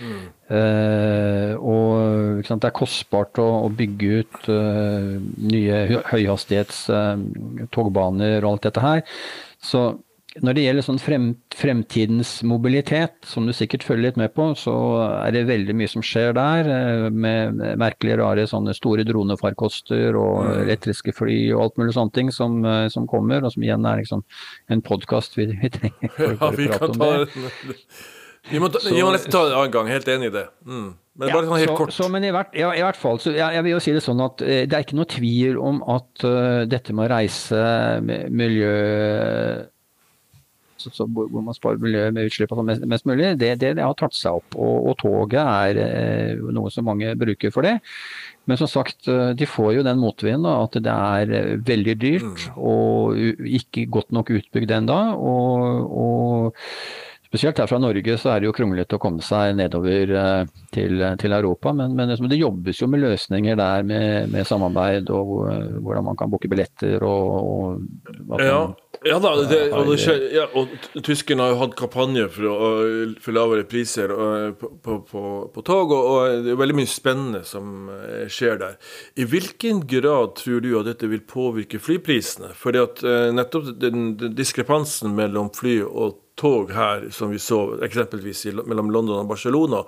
Mm. 0.00 0.22
Uh, 0.48 1.52
og 1.60 2.46
sant, 2.48 2.62
det 2.62 2.70
er 2.70 2.76
kostbart 2.76 3.40
å, 3.42 3.48
å 3.66 3.72
bygge 3.76 4.22
ut 4.22 4.48
uh, 4.48 5.18
nye 5.52 5.82
høyhastighets 6.08 6.86
uh, 6.92 7.20
togbaner 7.74 8.40
og 8.40 8.54
alt 8.54 8.70
dette 8.70 8.86
her. 8.86 9.04
Så 9.62 9.90
når 10.40 10.56
det 10.56 10.62
gjelder 10.64 10.84
sånn 10.86 11.00
frem, 11.02 11.26
fremtidens 11.52 12.30
mobilitet, 12.48 13.18
som 13.28 13.44
du 13.44 13.52
sikkert 13.52 13.84
følger 13.84 14.06
litt 14.06 14.20
med 14.20 14.32
på, 14.32 14.46
så 14.56 14.74
er 15.18 15.34
det 15.34 15.42
veldig 15.50 15.74
mye 15.76 15.90
som 15.92 16.04
skjer 16.06 16.32
der. 16.38 16.70
Eh, 16.72 17.08
med 17.12 17.60
merkelige, 17.80 18.16
rare 18.22 18.46
sånne 18.48 18.72
store 18.76 19.04
dronefarkoster 19.08 20.16
og 20.16 20.38
mm. 20.46 20.54
elektriske 20.64 21.12
fly 21.18 21.36
og 21.52 21.66
alt 21.66 21.82
mulig 21.82 21.96
sånne 21.98 22.16
ting 22.16 22.32
som, 22.32 22.62
eh, 22.64 22.86
som 22.94 23.08
kommer, 23.10 23.44
og 23.44 23.52
som 23.52 23.66
igjen 23.66 23.84
er 23.88 24.00
liksom 24.00 24.24
en 24.72 24.84
podkast 24.86 25.36
vi, 25.36 25.50
vi, 25.52 25.72
trenger 25.76 26.14
for, 26.16 26.36
ja, 26.38 26.52
vi 26.56 26.72
prate 26.72 26.92
om 26.94 27.04
det. 27.04 27.78
Vi 28.50 28.58
må, 28.58 28.68
ta, 28.72 28.80
så, 28.82 28.90
vi 28.90 29.02
må 29.04 29.12
nesten 29.14 29.30
ta 29.30 29.44
det 29.46 29.52
en 29.52 29.60
annen 29.60 29.74
gang, 29.74 29.88
helt 29.92 30.08
enig 30.10 30.32
i 30.32 30.34
det. 30.34 30.46
Mm. 30.66 30.88
Men 31.20 31.28
ja, 31.28 31.34
bare 31.36 31.46
sånn 31.46 31.60
helt 31.60 31.70
så, 31.70 31.76
kort. 31.78 31.94
Så, 31.94 32.08
men 32.10 32.24
i 32.26 32.32
hvert, 32.34 32.54
ja, 32.58 32.72
i 32.74 32.82
hvert 32.82 32.98
fall, 32.98 33.20
så 33.22 33.34
jeg, 33.34 33.44
jeg, 33.54 33.64
vil 33.66 33.74
jo 33.76 33.82
si 33.84 33.94
det 33.94 34.02
sånn 34.02 34.22
at 34.24 34.42
eh, 34.42 34.64
det 34.66 34.78
er 34.78 34.86
ikke 34.86 34.98
noe 34.98 35.10
tvil 35.12 35.60
om 35.60 35.82
at 35.92 36.24
uh, 36.26 36.64
dette 36.66 36.96
med 36.96 37.06
å 37.06 37.12
reise 37.12 37.60
miljø 38.32 38.72
så, 40.90 41.06
hvor 41.06 41.42
man 41.44 41.54
sparer 41.56 41.80
miljøet 41.82 42.14
med 42.14 42.28
utslipp 42.28 42.52
mest, 42.64 42.84
mest 42.88 43.06
mulig, 43.08 43.34
det, 43.38 43.52
det, 43.60 43.74
det, 43.78 43.84
har 43.84 43.94
tatt 43.98 44.16
seg 44.16 44.40
opp. 44.40 44.56
Og, 44.56 44.88
og 44.90 44.98
toget 45.02 45.42
er 45.42 45.80
eh, 45.84 46.42
noe 46.54 46.72
som 46.74 46.88
mange 46.88 47.14
bruker 47.18 47.54
for 47.54 47.66
det. 47.66 47.76
Men 48.50 48.58
som 48.58 48.70
sagt, 48.70 49.06
eh, 49.10 49.32
de 49.38 49.48
får 49.48 49.76
jo 49.78 49.86
den 49.86 50.02
motvinden 50.02 50.48
at 50.50 50.78
det 50.82 50.96
er 50.96 51.36
eh, 51.38 51.54
veldig 51.62 51.96
dyrt 52.02 52.48
mm. 52.48 52.58
og 52.58 53.48
ikke 53.60 53.86
godt 53.92 54.12
nok 54.16 54.34
utbygd 54.40 54.76
ennå. 54.80 55.00
Og, 55.22 55.96
og 56.06 56.62
Spesielt 57.32 57.62
her 57.62 57.68
fra 57.70 57.78
Norge 57.80 58.16
så 58.20 58.28
er 58.28 58.42
det 58.42 58.50
jo 58.50 58.52
kronglete 58.52 58.98
å 58.98 59.00
komme 59.00 59.24
seg 59.24 59.54
nedover 59.56 60.10
eh, 60.20 60.50
til, 60.74 61.00
til 61.16 61.32
Europa. 61.32 61.72
Men, 61.72 61.94
men, 61.96 62.12
det 62.28 62.36
jobbes 62.36 62.82
jo 62.82 62.90
med 62.92 63.00
løsninger 63.00 63.56
der 63.56 63.86
med, 63.88 64.28
med 64.34 64.44
samarbeid 64.44 65.08
og 65.08 65.32
hvordan 65.80 66.10
man 66.10 66.18
kan 66.20 66.28
booke 66.28 66.50
billetter 66.52 67.00
og, 67.08 67.80
og 68.28 68.44
ja. 68.44 68.62
Ja 69.02 69.16
da, 69.18 69.32
det, 69.48 69.58
og, 69.74 69.88
det 69.88 70.14
ja, 70.30 70.44
og 70.54 70.70
tyskerne 71.02 71.42
har 71.42 71.54
jo 71.54 71.60
hatt 71.62 71.72
kampanje 71.78 72.28
for, 72.30 72.68
for 73.24 73.34
lavere 73.34 73.64
priser 73.66 74.12
på, 74.60 74.68
på, 74.84 74.98
på, 75.08 75.22
på 75.54 75.64
tog, 75.66 75.94
og, 75.96 76.04
og, 76.12 76.44
det 76.44 76.52
er 76.52 76.60
veldig 76.60 76.76
mye 76.78 76.90
spennende 76.90 77.42
som 77.48 77.88
eh, 77.96 78.28
skjer 78.30 78.60
der. 78.60 78.76
I 79.18 79.26
hvilken 79.26 79.82
grad 79.90 80.36
tror 80.38 80.62
du 80.62 80.70
at 80.78 80.90
dette 80.90 81.10
vil 81.10 81.24
påvirke 81.26 81.80
flyprisene? 81.82 82.52
Fordi 82.58 82.82
at 82.84 83.02
eh, 83.02 83.30
nettopp 83.34 83.72
den, 83.82 84.12
den 84.20 84.36
diskrepansen 84.38 85.16
mellom 85.18 85.50
fly 85.56 85.80
og 85.88 86.21
tog 86.34 86.70
her, 86.72 87.08
som 87.10 87.30
vi 87.30 87.38
så 87.38 87.78
eksempelvis 87.84 88.46
i, 88.46 88.52
mellom 88.52 88.90
London 88.90 89.20
og 89.20 89.28
Barcelona, 89.28 89.82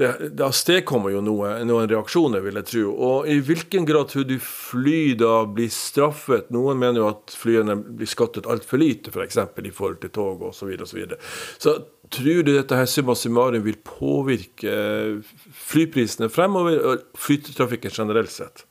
det, 0.00 0.30
det 0.36 0.44
avstedkommer 0.44 1.12
jo 1.12 1.20
noe, 1.24 1.52
noen 1.68 1.88
reaksjoner, 1.90 2.40
vil 2.44 2.56
jeg 2.60 2.68
tro. 2.70 2.84
Og 2.94 3.28
i 3.28 3.36
hvilken 3.44 3.84
grad 3.88 4.12
tror 4.12 4.24
du 4.28 4.36
fly 4.40 5.14
da 5.20 5.42
blir 5.48 5.68
straffet? 5.72 6.48
Noen 6.54 6.80
mener 6.80 7.02
jo 7.02 7.08
at 7.10 7.34
flyene 7.36 7.76
blir 7.76 8.08
skattet 8.08 8.48
altfor 8.48 8.80
lite, 8.80 9.12
f.eks. 9.12 9.40
For 9.54 9.68
i 9.68 9.74
forhold 9.74 10.00
til 10.04 10.14
tog 10.16 10.46
osv. 10.48 10.60
Så, 10.60 10.70
videre, 10.70 10.86
og 10.86 10.92
så, 10.92 11.00
videre. 11.00 11.20
så 11.60 11.76
tror 12.16 12.46
du 12.46 12.52
dette 12.54 12.80
her 12.80 12.88
summa 12.88 13.16
summarum 13.18 13.66
vil 13.66 13.76
påvirke 13.84 14.74
flyprisene 15.68 16.30
fremover, 16.32 16.80
og 16.80 17.20
flytrafikken 17.20 17.92
generelt 18.00 18.32
sett? 18.32 18.64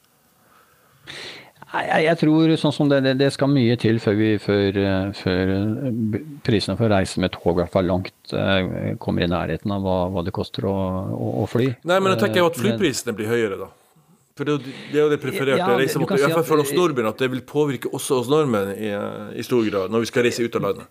Jeg, 1.70 2.02
jeg, 2.08 2.18
tror 2.18 2.52
sånn 2.58 2.74
som 2.74 2.88
det, 2.90 3.12
det, 3.20 3.28
skal 3.36 3.52
mye 3.54 3.76
til 3.78 4.00
før, 4.02 4.16
vi, 4.18 4.30
før, 4.42 4.78
eh, 4.82 5.12
før 5.14 5.52
eh, 5.54 6.16
prisene 6.46 6.74
for 6.80 6.88
å 6.88 6.96
reise 6.96 7.22
med 7.22 7.30
tog 7.36 7.52
i 7.52 7.60
hvert 7.60 7.74
fall 7.76 7.86
langt 7.86 8.34
eh, 8.34 8.96
kommer 9.02 9.26
i 9.26 9.30
nærheten 9.30 9.76
av 9.76 9.86
hva, 9.86 9.98
hva 10.10 10.24
det 10.26 10.34
koster 10.34 10.66
å, 10.66 10.74
å, 11.14 11.28
å, 11.44 11.46
fly. 11.50 11.68
Nei, 11.86 12.00
men 12.00 12.16
jeg 12.16 12.24
tenker 12.24 12.42
jo 12.42 12.48
at 12.50 12.58
flyprisene 12.58 13.14
blir 13.18 13.30
høyere, 13.30 13.60
da. 13.62 13.70
For 14.40 14.50
det, 14.50 14.56
det 14.64 14.98
er 14.98 15.04
jo 15.04 15.12
det 15.12 15.20
prefererte 15.22 15.62
ja, 15.62 15.70
reisemåten. 15.78 16.24
hvert 16.24 16.40
fall 16.40 16.48
for 16.48 16.64
oss 16.64 16.74
nordmenn, 16.74 17.12
at 17.12 17.22
det 17.22 17.30
vil 17.36 17.46
påvirke 17.46 17.92
også 17.94 18.24
oss 18.24 18.32
nordmenn 18.32 18.74
i, 18.74 18.90
i 19.38 19.46
stor 19.46 19.68
grad 19.68 19.94
når 19.94 20.08
vi 20.08 20.10
skal 20.10 20.26
reise 20.26 20.48
ut 20.48 20.58
av 20.58 20.66
landet. 20.66 20.90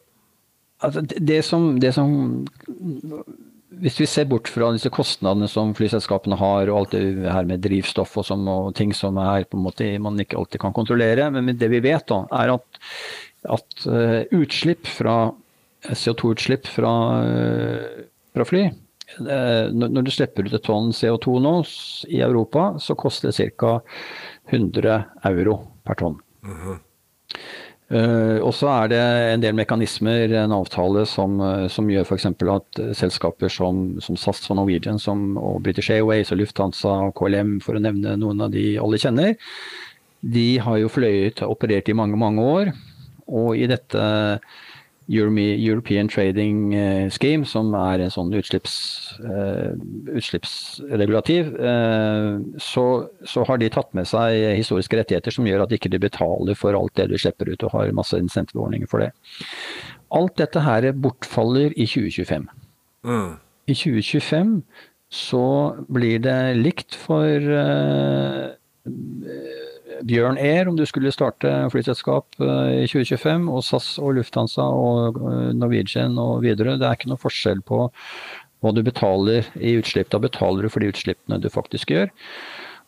Altså, 0.84 1.02
det, 1.02 1.40
som, 1.42 1.72
det 1.82 1.90
som 1.96 2.12
hvis 3.82 3.98
vi 4.00 4.06
ser 4.10 4.28
bort 4.30 4.48
fra 4.50 4.70
disse 4.74 4.90
kostnadene 4.92 5.48
som 5.50 5.74
flyselskapene 5.76 6.38
har, 6.40 6.70
og 6.70 6.78
alt 6.80 6.96
det 6.96 7.30
her 7.32 7.48
med 7.48 7.62
drivstoff 7.64 8.16
og, 8.20 8.26
som, 8.28 8.44
og 8.50 8.72
ting 8.78 8.94
som 8.96 9.18
er 9.22 9.46
måte 9.58 9.90
man 10.02 10.18
ikke 10.22 10.38
alltid 10.40 10.62
kan 10.62 10.76
kontrollere, 10.76 11.28
men 11.34 11.52
det 11.58 11.70
vi 11.72 11.82
vet, 11.84 12.06
da, 12.10 12.22
er 12.42 12.54
at, 12.56 12.82
at 13.58 13.86
uh, 13.86 14.20
utslipp 14.36 14.88
fra 14.90 15.18
CO2-utslipp 15.88 16.68
fra, 16.70 16.92
uh, 17.22 18.02
fra, 18.34 18.48
fly 18.48 18.64
uh, 18.66 19.70
Når 19.70 20.02
du 20.06 20.12
slipper 20.12 20.48
ut 20.48 20.58
et 20.58 20.66
tonn 20.66 20.90
CO2 20.94 21.38
nå 21.44 21.54
i 22.10 22.22
Europa, 22.24 22.72
så 22.82 22.98
koster 22.98 23.30
det 23.30 23.52
ca. 23.60 23.78
100 24.48 25.02
euro 25.28 25.60
per 25.84 25.94
tonn. 26.00 26.20
Mm 26.42 26.56
-hmm. 26.56 26.78
Uh, 27.88 28.36
og 28.44 28.50
så 28.52 28.68
er 28.68 28.90
det 28.92 29.00
en 29.00 29.40
del 29.40 29.54
mekanismer, 29.56 30.34
en 30.36 30.52
avtale 30.52 31.06
som, 31.08 31.38
uh, 31.40 31.64
som 31.72 31.88
gjør 31.88 32.04
f.eks. 32.04 32.26
at 32.28 32.80
selskaper 32.98 33.52
som, 33.52 33.94
som, 34.04 34.18
SAS 34.20 34.42
og 34.52 34.58
Norwegian 34.58 35.00
som, 35.00 35.30
og 35.40 35.62
British 35.64 35.94
Airways 35.94 36.28
og 36.34 36.42
Lufthansa 36.42 36.92
og 37.06 37.14
KLM, 37.16 37.56
for 37.64 37.78
å 37.78 37.82
nevne 37.82 38.18
noen 38.20 38.44
av 38.44 38.52
de 38.52 38.74
alle 38.82 39.00
kjenner, 39.00 39.38
de 40.20 40.48
har 40.60 40.82
jo 40.82 40.92
fløyet 40.92 41.40
og 41.46 41.56
operert 41.56 41.88
i 41.88 41.96
mange, 41.96 42.18
mange 42.20 42.44
år. 42.44 42.72
Og 43.28 43.56
i 43.56 43.68
dette 43.70 44.04
European 45.08 46.08
Trading 46.08 46.74
eh, 46.74 47.10
Scheme, 47.10 47.46
som 47.48 47.72
er 47.74 48.04
en 48.04 48.12
sånn 48.12 48.32
utslipps, 48.36 48.74
uh, 49.24 49.72
utslippsregulativ, 50.12 51.48
uh, 51.56 52.36
så, 52.60 52.84
så, 53.24 53.44
har 53.48 53.60
de 53.62 53.70
tatt 53.72 53.88
med 53.96 54.08
seg 54.10 54.36
historiske 54.58 55.00
rettigheter 55.00 55.32
som 55.32 55.48
gjør 55.48 55.64
at 55.64 55.72
de 55.72 55.78
ikke 55.80 56.02
betaler 56.02 56.58
for 56.58 56.76
alt 56.76 56.92
det 57.00 57.08
du 57.08 57.16
slipper 57.16 57.48
ut, 57.48 57.64
og 57.64 57.72
har 57.72 57.96
masse 57.96 58.20
insentivordninger 58.20 58.90
for 58.90 59.06
det. 59.06 59.10
Alt 60.12 60.36
dette 60.40 60.60
her 60.64 60.90
bortfaller 60.92 61.72
i 61.72 61.88
2025. 61.88 62.44
Mm. 63.08 63.32
I 63.68 63.74
2025 63.76 64.54
så 65.08 65.44
blir 65.88 66.20
det 66.20 66.40
likt 66.60 66.96
for 67.00 67.48
uh, 67.48 68.52
Bjørn 70.06 70.38
Air, 70.38 70.68
om 70.68 70.76
du 70.78 70.84
skulle 70.86 71.12
starte 71.14 71.50
flyselskap 71.72 72.38
eh, 72.42 72.84
i 72.84 72.86
2025, 72.90 73.48
og 73.50 73.64
SAS 73.66 73.88
og 74.02 74.14
Lufthansa 74.18 74.66
og 74.66 75.18
eh, 75.22 75.50
Norwegian 75.56 76.18
og 76.22 76.44
videre. 76.46 76.76
Det 76.78 76.86
er 76.88 76.98
ikke 76.98 77.10
noe 77.12 77.22
forskjell 77.22 77.64
på 77.66 77.86
hva 78.58 78.72
du 78.74 78.82
betaler 78.86 79.46
i 79.58 79.76
utslipp. 79.78 80.10
Da 80.12 80.20
betaler 80.22 80.66
du 80.66 80.72
for 80.72 80.82
de 80.82 80.92
utslippene 80.92 81.40
du 81.42 81.50
faktisk 81.52 81.94
gjør. 81.94 82.10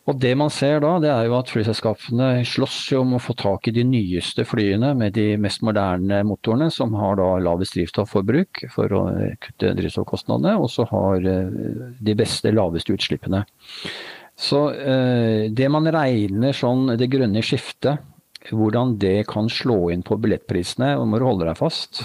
Og 0.09 0.17
det 0.17 0.31
man 0.33 0.49
ser 0.49 0.79
da, 0.81 0.95
det 1.01 1.11
er 1.13 1.27
jo 1.27 1.35
at 1.37 1.51
flyselskapene 1.53 2.29
slåss 2.49 2.77
jo 2.89 3.03
om 3.03 3.13
å 3.15 3.21
få 3.21 3.35
tak 3.37 3.69
i 3.69 3.73
de 3.75 3.83
nyeste 3.85 4.43
flyene 4.49 4.95
med 4.97 5.13
de 5.13 5.35
mest 5.37 5.61
moderne 5.65 6.23
motorene, 6.25 6.71
som 6.73 6.95
har 6.97 7.19
da 7.19 7.27
lavest 7.43 7.77
drivstofforbruk 7.77 8.63
for 8.73 8.95
å 8.97 9.03
kutte 9.45 9.75
drivstoffkostnadene, 9.77 10.55
og 10.57 10.71
så 10.73 10.87
har 10.89 11.27
eh, 11.29 11.61
de 12.01 12.17
beste, 12.17 12.53
laveste 12.55 12.97
utslippene. 12.97 13.43
Så 14.41 14.61
eh, 14.73 15.51
det 15.53 15.67
man 15.69 15.89
regner 15.93 16.55
sånn 16.57 16.95
det 16.97 17.11
grønne 17.13 17.43
skiftet, 17.45 18.01
hvordan 18.49 18.95
det 19.01 19.27
kan 19.29 19.49
slå 19.53 19.91
inn 19.93 20.01
på 20.05 20.17
billettprisene, 20.17 20.95
og 20.97 21.05
må 21.11 21.19
du 21.21 21.27
holde 21.27 21.45
deg 21.45 21.59
fast. 21.59 22.01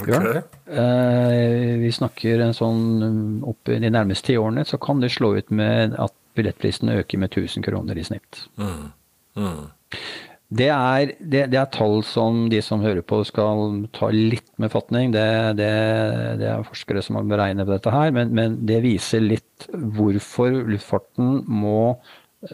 Okay. 0.00 0.40
Eh, 0.70 1.76
vi 1.82 1.90
snakker 1.94 2.42
en 2.42 2.56
sånn 2.56 3.42
opp 3.46 3.70
i 3.70 3.78
de 3.82 3.90
nærmeste 3.92 4.32
ti 4.32 4.38
årene, 4.40 4.64
så 4.66 4.80
kan 4.82 5.02
det 5.02 5.12
slå 5.14 5.36
ut 5.38 5.50
med 5.54 5.94
at 5.98 6.14
billettprisene 6.38 7.00
øker 7.02 7.22
med 7.22 7.30
1000 7.30 7.66
kroner 7.66 7.98
i 7.98 8.06
snitt. 8.06 8.44
Mm. 8.58 8.90
Mm. 9.38 9.64
Det 10.50 10.66
er, 10.66 11.12
det, 11.22 11.44
det 11.52 11.58
er, 11.60 11.68
tall 11.70 12.00
som 12.02 12.48
de 12.50 12.58
som 12.64 12.82
hører 12.82 13.04
på 13.06 13.20
skal 13.28 13.84
ta 13.94 14.08
litt 14.10 14.48
med 14.58 14.72
fatning. 14.72 15.12
Det, 15.14 15.26
det, 15.60 15.68
det 16.40 16.48
er 16.50 16.66
forskere 16.66 17.04
som 17.06 17.20
har 17.20 17.28
beregnet 17.30 17.68
på 17.68 17.76
dette 17.76 17.92
her, 17.94 18.10
men, 18.16 18.32
men, 18.34 18.56
det 18.66 18.80
viser 18.82 19.22
litt 19.22 19.68
hvorfor 19.70 20.58
luftfarten 20.72 21.44
må 21.46 21.94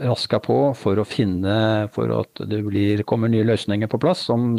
raske 0.03 0.41
på 0.43 0.59
for 0.77 1.01
å 1.01 1.07
finne 1.09 1.57
for 1.95 2.13
at 2.19 2.45
det 2.51 2.61
blir, 2.67 3.01
kommer 3.09 3.33
nye 3.33 3.47
løsninger 3.47 3.89
på 3.89 4.01
plass 4.03 4.27
som 4.29 4.57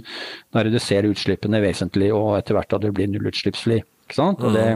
reduserer 0.56 1.12
utslippene 1.12 1.62
vesentlig, 1.62 2.10
og 2.16 2.40
etter 2.40 2.58
hvert 2.58 2.74
at 2.74 2.88
det 2.88 2.94
blir 2.96 3.12
nullutslippsfly. 3.12 3.84
Ikke 4.08 4.18
sant? 4.18 4.42
Og 4.42 4.56
det, 4.58 4.70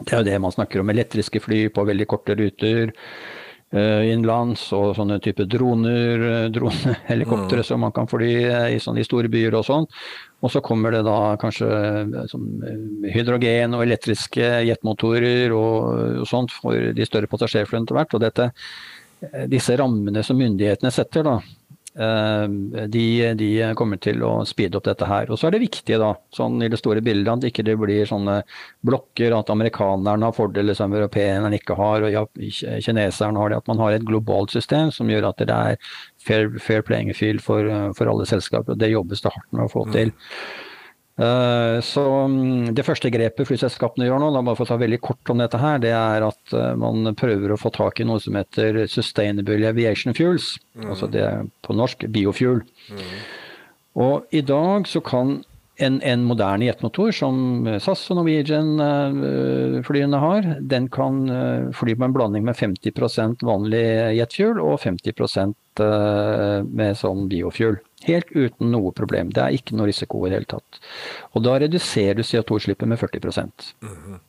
Det 0.00 0.12
er 0.12 0.22
jo 0.22 0.30
det 0.30 0.40
man 0.40 0.52
snakker 0.54 0.80
om, 0.80 0.92
elektriske 0.92 1.40
fly 1.44 1.66
på 1.72 1.84
veldig 1.88 2.08
korte 2.08 2.38
ruter 2.40 2.94
innenlands, 3.74 4.68
og 4.76 4.92
sånne 4.96 5.18
type 5.24 5.44
droner, 5.50 6.48
dronehelikoptre 6.54 7.60
mm. 7.60 7.66
som 7.66 7.82
man 7.82 7.94
kan 7.96 8.06
fly 8.08 8.30
i 8.76 8.78
sånne 8.82 9.04
store 9.04 9.30
byer 9.32 9.56
og 9.58 9.66
sånn. 9.66 9.88
Og 10.44 10.52
så 10.52 10.62
kommer 10.64 10.94
det 10.94 11.02
da 11.08 11.34
kanskje 11.40 11.68
sånn, 12.30 12.46
hydrogen 13.10 13.74
og 13.74 13.82
elektriske 13.86 14.52
jetmotorer 14.68 15.54
og, 15.56 16.20
og, 16.22 16.24
sånt 16.30 16.54
for 16.54 16.94
de 16.94 17.08
større 17.08 17.30
passasjerflyene 17.32 17.88
etter 17.88 17.98
hvert. 17.98 18.16
Og 18.16 18.22
dette, 18.22 18.50
disse 19.50 19.76
rammene 19.80 20.22
som 20.24 20.38
myndighetene 20.38 20.94
setter, 20.94 21.26
da, 21.26 21.40
Eh, 21.40 21.55
de, 21.96 23.04
de, 23.40 23.48
kommer 23.78 23.96
til 24.02 24.20
å 24.26 24.32
speede 24.44 24.76
opp 24.76 24.84
dette 24.84 25.06
her. 25.08 25.30
Og 25.32 25.40
så 25.40 25.48
er 25.48 25.56
det 25.56 25.62
viktig 25.62 25.96
da, 26.02 26.10
sånn 26.34 26.60
i 26.60 26.68
det 26.72 26.80
store 26.80 27.00
bildet 27.04 27.32
at 27.32 27.46
ikke 27.48 27.64
det 27.64 27.78
blir 27.80 28.08
sånne 28.08 28.42
blokker, 28.86 29.32
at 29.32 29.52
amerikanerne 29.52 30.28
har 30.28 30.36
fordeler 30.36 30.76
som 30.76 30.92
europeerne 30.92 31.54
ikke 31.56 31.78
har, 31.78 32.04
og 32.04 32.44
kineserne 32.84 33.40
har 33.40 33.52
det. 33.52 33.62
At 33.62 33.72
man 33.72 33.80
har 33.80 33.96
et 33.96 34.06
globalt 34.06 34.52
system 34.52 34.92
som 34.92 35.10
gjør 35.10 35.30
at 35.30 35.40
det 35.40 35.56
er 35.56 35.80
fair, 36.20 36.52
fair 36.60 36.84
playing 36.84 37.14
field 37.16 37.40
for, 37.44 37.64
for 37.96 38.12
alle 38.12 38.28
selskaper. 38.28 38.76
og 38.76 38.84
Det 38.84 38.92
jobbes 38.92 39.24
det 39.24 39.32
hardt 39.32 39.52
med 39.52 39.66
å 39.66 39.72
få 39.72 39.88
til. 39.96 40.12
Mm. 40.12 40.72
Eh, 41.16 41.80
så 41.80 42.02
mm, 42.28 42.74
Det 42.76 42.84
første 42.84 43.08
grepet 43.12 43.48
flyselskapene 43.48 44.04
gjør 44.04 44.20
nå, 44.20 44.28
da 44.34 44.42
bare 44.44 44.58
for 44.58 44.66
å 44.66 44.72
ta 44.74 44.82
veldig 44.82 45.00
kort 45.04 45.30
om 45.32 45.40
dette 45.40 45.60
her, 45.60 45.80
det 45.80 45.94
er 45.96 46.26
at 46.26 46.52
eh, 46.52 46.74
man 46.76 47.14
prøver 47.16 47.52
å 47.52 47.60
få 47.60 47.72
tak 47.72 48.00
i 48.00 48.08
noe 48.08 48.20
som 48.20 48.36
heter 48.36 48.84
Sustainable 48.92 49.70
Aviation 49.70 50.16
Fuels. 50.16 50.58
Mm. 50.76 50.88
Altså 50.92 51.06
det 51.08 51.22
er 51.24 51.48
på 51.64 51.76
norsk 51.76 52.04
biofuel. 52.12 52.60
Mm. 52.92 53.12
Og 54.04 54.36
i 54.36 54.42
dag 54.44 54.88
så 54.90 55.00
kan 55.00 55.38
en, 55.80 55.98
en 56.04 56.24
moderne 56.24 56.68
jetmotor 56.68 57.12
som 57.16 57.64
SAS 57.80 58.04
og 58.12 58.20
Norwegian-flyene 58.20 60.20
har, 60.20 60.50
den 60.60 60.88
kan 60.92 61.24
fly 61.76 61.96
med 61.96 62.10
en 62.10 62.16
blanding 62.16 62.44
med 62.48 62.56
50% 62.56 63.44
vanlig 63.44 63.84
jetfuel 64.16 64.60
og 64.64 64.80
50% 64.84 65.84
med 66.72 66.96
sånn 66.96 67.28
biofuel. 67.28 67.76
Helt 68.06 68.30
uten 68.30 68.70
noe 68.74 68.92
problem. 68.96 69.32
Det 69.34 69.42
er 69.42 69.56
ikke 69.56 69.76
noe 69.78 69.90
risiko 69.90 70.22
i 70.24 70.30
det 70.30 70.40
hele 70.40 70.52
tatt. 70.56 70.80
Og 71.34 71.44
da 71.46 71.58
reduserer 71.62 72.18
du 72.18 72.24
CO2-utslippet 72.26 72.86
med 72.86 72.98
40 72.98 73.26
mm 73.26 73.96
-hmm. 73.96 74.20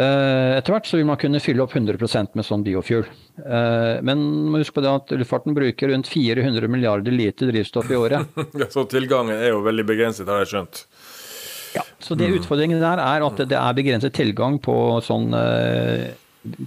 Etter 0.00 0.72
hvert 0.72 0.86
så 0.86 0.96
vil 0.96 1.08
man 1.08 1.18
kunne 1.20 1.40
fylle 1.42 1.64
opp 1.64 1.74
100% 1.74 2.36
med 2.38 2.46
sånn 2.46 2.62
biofuel. 2.62 3.04
Eh, 3.42 4.00
men 4.06 4.22
må 4.48 4.60
huske 4.62 4.76
på 4.76 4.84
det 4.84 4.92
at 5.00 5.10
luftfarten 5.10 5.56
bruker 5.56 5.88
rundt 5.88 6.08
400 6.08 6.68
milliarder 6.68 7.12
liter 7.12 7.50
drivstoff 7.50 7.90
i 7.90 7.98
året. 7.98 8.26
ja, 8.60 8.68
så 8.70 8.84
tilgangen 8.84 9.34
er 9.34 9.50
jo 9.50 9.64
veldig 9.66 9.86
begrenset, 9.90 10.30
har 10.30 10.44
jeg 10.44 10.52
skjønt. 10.54 10.84
Ja, 11.74 11.84
så 12.02 12.16
det 12.18 12.30
utfordringen 12.34 12.80
der 12.82 13.02
er 13.02 13.26
at 13.26 13.42
det 13.50 13.58
er 13.58 13.76
begrenset 13.76 14.14
tilgang 14.16 14.58
på 14.62 14.74
sånn 15.06 15.34
eh, 15.38 16.10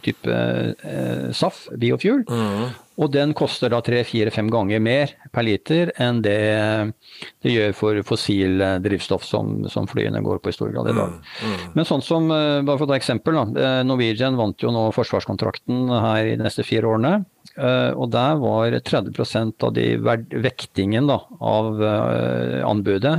type 0.05 0.29
eh, 0.29 1.31
SAF, 1.35 1.65
biofuel. 1.79 2.23
Mm. 2.29 2.69
Og 3.01 3.09
den 3.13 3.33
koster 3.37 3.71
da 3.73 3.79
tre-fire-fem 3.81 4.51
ganger 4.53 4.81
mer 4.83 5.15
per 5.33 5.47
liter 5.47 5.93
enn 6.01 6.21
det 6.21 6.41
det 7.43 7.51
gjør 7.51 7.73
for 7.75 7.99
fossil 8.07 8.61
drivstoff 8.83 9.25
som, 9.27 9.63
som 9.71 9.87
flyene 9.89 10.21
går 10.23 10.39
på 10.43 10.51
i 10.51 10.55
stor 10.55 10.71
grad 10.73 10.89
i 10.91 10.95
dag. 10.95 11.17
Mm, 11.19 11.51
mm. 11.51 11.67
Men 11.75 11.87
sånn 11.87 12.03
som, 12.05 12.29
eh, 12.31 12.61
bare 12.63 12.79
for 12.79 12.87
å 12.87 12.93
ta 12.93 12.97
eksempel, 12.97 13.37
da, 13.39 13.45
eh, 13.61 13.83
Norwegian 13.87 14.39
vant 14.39 14.63
jo 14.63 14.71
nå 14.73 14.87
forsvarskontrakten 14.95 15.91
her 15.91 16.31
i 16.31 16.35
de 16.37 16.43
neste 16.45 16.65
fire 16.67 16.89
årene. 16.89 17.25
Eh, 17.53 17.91
og 17.91 18.09
der 18.13 18.39
var 18.41 18.73
30% 18.79 19.67
av 19.67 19.73
de 19.75 19.87
vektingen 19.99 21.09
da, 21.11 21.19
av 21.43 21.81
anbudet 22.65 23.17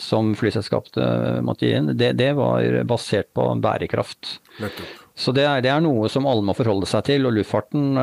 som 0.00 0.32
flyselskapet 0.38 1.42
måtte 1.44 1.66
gi 1.66 1.74
inn, 1.78 1.92
det, 1.98 2.14
det 2.20 2.32
var 2.38 2.84
basert 2.88 3.32
på 3.36 3.48
bærekraft. 3.62 4.38
Nettopp. 4.62 5.00
Så 5.14 5.30
det 5.30 5.44
er, 5.46 5.60
det 5.62 5.70
er, 5.70 5.82
noe 5.82 6.08
som 6.10 6.24
alle 6.26 6.42
må 6.42 6.56
forholde 6.58 6.88
seg 6.90 7.04
til, 7.06 7.26
og 7.28 7.36
luftfarten 7.36 7.94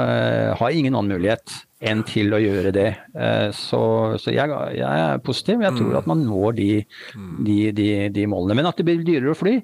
har 0.56 0.76
ingen 0.76 0.96
mulighet 1.12 1.54
enn 1.82 2.04
til 2.06 2.34
å 2.36 2.40
gjøre 2.42 2.72
det. 2.76 2.88
Uh, 3.16 3.50
så, 3.58 3.82
så 4.22 4.34
jeg, 4.34 4.54
jeg, 4.78 4.86
er 4.86 5.22
positiv. 5.26 5.64
Jeg 5.66 5.78
tror 5.80 6.00
at 6.02 6.10
man 6.10 6.24
når 6.28 6.58
de, 6.60 6.70
de, 7.42 7.58
de, 7.76 7.90
de, 8.14 8.26
målene. 8.30 8.60
Men 8.60 8.70
at 8.70 8.80
det 8.80 8.88
blir 8.88 9.04
dyrere 9.08 9.34
å 9.34 9.38
fly, 9.38 9.58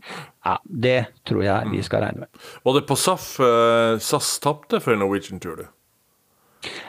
ja, 0.48 0.58
det 0.66 1.00
tror 1.30 1.46
jeg 1.46 1.74
vi 1.74 1.86
skal 1.86 2.08
regne 2.08 2.26
med. 2.26 2.46
Var 2.66 2.80
det 2.80 2.86
på 2.90 3.00
SAF 3.00 3.32
uh, 3.44 3.98
SAS 4.02 4.38
tapte 4.44 4.82
for 4.84 4.98
Norwegian, 4.98 5.42
tror 5.44 5.62
du? 5.62 5.68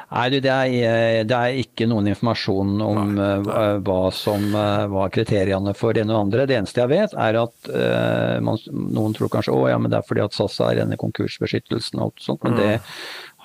Nei, 0.08 0.28
det 0.32 0.48
er, 0.48 0.70
eh, 0.72 1.22
det 1.28 1.36
er, 1.36 1.58
ikke 1.60 1.84
noen 1.90 2.08
informasjon 2.08 2.78
om 2.80 3.10
nei, 3.12 3.24
nei. 3.44 3.56
Eh, 3.60 3.80
hva 3.84 3.98
som 4.16 4.46
eh, 4.56 4.86
var 4.88 5.12
kriteriene 5.12 5.74
for 5.76 5.92
det 5.92 6.06
ene 6.06 6.16
og 6.16 6.28
andre. 6.28 6.46
Det 6.48 6.56
eneste 6.56 6.80
jeg 6.80 6.92
vet, 6.94 7.12
er 7.12 7.36
at 7.42 7.68
uh, 7.68 8.38
man, 8.44 8.60
noen 8.72 9.16
tror 9.16 9.28
kanskje 9.32 9.52
å 9.52 9.66
ja, 9.68 9.76
men 9.80 9.92
det 9.92 10.00
er 10.00 10.06
fordi 10.08 10.24
at 10.24 10.36
SAS 10.36 10.56
er 10.64 10.80
denne 10.80 10.96
konkursbeskyttelsen 11.00 12.00
og 12.00 12.08
alt 12.08 12.24
sånt, 12.24 12.46
men 12.46 12.56
mm. 12.56 12.60
det 12.62 12.78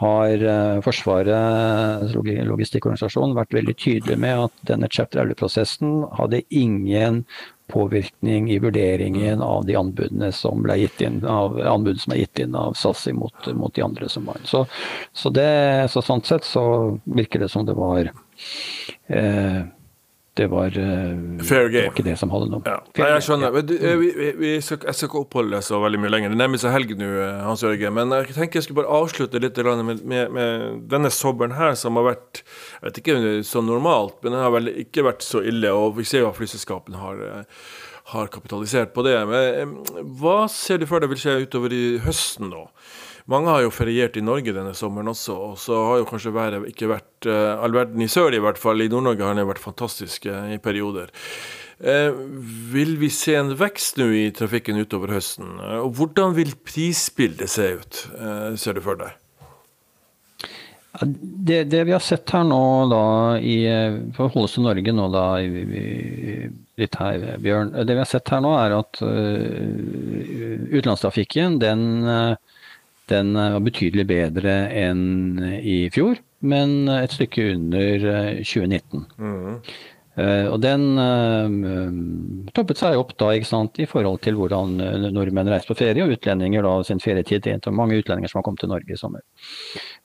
har 0.04 0.46
uh, 0.46 0.84
Forsvarets 0.86 2.14
logistikkorganisasjon 2.14 3.36
vært 3.38 3.56
veldig 3.56 3.76
tydelig 3.80 4.20
med 4.20 4.46
at 4.48 4.64
denne 4.70 4.92
chapter 4.92 5.24
11-prosessen 5.24 6.04
hadde 6.20 6.44
ingen 6.54 7.24
påvirkning 7.72 8.52
i 8.52 8.60
vurderingen 8.60 9.42
av 9.42 9.66
de 9.66 9.76
anbudene 9.80 10.32
som 10.36 10.62
ble 10.66 10.76
gitt 10.84 11.02
inn 11.02 11.22
av, 11.26 11.56
som 11.98 12.14
er 12.14 12.20
gitt 12.24 12.44
inn 12.44 12.58
av 12.60 12.76
SAS 12.78 13.08
mot, 13.16 13.48
mot 13.56 13.74
de 13.74 13.86
andre 13.86 14.10
som 14.12 14.28
var 14.28 14.42
Så, 14.46 14.66
så, 15.14 15.32
så 15.90 16.04
sånn 16.04 16.26
sett 16.28 16.46
så 16.46 16.66
virker 17.04 17.46
det 17.46 17.50
som 17.50 17.66
det 17.66 17.78
var 17.80 18.12
eh, 19.08 19.64
det 20.34 20.48
var, 20.48 20.66
eh, 20.66 21.44
Fair 21.46 21.70
game. 21.70 21.72
Det 21.72 21.88
var 21.88 21.94
ikke 21.94 22.06
det 22.08 22.16
som 22.18 22.32
hadde 22.34 22.48
noe 22.50 22.66
ja. 22.66 22.80
Nei, 22.98 23.10
Jeg 23.12 23.26
skjønner. 23.28 23.54
Ja. 23.54 23.62
Eh, 23.92 23.98
vi, 24.02 24.30
vi, 24.40 24.54
skal, 24.66 24.80
jeg 24.88 24.98
skal 24.98 25.10
ikke 25.12 25.22
oppholde 25.22 25.60
så 25.62 25.78
veldig 25.84 26.00
mye 26.02 26.10
lenger. 26.10 26.34
Det 26.34 26.40
nærmer 26.42 26.62
seg 26.62 26.74
helg 26.74 26.96
nå, 26.98 27.10
eh, 27.22 27.44
Hans 27.46 27.62
Jørgen. 27.62 27.94
Men 27.94 28.16
jeg 28.18 28.34
tenker 28.34 28.58
jeg 28.58 28.66
skulle 28.66 28.82
bare 28.82 28.98
avslutte 28.98 29.42
litt 29.44 29.62
med, 29.62 30.02
med, 30.02 30.34
med 30.34 30.66
denne 30.90 31.14
sommeren 31.14 31.54
her, 31.54 31.78
som 31.78 32.02
har 32.02 32.08
vært 32.10 32.42
jeg 32.42 32.88
vet 32.88 33.00
ikke 33.04 33.18
om 33.18 33.22
det 33.28 33.36
er 33.38 33.48
så 33.52 33.62
normalt, 33.62 34.18
men 34.24 34.34
den 34.34 34.42
har 34.42 34.56
vel 34.56 34.74
ikke 34.74 35.06
vært 35.06 35.22
så 35.22 35.44
ille. 35.46 35.70
Og 35.70 36.00
vi 36.00 36.08
ser 36.10 36.26
jo 36.26 36.32
at 36.32 36.40
flyselskapene 36.40 36.98
har, 36.98 37.46
har 38.16 38.34
kapitalisert 38.34 38.96
på 38.98 39.06
det. 39.06 39.14
Men 39.30 39.78
hva 40.18 40.48
ser 40.50 40.82
du 40.82 40.90
for 40.90 41.04
deg 41.04 41.14
vil 41.14 41.22
skje 41.28 41.44
utover 41.46 41.78
i 41.78 41.84
høsten 42.02 42.50
nå? 42.50 42.66
Mange 43.32 43.48
har 43.48 43.62
jo 43.64 43.70
feriert 43.72 44.18
i 44.20 44.22
Norge 44.26 44.52
denne 44.52 44.74
sommeren 44.76 45.08
også, 45.14 45.34
og 45.48 45.54
så 45.62 45.78
har 45.88 46.02
jo 46.02 46.08
kanskje 46.10 46.34
været 46.36 46.66
ikke 46.74 46.90
vært 46.92 47.28
uh, 47.30 47.62
all 47.64 47.72
verden 47.76 48.02
i 48.04 48.08
sør, 48.12 48.36
i 48.36 48.42
hvert 48.44 48.60
fall. 48.60 48.82
I 48.84 48.90
Nord-Norge 48.92 49.24
har 49.24 49.34
den 49.38 49.48
vært 49.48 49.64
fantastisk 49.64 50.26
uh, 50.28 50.52
i 50.52 50.60
perioder. 50.60 51.08
Uh, 51.80 52.12
vil 52.74 52.98
vi 53.00 53.10
se 53.12 53.36
en 53.40 53.60
vekst 53.60 53.98
nå 54.00 54.06
i 54.12 54.32
trafikken 54.36 54.80
utover 54.80 55.14
høsten? 55.16 55.60
og 55.80 55.94
hvordan 55.96 56.36
vil 56.36 56.52
prisbildet 56.68 57.50
se 57.52 57.66
ut, 57.80 57.94
ser 58.60 58.74
du 58.76 58.82
for 58.84 58.96
deg? 59.00 59.12
Det, 61.04 61.64
det, 61.72 61.84
vi 61.88 61.96
har 61.96 62.04
sett 62.04 62.30
her 62.36 62.44
nå 62.46 62.86
da 62.92 63.38
i 63.42 63.66
For 64.14 64.28
å 64.28 64.32
holde 64.36 64.46
oss 64.46 64.56
til 64.60 64.66
Norge 64.68 64.92
nå 64.94 65.06
da 65.10 65.42
litt 65.42 66.96
her, 67.00 67.40
Bjørn. 67.42 67.74
Det 67.74 67.96
vi 67.96 68.04
har 68.04 68.12
sett 68.12 68.30
her 68.30 68.42
nå 68.46 68.52
er 68.60 68.72
at 68.78 69.02
utenlandstrafikken 69.02 71.58
den 71.64 71.82
den 73.12 73.36
eh, 73.36 73.54
var 73.56 73.66
betydelig 73.66 74.06
bedre 74.10 74.54
enn 74.84 75.40
i 75.60 75.88
fjor, 75.94 76.20
men 76.44 76.88
et 76.92 77.16
stykke 77.16 77.50
under 77.56 78.06
2019. 78.44 79.04
Eh, 79.18 79.26
mm. 79.28 79.58
Og 80.54 80.60
den 80.62 80.84
toppet 82.54 82.78
seg 82.78 83.00
opp 83.00 83.16
da 83.18 83.32
sant, 83.50 83.80
i 83.82 83.88
forhold 83.90 84.20
til 84.22 84.36
hvordan 84.38 84.76
nordmenn 85.10 85.50
reiser 85.50 85.72
på 85.72 85.80
ferie, 85.80 86.06
og 86.06 86.14
utlendinger 86.14 86.62
da 86.62 86.76
sin 86.86 87.02
ferietid. 87.02 87.42
Det 87.48 87.58
er 87.58 87.74
mange 87.74 87.98
utlendinger 87.98 88.30
som 88.30 88.38
har 88.38 88.46
kommet 88.46 88.62
til 88.62 88.70
Norge 88.70 88.94
i 88.94 89.00
sommer. 89.00 89.24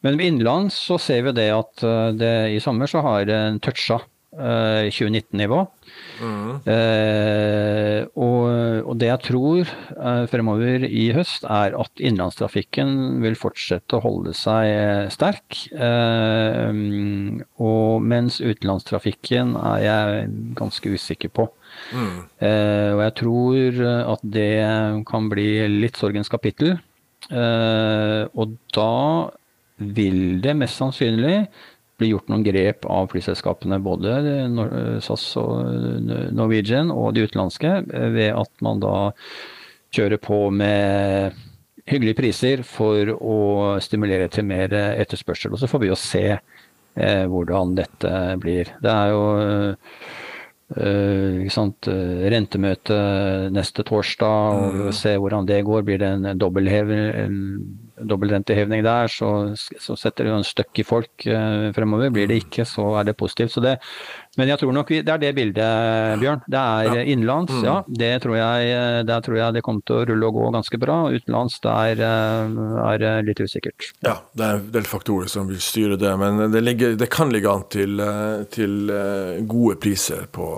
Men 0.00 0.16
innenlands 0.16 0.78
så 0.80 0.96
ser 0.96 1.26
vi 1.26 1.34
det 1.36 1.50
at 1.52 1.84
det, 2.16 2.32
i 2.56 2.62
sommer 2.64 2.88
så 2.88 3.04
har 3.04 3.28
det 3.28 3.42
toucha 3.66 4.00
2019-nivå. 4.38 5.64
Mm. 6.18 6.50
Eh, 6.66 8.00
og, 8.18 8.42
og, 8.84 8.94
det 8.98 9.08
jeg 9.10 9.22
tror 9.26 9.70
eh, 9.70 10.24
fremover 10.30 10.84
i 10.86 11.08
høst, 11.14 11.46
er 11.46 11.76
at 11.78 12.02
innenlandstrafikken 12.02 13.20
vil 13.22 13.38
fortsette 13.38 13.98
å 13.98 14.02
holde 14.04 14.34
seg 14.36 14.70
eh, 14.72 15.04
sterk. 15.14 15.60
Eh, 15.74 16.82
og 17.62 18.08
mens 18.14 18.40
utenlandstrafikken 18.42 19.56
er 19.60 19.86
jeg 19.86 20.28
ganske 20.58 20.94
usikker 20.94 21.34
på. 21.34 21.48
Mm. 21.94 22.18
Eh, 22.42 22.90
og 22.96 23.02
jeg 23.06 23.16
tror 23.22 23.82
at 24.16 24.28
det 24.38 24.52
kan 25.08 25.30
bli 25.32 25.50
litt 25.78 25.98
sorgens 26.00 26.30
kapittel. 26.32 26.76
Eh, 27.28 28.22
og 28.32 28.56
da 28.74 28.92
vil 29.78 30.40
det 30.42 30.56
mest 30.58 30.80
sannsynlig 30.80 31.44
blir 31.98 32.12
gjort 32.14 32.30
noen 32.30 32.44
grep 32.46 32.86
av 32.86 33.10
flyselskapene, 33.12 33.80
både 33.82 34.18
SAS 35.04 35.26
og 35.40 36.06
Norwegian 36.34 36.92
og 36.94 37.12
de 37.16 37.26
utenlandske, 37.26 37.74
ved 38.14 38.32
at 38.38 38.64
man 38.64 38.82
da 38.82 39.10
kjører 39.94 40.20
på 40.22 40.46
med 40.54 41.38
hyggelige 41.88 42.18
priser 42.18 42.62
for 42.66 43.10
å 43.16 43.38
stimulere 43.82 44.28
til 44.32 44.46
mer 44.48 44.74
etterspørsel. 44.74 45.54
Og 45.54 45.62
så 45.62 45.70
får 45.70 45.82
vi 45.82 45.90
jo 45.90 45.98
se 45.98 46.24
eh, 46.36 47.24
hvordan 47.32 47.76
dette 47.78 48.14
blir. 48.42 48.74
Det 48.84 48.94
er 48.94 49.14
jo 49.16 49.26
Uh, 50.68 51.48
rentemøte 52.28 52.96
neste 53.56 53.80
torsdag, 53.88 54.58
og 54.58 54.74
mm. 54.76 54.90
se 54.92 55.14
hvordan 55.16 55.46
det 55.48 55.62
går. 55.64 55.80
Blir 55.86 56.02
det 56.02 56.10
en 56.12 56.26
dobbeltrenteheving 58.00 58.84
der, 58.86 59.10
så, 59.12 59.30
så, 59.56 59.96
setter 59.98 60.28
det 60.28 60.34
en 60.36 60.46
støkk 60.46 60.82
i 60.82 60.86
folk 60.86 61.26
eh, 61.26 61.68
fremover. 61.76 62.12
Blir 62.14 62.30
det 62.30 62.42
ikke, 62.44 62.66
så 62.68 62.90
er 63.00 63.08
det 63.08 63.16
positivt. 63.18 63.54
Så 63.54 63.62
det, 63.64 63.76
men 64.38 64.52
jeg 64.52 64.60
tror 64.60 64.74
nok 64.76 64.92
vi, 64.92 65.00
det 65.06 65.14
er 65.14 65.22
det 65.22 65.32
bildet, 65.36 66.20
Bjørn. 66.22 66.44
Det 66.46 66.62
er 66.62 67.00
ja. 67.00 67.04
innenlands, 67.04 67.54
mm. 67.54 67.64
ja. 67.66 67.76
Det 68.04 68.12
tror 68.24 68.38
jeg, 68.38 69.06
der 69.08 69.24
tror 69.24 69.40
jeg 69.40 69.56
det 69.56 69.64
kommer 69.66 69.86
til 69.86 69.98
å 69.98 70.04
rulle 70.12 70.30
og 70.30 70.38
gå 70.38 70.50
ganske 70.58 70.82
bra. 70.82 70.98
Utenlands 71.14 71.58
der 71.64 72.04
er 72.04 73.02
det 73.02 73.14
litt 73.26 73.42
usikkert. 73.42 73.90
Ja, 74.06 74.18
det 74.38 74.46
er 74.46 74.60
en 74.60 74.70
del 74.74 74.86
faktorer 74.88 75.30
som 75.30 75.50
vil 75.50 75.60
styre 75.62 75.98
det. 76.00 76.14
Men 76.20 76.44
det, 76.54 76.62
ligger, 76.62 76.94
det 77.00 77.10
kan 77.12 77.32
ligge 77.34 77.50
an 77.50 77.66
til, 77.72 77.98
til 78.54 78.94
gode 79.50 79.78
priser 79.82 80.28
på 80.30 80.48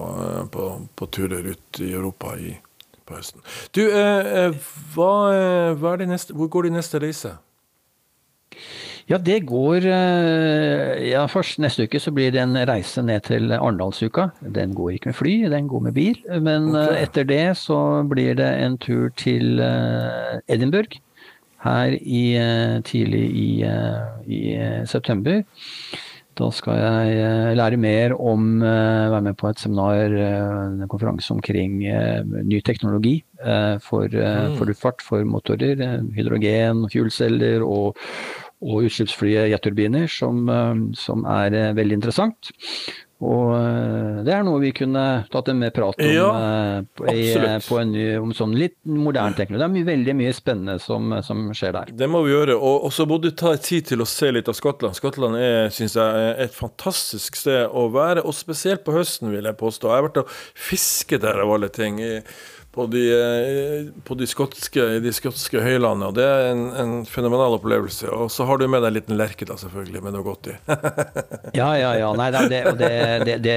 på, 0.51 0.88
på, 0.95 1.07
turer 1.07 1.47
ut 1.47 1.80
i 1.80 1.93
Europa 1.93 2.36
i, 2.38 2.57
på 3.11 3.19
høsten. 3.19 3.45
Du, 3.77 3.85
eh, 3.91 4.33
eh 4.47 4.59
hva, 4.95 5.13
eh, 5.35 5.77
hva 5.79 5.97
neste, 6.07 6.37
hvor 6.37 6.51
går 6.53 6.69
de 6.69 6.77
neste 6.79 7.01
reise? 7.03 7.37
Ja, 9.11 9.19
det 9.19 9.41
går 9.49 9.83
eh, 9.91 11.11
ja, 11.11 11.25
Først 11.27 11.59
neste 11.59 11.89
uke 11.89 11.99
så 11.99 12.13
blir 12.15 12.31
det 12.31 12.45
en 12.45 12.55
reise 12.69 13.03
ned 13.03 13.25
til 13.27 13.51
Arendalsuka. 13.57 14.29
Den 14.41 14.75
går 14.79 14.91
ikke 14.95 15.11
med 15.11 15.19
fly, 15.19 15.35
den 15.51 15.67
går 15.69 15.87
med 15.89 15.97
bil. 15.97 16.21
Men 16.39 16.71
okay. 16.71 17.03
etter 17.03 17.27
det 17.27 17.57
så 17.59 18.05
blir 18.07 18.39
det 18.39 18.51
en 18.63 18.79
tur 18.79 19.11
til 19.19 19.59
Edinburgh 20.47 21.01
her 21.65 21.93
i, 21.99 22.23
tidlig 22.87 23.25
i, 23.37 23.49
i 24.31 24.41
september. 24.89 25.43
Da 26.39 26.49
skal 26.55 26.78
jeg 26.78 27.16
eh, 27.20 27.53
lære 27.59 27.78
mer 27.81 28.14
om, 28.14 28.62
eh, 28.62 29.11
være 29.12 29.24
med 29.26 29.37
på 29.41 29.51
et 29.51 29.61
seminar, 29.61 30.14
eh, 30.14 30.83
en 30.83 30.89
konferanse 30.89 31.33
omkring 31.35 31.81
ny 32.47 32.61
teknologi 32.64 33.20
for, 33.81 34.07
mm. 34.07 34.57
for 34.59 34.68
luftfart, 34.68 35.03
for 35.03 35.24
motorer. 35.24 35.81
Hydrogen, 36.14 36.85
fuelceller 36.93 37.64
og, 37.64 37.97
og 38.61 38.85
utslippsfrie 38.85 39.47
jetturbiner, 39.49 40.05
som, 40.12 40.45
som 40.93 41.24
er 41.24 41.72
veldig 41.76 41.97
interessant. 41.97 42.53
Og 43.21 43.51
eh, 43.53 44.21
det 44.25 44.33
er 44.33 44.45
noe 44.47 44.62
vi 44.62 44.71
kunne 44.73 45.03
tatt 45.33 45.51
en 45.53 45.59
mer 45.61 45.73
prat 45.77 45.99
om 46.01 46.09
ja, 46.09 46.29
på, 46.97 47.05
i, 47.12 47.27
på 47.66 47.77
en 47.81 47.91
ny, 47.93 48.05
om 48.16 48.33
sånn 48.37 48.55
litt 48.57 48.79
moderne 48.89 49.37
teknologi. 49.37 49.61
Det 49.61 49.66
er 49.66 49.75
mye, 49.75 49.89
veldig 49.91 50.14
mye 50.23 50.37
spennende 50.37 50.77
som, 50.81 51.12
som, 51.27 51.43
skjer 51.57 51.77
der. 51.77 51.93
Det 52.01 52.09
må 52.09 52.23
vi 52.25 52.33
gjøre. 52.33 52.57
Og, 52.57 52.89
så 52.97 53.05
må 53.09 53.21
du 53.21 53.29
ta 53.37 53.53
tid 53.61 53.91
til 53.91 54.01
å 54.01 54.09
se 54.09 54.31
litt 54.33 54.49
av 54.49 54.57
Skottland. 54.57 54.97
Skottland 54.97 55.37
er 55.41 55.68
synes 55.75 55.99
jeg, 56.01 56.31
et 56.47 56.57
fantastisk 56.57 57.37
sted 57.43 57.68
å 57.68 57.91
være, 57.93 58.25
og 58.25 58.37
spesielt 58.37 58.87
på 58.87 58.97
høsten, 58.97 59.29
vil 59.35 59.51
jeg 59.51 59.61
påstå. 59.61 59.91
Jeg 59.91 60.01
har 60.01 60.09
vært 60.09 60.23
og 60.25 60.33
fisket 60.71 61.21
der 61.27 61.45
av 61.45 61.53
alle 61.59 61.68
ting. 61.75 62.01
På 62.71 62.87
de, 62.87 63.03
eh, 63.11 63.87
på 64.05 64.14
de, 64.14 64.27
skotske, 64.31 64.85
de 65.03 65.12
skotske 65.14 65.59
høylandene. 65.59 66.11
og 66.11 66.14
Det 66.14 66.27
er 66.27 66.51
en, 66.53 66.62
en, 66.79 66.93
fenomenal 67.09 67.57
opplevelse. 67.57 68.07
Og 68.14 68.31
så 68.31 68.47
har 68.47 68.61
du 68.61 68.68
med 68.71 68.85
deg 68.85 68.93
en 68.93 68.97
liten 69.01 69.18
lerke, 69.18 69.49
da, 69.49 69.57
selvfølgelig, 69.59 70.03
med 70.05 70.14
noe 70.14 70.27
godt 70.27 70.53
i. 70.53 70.55
ja, 71.61 71.71
ja, 71.81 71.91
ja. 71.99 72.12
Nei, 72.14 72.29
det, 72.37 72.45
det, 72.53 72.93
det, 73.27 73.37
det, 73.43 73.57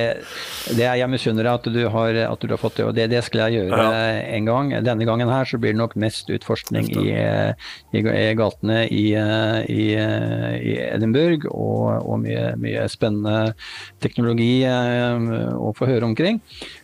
det 0.80 0.88
er 0.89 0.97
jeg 1.03 1.11
misunner 1.14 1.45
deg 1.45 1.61
at, 1.61 1.70
du 1.78 1.82
har, 1.93 2.20
at 2.26 2.41
du 2.41 2.55
har 2.55 2.61
fått 2.61 2.82
det. 2.82 2.88
Og 2.89 2.97
det, 2.97 3.07
det 3.14 3.22
skal 3.28 3.45
jeg 3.45 3.61
gjøre 3.61 3.86
ja. 3.86 4.03
en 4.34 4.49
gang. 4.49 4.74
Denne 4.89 5.09
gangen 5.09 5.30
her 5.30 5.45
så 5.49 5.61
blir 5.61 5.76
det 5.76 5.82
nok 5.84 5.93
mest 6.01 6.34
utforskning 6.34 6.89
i, 6.97 7.07
i, 7.14 8.01
i 8.01 8.28
gatene 8.39 8.84
i, 8.89 9.07
i, 9.14 9.89
i 9.93 10.78
Edinburgh, 10.89 11.45
og, 11.53 12.01
og 12.01 12.24
mye, 12.26 12.55
mye, 12.57 12.89
spennende 12.89 13.53
teknologi 14.01 14.64
eh, 14.66 15.34
å 15.53 15.70
få 15.78 15.86
høre 15.89 16.09
omkring. 16.09 16.41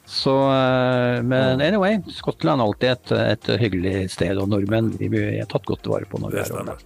Så, 0.10 0.34
eh, 0.50 1.22
men 1.22 1.62
anyway, 1.62 2.00
Skottland 2.10 2.62
er 2.62 2.66
alltid 2.66 2.90
et, 2.90 3.12
et 3.36 3.50
hyggelig 3.62 3.94
sted, 4.16 4.40
og 4.42 4.50
nordmenn 4.50 4.90
vi 4.98 5.22
er 5.38 5.46
tatt 5.52 5.68
godt 5.70 5.86
vare 5.92 6.10
på 6.10 6.18
når 6.22 6.34
vi 6.34 6.42
er 6.42 6.70
der. 6.72 6.82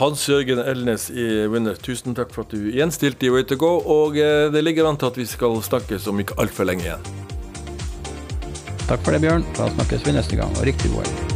Hans 0.00 0.22
Jørgen 0.30 0.62
Elnes 0.64 1.10
i 1.12 1.26
Winner, 1.52 1.76
tusen 1.76 2.16
takk 2.16 2.32
for 2.32 2.46
at 2.46 2.54
du 2.56 2.70
igjen 2.72 2.94
stilte 2.94 3.28
i 3.28 3.34
Way 3.34 3.44
to 3.50 3.60
go. 3.60 3.74
Og 3.84 4.16
eh, 4.16 4.48
det 4.54 4.64
ligger 4.64 4.88
an 4.88 4.96
til 4.96 5.12
at 5.12 5.20
vi 5.20 5.28
skal 5.28 5.60
snakkes 5.68 6.08
om 6.08 6.24
ikke 6.24 6.38
altfor 6.40 6.70
lenge 6.70 6.88
igjen. 6.88 7.12
Takk 8.88 9.04
for 9.04 9.12
det, 9.12 9.20
Bjørn. 9.26 9.44
Da 9.58 9.68
snakkes 9.76 10.08
vi 10.08 10.16
neste 10.16 10.40
gang, 10.40 10.56
og 10.56 10.64
riktig 10.68 10.94
god 10.96 11.04
helg. 11.04 11.31